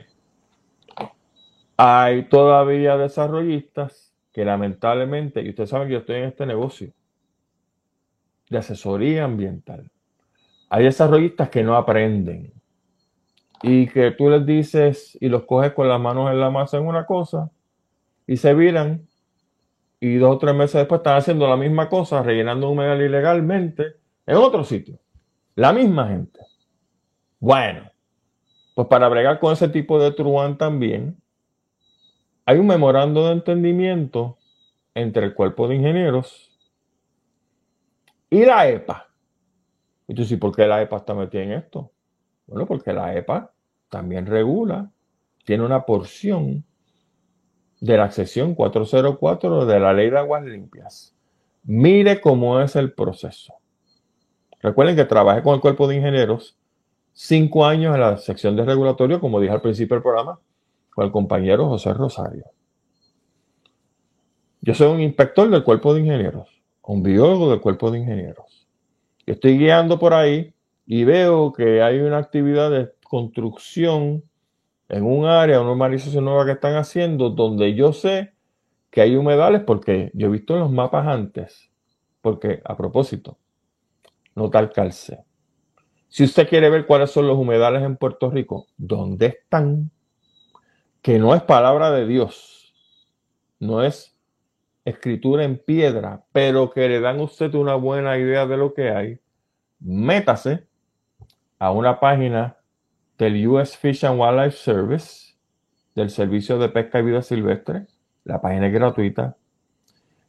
hay 1.76 2.24
todavía 2.24 2.96
desarrollistas 2.96 4.12
que 4.32 4.44
lamentablemente, 4.44 5.42
y 5.42 5.50
ustedes 5.50 5.70
saben 5.70 5.88
que 5.88 5.94
yo 5.94 6.00
estoy 6.00 6.16
en 6.16 6.24
este 6.24 6.46
negocio 6.46 6.92
de 8.48 8.59
asesoría 8.59 9.24
ambiental, 9.24 9.90
hay 10.68 10.84
desarrollistas 10.84 11.50
que 11.50 11.62
no 11.62 11.76
aprenden 11.76 12.53
y 13.62 13.86
que 13.86 14.11
tú 14.11 14.30
les 14.30 14.44
dices 14.44 15.16
y 15.20 15.28
los 15.28 15.44
coges 15.44 15.72
con 15.72 15.88
las 15.88 16.00
manos 16.00 16.30
en 16.30 16.40
la 16.40 16.50
masa 16.50 16.78
en 16.78 16.86
una 16.86 17.07
cosa 17.07 17.50
y 18.26 18.36
se 18.36 18.55
viran 18.55 19.07
y 20.00 20.16
dos 20.16 20.34
o 20.34 20.38
tres 20.38 20.55
meses 20.55 20.80
después 20.80 20.98
están 20.98 21.16
haciendo 21.16 21.46
la 21.46 21.57
misma 21.57 21.88
cosa, 21.88 22.22
rellenando 22.22 22.68
un 22.68 22.78
humedal 22.78 23.00
ilegalmente 23.03 23.84
en 24.26 24.36
otro 24.36 24.64
sitio. 24.64 24.98
La 25.55 25.72
misma 25.72 26.09
gente. 26.09 26.40
Bueno, 27.38 27.90
pues 28.74 28.88
para 28.88 29.09
bregar 29.09 29.38
con 29.38 29.53
ese 29.53 29.68
tipo 29.68 29.98
de 29.98 30.12
truán 30.12 30.57
también, 30.57 31.20
hay 32.46 32.59
un 32.59 32.66
memorando 32.66 33.26
de 33.26 33.32
entendimiento 33.32 34.38
entre 34.94 35.26
el 35.26 35.34
cuerpo 35.34 35.68
de 35.68 35.76
ingenieros 35.76 36.50
y 38.30 38.44
la 38.44 38.68
EPA. 38.68 39.09
Y 40.09 40.14
tú 40.14 40.38
¿por 40.38 40.55
qué 40.57 40.66
la 40.66 40.80
EPA 40.80 40.96
está 40.96 41.14
metida 41.14 41.42
en 41.42 41.53
esto? 41.53 41.92
Bueno, 42.46 42.66
porque 42.66 42.92
la 42.92 43.14
EPA 43.14 43.53
también 43.88 44.26
regula, 44.26 44.90
tiene 45.44 45.64
una 45.64 45.84
porción 45.84 46.64
de 47.80 47.96
la 47.96 48.11
sección 48.11 48.55
404 48.55 49.66
de 49.66 49.80
la 49.80 49.92
ley 49.92 50.09
de 50.09 50.18
aguas 50.18 50.44
limpias. 50.44 51.14
Mire 51.64 52.20
cómo 52.20 52.61
es 52.61 52.74
el 52.76 52.92
proceso. 52.92 53.61
Recuerden 54.62 54.94
que 54.94 55.04
trabajé 55.04 55.42
con 55.42 55.54
el 55.54 55.60
cuerpo 55.60 55.88
de 55.88 55.96
ingenieros 55.96 56.56
cinco 57.12 57.66
años 57.66 57.94
en 57.94 58.00
la 58.00 58.16
sección 58.16 58.56
de 58.56 58.64
regulatorio, 58.64 59.20
como 59.20 59.40
dije 59.40 59.52
al 59.52 59.60
principio 59.60 59.96
del 59.96 60.02
programa, 60.02 60.38
con 60.94 61.04
el 61.04 61.10
compañero 61.10 61.68
José 61.68 61.92
Rosario. 61.92 62.44
Yo 64.60 64.74
soy 64.74 64.94
un 64.94 65.00
inspector 65.00 65.50
del 65.50 65.64
cuerpo 65.64 65.92
de 65.92 66.00
ingenieros, 66.00 66.48
un 66.82 67.02
biólogo 67.02 67.50
del 67.50 67.60
cuerpo 67.60 67.90
de 67.90 67.98
ingenieros. 67.98 68.68
Estoy 69.26 69.58
guiando 69.58 69.98
por 69.98 70.14
ahí 70.14 70.54
y 70.86 71.02
veo 71.02 71.52
que 71.52 71.82
hay 71.82 71.98
una 71.98 72.18
actividad 72.18 72.70
de 72.70 72.92
construcción 73.02 74.22
en 74.88 75.04
un 75.04 75.26
área, 75.26 75.60
una 75.60 75.72
urbanización 75.72 76.24
nueva 76.24 76.44
que 76.44 76.52
están 76.52 76.76
haciendo, 76.76 77.30
donde 77.30 77.74
yo 77.74 77.92
sé 77.92 78.34
que 78.90 79.00
hay 79.00 79.16
humedales 79.16 79.62
porque 79.66 80.12
yo 80.14 80.28
he 80.28 80.30
visto 80.30 80.54
en 80.54 80.60
los 80.60 80.70
mapas 80.70 81.08
antes. 81.08 81.70
Porque, 82.20 82.62
a 82.64 82.76
propósito, 82.76 83.38
no 84.35 84.51
tal 84.51 84.70
calce. 84.70 85.24
Si 86.09 86.24
usted 86.24 86.49
quiere 86.49 86.68
ver 86.70 86.87
cuáles 86.87 87.11
son 87.11 87.26
los 87.26 87.39
humedales 87.39 87.83
en 87.83 87.97
Puerto 87.97 88.30
Rico, 88.30 88.66
¿dónde 88.76 89.26
están? 89.26 89.91
Que 91.01 91.18
no 91.18 91.35
es 91.35 91.43
palabra 91.43 91.91
de 91.91 92.07
Dios, 92.07 92.74
no 93.59 93.83
es 93.83 94.16
escritura 94.85 95.45
en 95.45 95.59
piedra, 95.59 96.24
pero 96.33 96.70
que 96.70 96.89
le 96.89 97.01
dan 97.01 97.20
a 97.20 97.22
usted 97.22 97.55
una 97.55 97.76
buena 97.76 98.18
idea 98.18 98.47
de 98.47 98.57
lo 98.57 98.74
que 98.74 98.91
hay, 98.91 99.20
métase 99.80 100.66
a 101.59 101.70
una 101.70 101.99
página 102.01 102.57
del 103.18 103.47
US 103.47 103.76
Fish 103.76 104.05
and 104.05 104.20
Wildlife 104.20 104.57
Service, 104.57 105.35
del 105.95 106.11
Servicio 106.11 106.59
de 106.59 106.68
Pesca 106.68 106.99
y 106.99 107.03
Vida 107.03 107.22
Silvestre. 107.22 107.87
La 108.24 108.41
página 108.41 108.66
es 108.66 108.72
gratuita 108.72 109.37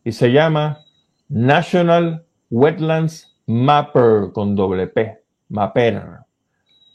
y 0.04 0.12
se 0.12 0.32
llama 0.32 0.86
National 1.30 2.26
Wetlands 2.50 3.33
Mapper 3.46 4.32
con 4.34 4.56
doble 4.56 4.88
P, 4.88 5.22
Mapper. 5.50 6.20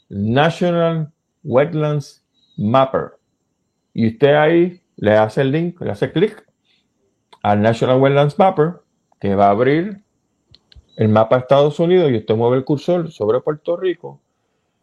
National 0.09 1.11
Wetlands 1.43 2.25
Mapper. 2.57 3.19
Y 3.93 4.07
usted 4.07 4.35
ahí 4.35 4.81
le 4.97 5.15
hace 5.15 5.41
el 5.41 5.51
link, 5.51 5.79
le 5.81 5.91
hace 5.91 6.11
clic 6.11 6.45
al 7.43 7.61
National 7.61 7.99
Wetlands 7.99 8.37
Mapper, 8.37 8.81
que 9.19 9.35
va 9.35 9.47
a 9.47 9.51
abrir 9.51 10.03
el 10.97 11.09
mapa 11.09 11.37
de 11.37 11.41
Estados 11.41 11.79
Unidos 11.79 12.11
y 12.11 12.17
usted 12.17 12.35
mueve 12.35 12.57
el 12.57 12.65
cursor 12.65 13.11
sobre 13.11 13.39
Puerto 13.39 13.77
Rico 13.77 14.19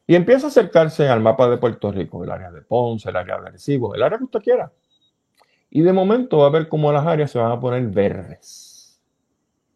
y 0.06 0.14
empieza 0.14 0.46
a 0.46 0.50
acercarse 0.50 1.08
al 1.08 1.20
mapa 1.20 1.48
de 1.48 1.58
Puerto 1.58 1.90
Rico, 1.90 2.22
el 2.22 2.30
área 2.30 2.50
de 2.50 2.62
Ponce, 2.62 3.10
el 3.10 3.16
área 3.16 3.38
de 3.40 3.48
Arecibo, 3.48 3.94
el 3.94 4.02
área 4.02 4.18
que 4.18 4.24
usted 4.24 4.40
quiera. 4.40 4.72
Y 5.68 5.82
de 5.82 5.92
momento 5.92 6.38
va 6.38 6.46
a 6.46 6.50
ver 6.50 6.68
cómo 6.68 6.92
las 6.92 7.06
áreas 7.06 7.30
se 7.30 7.38
van 7.38 7.50
a 7.50 7.60
poner 7.60 7.86
verdes. 7.88 9.02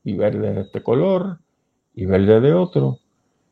Y 0.05 0.15
verde 0.15 0.55
de 0.55 0.61
este 0.63 0.83
color, 0.83 1.41
y 1.95 2.07
verde 2.07 2.41
de 2.41 2.55
otro. 2.55 2.99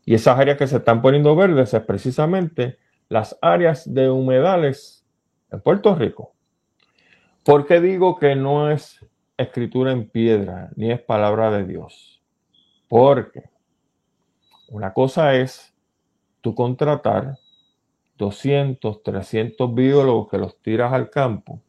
Y 0.05 0.15
esas 0.15 0.39
áreas 0.39 0.59
que 0.59 0.67
se 0.67 0.79
están 0.79 1.03
poniendo 1.03 1.37
verdes 1.37 1.75
es 1.75 1.83
precisamente 1.83 2.79
las 3.09 3.39
áreas 3.43 3.93
de 3.93 4.11
humedales 4.11 5.05
en 5.51 5.61
Puerto 5.61 5.95
Rico. 5.95 6.35
¿Por 7.45 7.67
qué 7.67 7.81
digo 7.81 8.19
que 8.19 8.35
no 8.37 8.71
es 8.71 9.05
escritura 9.37 9.93
en 9.93 10.09
piedra, 10.09 10.71
ni 10.77 10.91
es 10.91 11.01
palabra 11.01 11.51
de 11.51 11.65
Dios? 11.65 12.23
Porque 12.89 13.45
una 14.69 14.93
cosa 14.93 15.35
es 15.35 15.75
tú 16.41 16.55
contratar 16.55 17.39
200, 18.19 19.03
300 19.03 19.75
biólogos 19.75 20.29
que 20.29 20.39
los 20.39 20.61
tiras 20.61 20.93
al 20.93 21.09
campo 21.09 21.63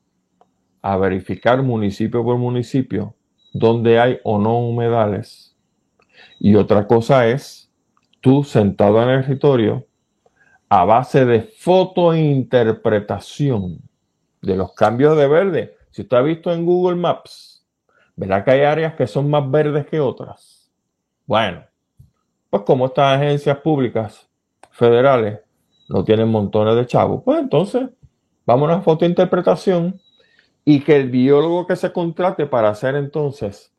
a 0.81 0.97
verificar 0.97 1.61
municipio 1.61 2.23
por 2.23 2.37
municipio 2.37 3.15
donde 3.53 3.99
hay 3.99 4.19
o 4.23 4.39
no 4.39 4.59
humedales. 4.59 5.48
Y 6.39 6.55
otra 6.55 6.87
cosa 6.87 7.27
es 7.27 7.71
tú 8.21 8.43
sentado 8.43 9.03
en 9.03 9.09
el 9.09 9.19
escritorio 9.21 9.85
a 10.69 10.85
base 10.85 11.25
de 11.25 11.41
fotointerpretación 11.41 13.81
de 14.41 14.55
los 14.55 14.73
cambios 14.73 15.17
de 15.17 15.27
verde. 15.27 15.75
Si 15.89 16.03
usted 16.03 16.17
ha 16.17 16.21
visto 16.21 16.53
en 16.53 16.65
Google 16.65 16.95
Maps, 16.95 17.65
verá 18.15 18.43
que 18.43 18.51
hay 18.51 18.61
áreas 18.61 18.93
que 18.95 19.07
son 19.07 19.29
más 19.29 19.49
verdes 19.49 19.87
que 19.87 19.99
otras. 19.99 20.71
Bueno, 21.25 21.63
pues 22.49 22.63
como 22.63 22.85
estas 22.85 23.17
agencias 23.17 23.57
públicas 23.57 24.29
federales 24.71 25.39
no 25.89 26.03
tienen 26.03 26.29
montones 26.29 26.75
de 26.75 26.85
chavos. 26.85 27.23
Pues 27.23 27.39
entonces, 27.39 27.89
vamos 28.45 28.69
a 28.69 28.73
una 28.73 28.81
fotointerpretación 28.81 29.99
y 30.63 30.81
que 30.81 30.95
el 30.95 31.09
biólogo 31.09 31.65
que 31.65 31.75
se 31.75 31.91
contrate 31.91 32.45
para 32.45 32.69
hacer 32.69 32.95
entonces 32.95 33.73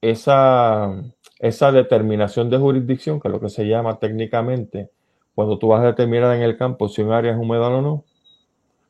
esa, 0.00 1.02
esa 1.38 1.72
determinación 1.72 2.50
de 2.50 2.58
jurisdicción, 2.58 3.20
que 3.20 3.28
es 3.28 3.32
lo 3.32 3.40
que 3.40 3.50
se 3.50 3.66
llama 3.66 3.98
técnicamente 3.98 4.90
cuando 5.34 5.58
tú 5.58 5.68
vas 5.68 5.82
a 5.82 5.86
determinar 5.86 6.34
en 6.36 6.42
el 6.42 6.56
campo 6.56 6.88
si 6.88 7.02
un 7.02 7.12
área 7.12 7.32
es 7.32 7.38
humedal 7.38 7.72
o 7.74 7.82
no, 7.82 8.04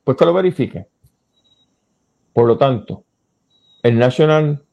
pues 0.04 0.16
que 0.16 0.24
lo 0.24 0.32
verifique. 0.32 0.86
Por 2.32 2.46
lo 2.46 2.56
tanto, 2.56 3.04
el 3.82 3.98
National 3.98 4.64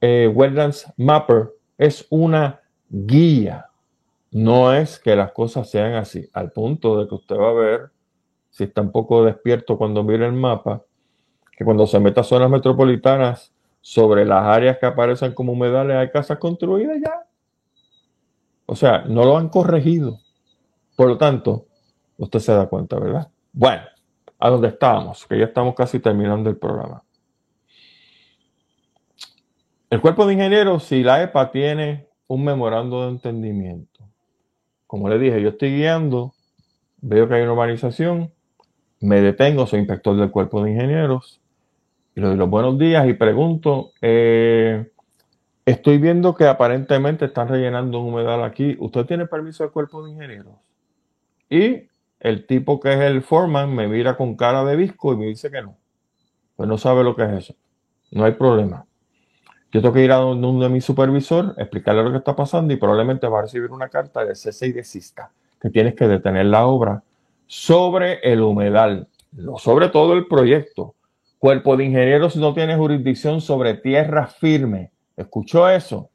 eh, 0.00 0.30
Wetlands 0.32 0.92
Mapper 0.96 1.50
es 1.76 2.06
una 2.10 2.60
guía 2.88 3.68
no 4.32 4.72
es 4.72 4.98
que 4.98 5.14
las 5.14 5.32
cosas 5.32 5.70
sean 5.70 5.92
así, 5.92 6.28
al 6.32 6.52
punto 6.52 6.98
de 6.98 7.06
que 7.06 7.14
usted 7.14 7.36
va 7.36 7.50
a 7.50 7.52
ver, 7.52 7.90
si 8.48 8.64
está 8.64 8.80
un 8.80 8.90
poco 8.90 9.24
despierto 9.24 9.76
cuando 9.76 10.02
mire 10.02 10.26
el 10.26 10.32
mapa, 10.32 10.82
que 11.56 11.64
cuando 11.64 11.86
se 11.86 12.00
meta 12.00 12.22
a 12.22 12.24
zonas 12.24 12.50
metropolitanas, 12.50 13.52
sobre 13.82 14.24
las 14.24 14.44
áreas 14.44 14.78
que 14.78 14.86
aparecen 14.86 15.34
como 15.34 15.52
humedales 15.52 15.96
hay 15.96 16.10
casas 16.10 16.38
construidas 16.38 16.98
ya. 17.02 17.26
O 18.64 18.76
sea, 18.76 19.02
no 19.02 19.24
lo 19.24 19.36
han 19.36 19.48
corregido. 19.48 20.20
Por 20.96 21.08
lo 21.08 21.18
tanto, 21.18 21.66
usted 22.16 22.38
se 22.38 22.52
da 22.52 22.66
cuenta, 22.68 22.98
¿verdad? 22.98 23.28
Bueno, 23.52 23.82
a 24.38 24.48
dónde 24.48 24.68
estábamos, 24.68 25.26
que 25.26 25.38
ya 25.38 25.46
estamos 25.46 25.74
casi 25.74 25.98
terminando 25.98 26.48
el 26.48 26.56
programa. 26.56 27.02
El 29.90 30.00
cuerpo 30.00 30.26
de 30.26 30.34
ingenieros, 30.34 30.84
si 30.84 31.02
la 31.02 31.22
EPA 31.22 31.50
tiene 31.50 32.06
un 32.28 32.44
memorando 32.44 33.02
de 33.02 33.10
entendimiento, 33.10 34.08
como 34.86 35.08
le 35.08 35.18
dije, 35.18 35.42
yo 35.42 35.50
estoy 35.50 35.76
guiando, 35.76 36.32
veo 36.98 37.28
que 37.28 37.34
hay 37.34 37.42
una 37.42 37.52
urbanización, 37.52 38.32
me 39.00 39.20
detengo, 39.20 39.66
soy 39.66 39.80
inspector 39.80 40.16
del 40.16 40.30
cuerpo 40.30 40.62
de 40.62 40.70
ingenieros, 40.70 41.41
y 42.14 42.20
le 42.20 42.28
doy 42.28 42.36
los 42.36 42.50
buenos 42.50 42.78
días 42.78 43.06
y 43.08 43.14
pregunto, 43.14 43.92
eh, 44.00 44.90
estoy 45.64 45.98
viendo 45.98 46.34
que 46.34 46.46
aparentemente 46.46 47.26
están 47.26 47.48
rellenando 47.48 48.00
un 48.00 48.12
humedal 48.12 48.44
aquí, 48.44 48.76
¿usted 48.78 49.06
tiene 49.06 49.26
permiso 49.26 49.64
del 49.64 49.72
cuerpo 49.72 50.04
de 50.04 50.12
ingenieros? 50.12 50.54
Y 51.48 51.88
el 52.20 52.46
tipo 52.46 52.80
que 52.80 52.92
es 52.92 53.00
el 53.00 53.22
foreman 53.22 53.74
me 53.74 53.88
mira 53.88 54.16
con 54.16 54.36
cara 54.36 54.64
de 54.64 54.76
visco 54.76 55.12
y 55.12 55.16
me 55.16 55.26
dice 55.26 55.50
que 55.50 55.62
no. 55.62 55.76
Pues 56.56 56.68
no 56.68 56.78
sabe 56.78 57.02
lo 57.02 57.16
que 57.16 57.24
es 57.24 57.30
eso. 57.30 57.54
No 58.10 58.24
hay 58.24 58.32
problema. 58.32 58.86
Yo 59.72 59.80
tengo 59.80 59.94
que 59.94 60.04
ir 60.04 60.12
a 60.12 60.16
donde 60.16 60.46
uno 60.46 60.62
de 60.62 60.68
mi 60.68 60.82
supervisor, 60.82 61.54
explicarle 61.56 62.04
lo 62.04 62.10
que 62.10 62.18
está 62.18 62.36
pasando 62.36 62.74
y 62.74 62.76
probablemente 62.76 63.26
va 63.26 63.38
a 63.38 63.42
recibir 63.42 63.70
una 63.70 63.88
carta 63.88 64.24
de 64.24 64.34
cese 64.34 64.66
y 64.66 64.72
desista, 64.72 65.32
que 65.60 65.70
tienes 65.70 65.94
que 65.94 66.06
detener 66.06 66.46
la 66.46 66.66
obra 66.66 67.02
sobre 67.46 68.20
el 68.20 68.42
humedal, 68.42 69.08
no 69.32 69.56
sobre 69.56 69.88
todo 69.88 70.12
el 70.12 70.26
proyecto. 70.26 70.94
Cuerpo 71.42 71.76
de 71.76 71.86
ingenieros 71.86 72.36
no 72.36 72.54
tiene 72.54 72.76
jurisdicción 72.76 73.40
sobre 73.40 73.74
tierra 73.74 74.28
firme. 74.28 74.92
¿Escuchó 75.16 75.68
eso? 75.68 76.08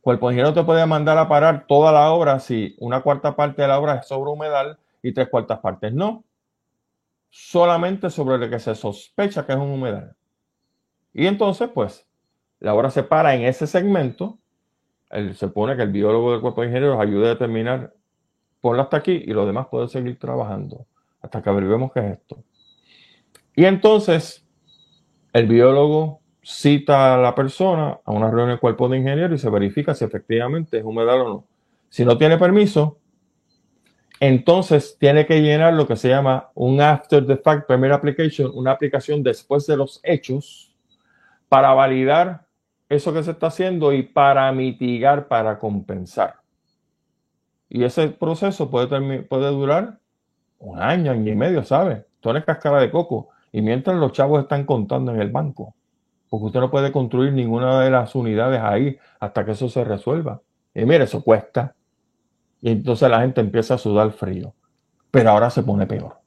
Cuerpo 0.00 0.28
de 0.28 0.34
ingenieros 0.34 0.54
te 0.54 0.62
puede 0.62 0.86
mandar 0.86 1.18
a 1.18 1.26
parar 1.26 1.66
toda 1.66 1.90
la 1.90 2.12
obra 2.12 2.38
si 2.38 2.76
una 2.78 3.00
cuarta 3.00 3.34
parte 3.34 3.62
de 3.62 3.66
la 3.66 3.80
obra 3.80 3.96
es 3.96 4.06
sobre 4.06 4.30
humedal 4.30 4.78
y 5.02 5.12
tres 5.12 5.28
cuartas 5.28 5.58
partes 5.58 5.92
no. 5.92 6.22
Solamente 7.30 8.08
sobre 8.08 8.38
lo 8.38 8.48
que 8.48 8.60
se 8.60 8.76
sospecha 8.76 9.44
que 9.44 9.54
es 9.54 9.58
un 9.58 9.72
humedal. 9.72 10.14
Y 11.12 11.26
entonces, 11.26 11.68
pues, 11.74 12.06
la 12.60 12.74
obra 12.74 12.92
se 12.92 13.02
para 13.02 13.34
en 13.34 13.42
ese 13.42 13.66
segmento. 13.66 14.38
se 15.10 15.34
supone 15.34 15.74
que 15.74 15.82
el 15.82 15.90
biólogo 15.90 16.30
del 16.30 16.40
cuerpo 16.42 16.60
de 16.60 16.68
ingenieros 16.68 17.00
ayude 17.00 17.26
a 17.26 17.30
determinar, 17.30 17.92
ponla 18.60 18.84
hasta 18.84 18.98
aquí 18.98 19.24
y 19.26 19.32
los 19.32 19.48
demás 19.48 19.66
pueden 19.68 19.88
seguir 19.88 20.16
trabajando 20.16 20.86
hasta 21.20 21.42
que 21.42 21.50
averiguemos 21.50 21.92
qué 21.92 21.98
es 21.98 22.12
esto. 22.12 22.45
Y 23.56 23.64
entonces 23.64 24.46
el 25.32 25.48
biólogo 25.48 26.20
cita 26.42 27.14
a 27.14 27.18
la 27.18 27.34
persona 27.34 27.98
a 28.04 28.12
una 28.12 28.28
reunión 28.28 28.50
del 28.50 28.60
cuerpo 28.60 28.88
de 28.88 28.98
ingenieros 28.98 29.40
y 29.40 29.42
se 29.42 29.50
verifica 29.50 29.94
si 29.94 30.04
efectivamente 30.04 30.78
es 30.78 30.84
humedal 30.84 31.22
o 31.22 31.28
no. 31.28 31.44
Si 31.88 32.04
no 32.04 32.16
tiene 32.16 32.38
permiso 32.38 32.98
entonces 34.20 34.96
tiene 34.98 35.26
que 35.26 35.42
llenar 35.42 35.74
lo 35.74 35.86
que 35.86 35.96
se 35.96 36.08
llama 36.08 36.50
un 36.54 36.80
after 36.80 37.26
the 37.26 37.36
fact 37.36 37.66
permit 37.66 37.92
application, 37.92 38.50
una 38.54 38.72
aplicación 38.72 39.22
después 39.22 39.66
de 39.66 39.76
los 39.76 40.00
hechos 40.02 40.74
para 41.48 41.74
validar 41.74 42.46
eso 42.88 43.12
que 43.12 43.22
se 43.22 43.32
está 43.32 43.48
haciendo 43.48 43.92
y 43.92 44.02
para 44.02 44.50
mitigar, 44.52 45.28
para 45.28 45.58
compensar. 45.58 46.36
Y 47.68 47.84
ese 47.84 48.08
proceso 48.08 48.70
puede, 48.70 49.22
puede 49.24 49.50
durar 49.50 49.98
un 50.58 50.80
año, 50.80 51.12
año 51.12 51.32
y 51.32 51.36
medio, 51.36 51.62
¿sabe? 51.64 52.06
Todo 52.20 52.38
es 52.38 52.44
cascara 52.44 52.80
de 52.80 52.90
coco. 52.90 53.28
Y 53.52 53.62
mientras 53.62 53.96
los 53.96 54.12
chavos 54.12 54.42
están 54.42 54.64
contando 54.64 55.12
en 55.12 55.20
el 55.20 55.30
banco, 55.30 55.74
porque 56.28 56.46
usted 56.46 56.60
no 56.60 56.70
puede 56.70 56.92
construir 56.92 57.32
ninguna 57.32 57.80
de 57.80 57.90
las 57.90 58.14
unidades 58.14 58.60
ahí 58.60 58.98
hasta 59.20 59.44
que 59.44 59.52
eso 59.52 59.68
se 59.68 59.84
resuelva. 59.84 60.40
Y 60.74 60.84
mire, 60.84 61.04
eso 61.04 61.22
cuesta. 61.22 61.74
Y 62.60 62.70
entonces 62.70 63.08
la 63.08 63.20
gente 63.20 63.40
empieza 63.40 63.74
a 63.74 63.78
sudar 63.78 64.10
frío. 64.12 64.54
Pero 65.10 65.30
ahora 65.30 65.50
se 65.50 65.62
pone 65.62 65.86
peor. 65.86 66.18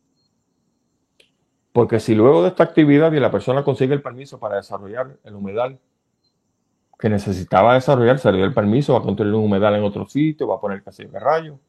Porque 1.71 1.99
si 1.99 2.15
luego 2.15 2.41
de 2.41 2.49
esta 2.49 2.63
actividad 2.63 3.11
y 3.11 3.19
la 3.19 3.29
persona 3.31 3.63
consigue 3.63 3.93
el 3.93 4.01
permiso 4.01 4.39
para 4.39 4.55
desarrollar 4.55 5.17
el 5.23 5.35
humedal 5.35 5.79
que 6.97 7.09
necesitaba 7.09 7.75
desarrollar, 7.75 8.19
se 8.19 8.31
le 8.31 8.39
dio 8.39 8.45
el 8.45 8.53
permiso, 8.53 8.93
va 8.93 8.99
a 8.99 9.03
construir 9.03 9.33
un 9.33 9.45
humedal 9.45 9.75
en 9.75 9.83
otro 9.83 10.05
sitio, 10.07 10.47
va 10.47 10.55
a 10.55 10.59
poner 10.59 10.83
casillo 10.83 11.11
de 11.11 11.19
rayo, 11.19 11.59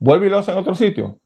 vuelve 0.00 0.26
y 0.26 0.30
lo 0.30 0.38
hace 0.38 0.50
en 0.50 0.58
otro 0.58 0.74
sitio. 0.74 1.16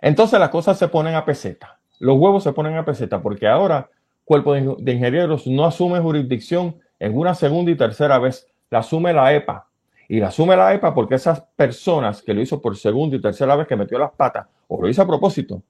Entonces 0.00 0.40
las 0.40 0.48
cosas 0.48 0.78
se 0.78 0.88
ponen 0.88 1.14
a 1.14 1.24
peseta. 1.24 1.78
Los 2.02 2.18
huevos 2.18 2.42
se 2.42 2.52
ponen 2.52 2.76
a 2.76 2.84
peseta 2.84 3.22
porque 3.22 3.46
ahora 3.46 3.88
Cuerpo 4.24 4.54
de 4.54 4.92
Ingenieros 4.92 5.46
no 5.46 5.64
asume 5.64 6.00
jurisdicción 6.00 6.74
en 6.98 7.16
una 7.16 7.32
segunda 7.32 7.70
y 7.70 7.76
tercera 7.76 8.18
vez, 8.18 8.48
la 8.70 8.80
asume 8.80 9.12
la 9.12 9.32
EPA. 9.32 9.68
Y 10.08 10.18
la 10.18 10.26
asume 10.26 10.56
la 10.56 10.74
EPA 10.74 10.92
porque 10.94 11.14
esas 11.14 11.42
personas 11.54 12.20
que 12.20 12.34
lo 12.34 12.40
hizo 12.40 12.60
por 12.60 12.76
segunda 12.76 13.14
y 13.14 13.20
tercera 13.20 13.54
vez 13.54 13.68
que 13.68 13.76
metió 13.76 14.00
las 14.00 14.10
patas 14.10 14.48
o 14.66 14.82
lo 14.82 14.88
hizo 14.88 15.00
a 15.00 15.06
propósito, 15.06 15.62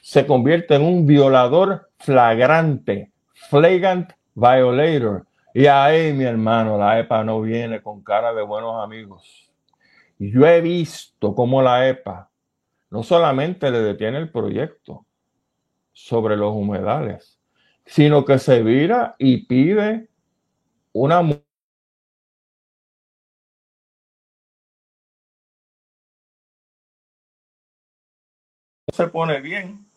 se 0.00 0.24
convierte 0.26 0.74
en 0.74 0.84
un 0.84 1.04
violador 1.04 1.90
flagrante, 1.98 3.10
flagrant 3.50 4.10
violator. 4.34 5.26
Y 5.52 5.66
ahí, 5.66 6.14
mi 6.14 6.24
hermano, 6.24 6.78
la 6.78 6.98
EPA 6.98 7.22
no 7.24 7.42
viene 7.42 7.82
con 7.82 8.02
cara 8.02 8.32
de 8.32 8.40
buenos 8.40 8.82
amigos. 8.82 9.50
Yo 10.18 10.46
he 10.46 10.62
visto 10.62 11.34
cómo 11.34 11.60
la 11.60 11.86
EPA 11.86 12.30
no 12.88 13.02
solamente 13.02 13.70
le 13.70 13.80
detiene 13.80 14.16
el 14.16 14.30
proyecto 14.30 15.04
sobre 15.98 16.36
los 16.36 16.54
humedales, 16.54 17.40
sino 17.84 18.24
que 18.24 18.38
se 18.38 18.62
vira 18.62 19.16
y 19.18 19.46
pide 19.46 20.08
una 20.92 21.22
se 28.92 29.08
pone 29.08 29.40
bien. 29.40 29.90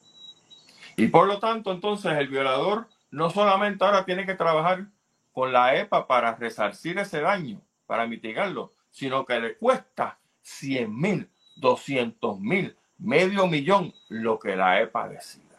Y 0.98 1.08
por 1.08 1.28
lo 1.28 1.38
tanto, 1.38 1.72
entonces 1.72 2.14
el 2.14 2.28
violador 2.28 2.88
no 3.12 3.30
solamente 3.30 3.86
ahora 3.86 4.04
tiene 4.04 4.26
que 4.26 4.34
trabajar 4.34 4.88
con 5.32 5.54
la 5.54 5.78
EPA 5.78 6.08
para 6.08 6.36
resarcir 6.36 6.98
ese 6.98 7.22
daño, 7.22 7.62
para 7.86 8.08
mitigarlo, 8.08 8.74
sino 8.90 9.24
que 9.24 9.40
le 9.40 9.56
cuesta 9.56 10.20
100 10.42 11.00
mil, 11.00 11.30
200 11.58 12.40
mil, 12.40 12.76
medio 12.98 13.46
millón, 13.46 13.94
lo 14.10 14.40
que 14.40 14.56
la 14.56 14.82
EPA 14.82 15.08
decida. 15.08 15.51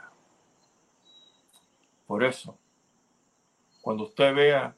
Por 2.12 2.24
eso, 2.24 2.58
cuando 3.80 4.04
usted 4.04 4.34
vea 4.34 4.76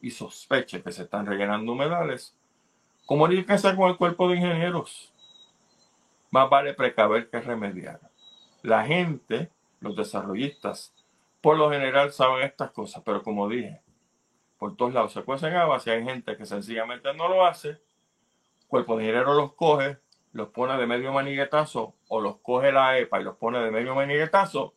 y 0.00 0.10
sospeche 0.10 0.82
que 0.82 0.90
se 0.90 1.04
están 1.04 1.24
rellenando 1.24 1.70
humedales, 1.70 2.36
comuníquese 3.06 3.76
con 3.76 3.88
el 3.88 3.96
cuerpo 3.96 4.28
de 4.28 4.34
ingenieros. 4.34 5.14
Más 6.32 6.50
vale 6.50 6.74
precaver 6.74 7.30
que 7.30 7.40
remediar. 7.40 8.00
La 8.62 8.84
gente, 8.84 9.52
los 9.78 9.94
desarrollistas, 9.94 10.92
por 11.40 11.56
lo 11.56 11.70
general 11.70 12.10
saben 12.12 12.42
estas 12.42 12.72
cosas, 12.72 13.00
pero 13.06 13.22
como 13.22 13.48
dije, 13.48 13.80
por 14.58 14.74
todos 14.74 14.92
lados 14.92 15.12
se 15.12 15.22
cuecen 15.22 15.54
habas 15.54 15.86
y 15.86 15.90
hay 15.90 16.02
gente 16.02 16.36
que 16.36 16.46
sencillamente 16.46 17.14
no 17.14 17.28
lo 17.28 17.46
hace, 17.46 17.80
cuerpo 18.66 18.96
de 18.96 19.04
ingenieros 19.04 19.36
los 19.36 19.54
coge, 19.54 19.98
los 20.32 20.48
pone 20.48 20.76
de 20.76 20.86
medio 20.88 21.12
maniguetazo 21.12 21.94
o 22.08 22.20
los 22.20 22.38
coge 22.38 22.72
la 22.72 22.98
EPA 22.98 23.20
y 23.20 23.22
los 23.24 23.36
pone 23.36 23.60
de 23.60 23.70
medio 23.70 23.94
maniguetazo 23.94 24.74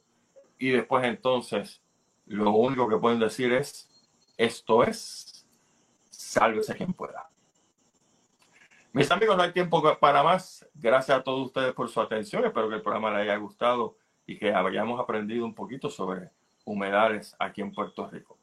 y 0.59 0.69
después 0.69 1.03
entonces 1.03 1.81
lo 2.27 2.51
único 2.51 2.89
que 2.89 2.97
pueden 2.97 3.19
decir 3.19 3.53
es, 3.53 3.89
esto 4.37 4.83
es, 4.83 5.47
sálvese 6.09 6.75
quien 6.75 6.93
pueda. 6.93 7.29
Mis 8.93 9.11
amigos, 9.11 9.35
no 9.35 9.43
hay 9.43 9.51
tiempo 9.51 9.83
para 9.99 10.23
más. 10.23 10.65
Gracias 10.73 11.19
a 11.19 11.23
todos 11.23 11.47
ustedes 11.47 11.73
por 11.73 11.89
su 11.89 11.99
atención. 11.99 12.45
Espero 12.45 12.69
que 12.69 12.75
el 12.75 12.81
programa 12.81 13.11
les 13.11 13.21
haya 13.21 13.35
gustado 13.35 13.97
y 14.25 14.37
que 14.37 14.53
hayamos 14.53 14.99
aprendido 14.99 15.45
un 15.45 15.53
poquito 15.53 15.89
sobre 15.89 16.29
humedales 16.63 17.35
aquí 17.37 17.61
en 17.61 17.73
Puerto 17.73 18.07
Rico. 18.07 18.37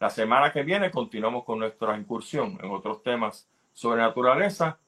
La 0.00 0.10
semana 0.10 0.50
que 0.50 0.62
viene 0.62 0.90
continuamos 0.90 1.44
con 1.44 1.58
nuestra 1.58 1.96
incursión 1.96 2.58
en 2.62 2.70
otros 2.70 3.02
temas 3.02 3.48
sobre 3.72 4.00
naturaleza. 4.00 4.78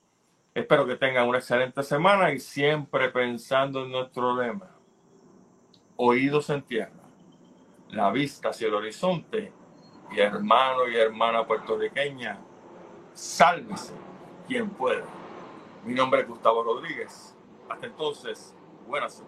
Espero 0.55 0.86
que 0.86 0.97
tengan 0.97 1.28
una 1.28 1.38
excelente 1.38 1.82
semana 1.82 2.32
y 2.32 2.40
siempre 2.40 3.11
pensando 3.11 3.84
en 3.84 3.93
nuestro 3.93 4.34
lema. 4.34 4.70
Oídos 5.97 6.49
en 6.51 6.62
tierra 6.62 7.01
la 7.93 8.11
vista 8.11 8.49
hacia 8.49 8.68
el 8.68 8.74
horizonte 8.74 9.53
y 10.11 10.20
hermano 10.20 10.88
y 10.88 10.97
hermana 10.97 11.47
puertorriqueña, 11.47 12.38
sálvese 13.12 13.95
quien 14.49 14.70
pueda. 14.70 15.05
Mi 15.84 15.95
nombre 15.95 16.22
es 16.22 16.28
Gustavo 16.28 16.62
Rodríguez. 16.62 17.36
Hasta 17.68 17.86
entonces, 17.86 18.55
buenas. 18.86 19.22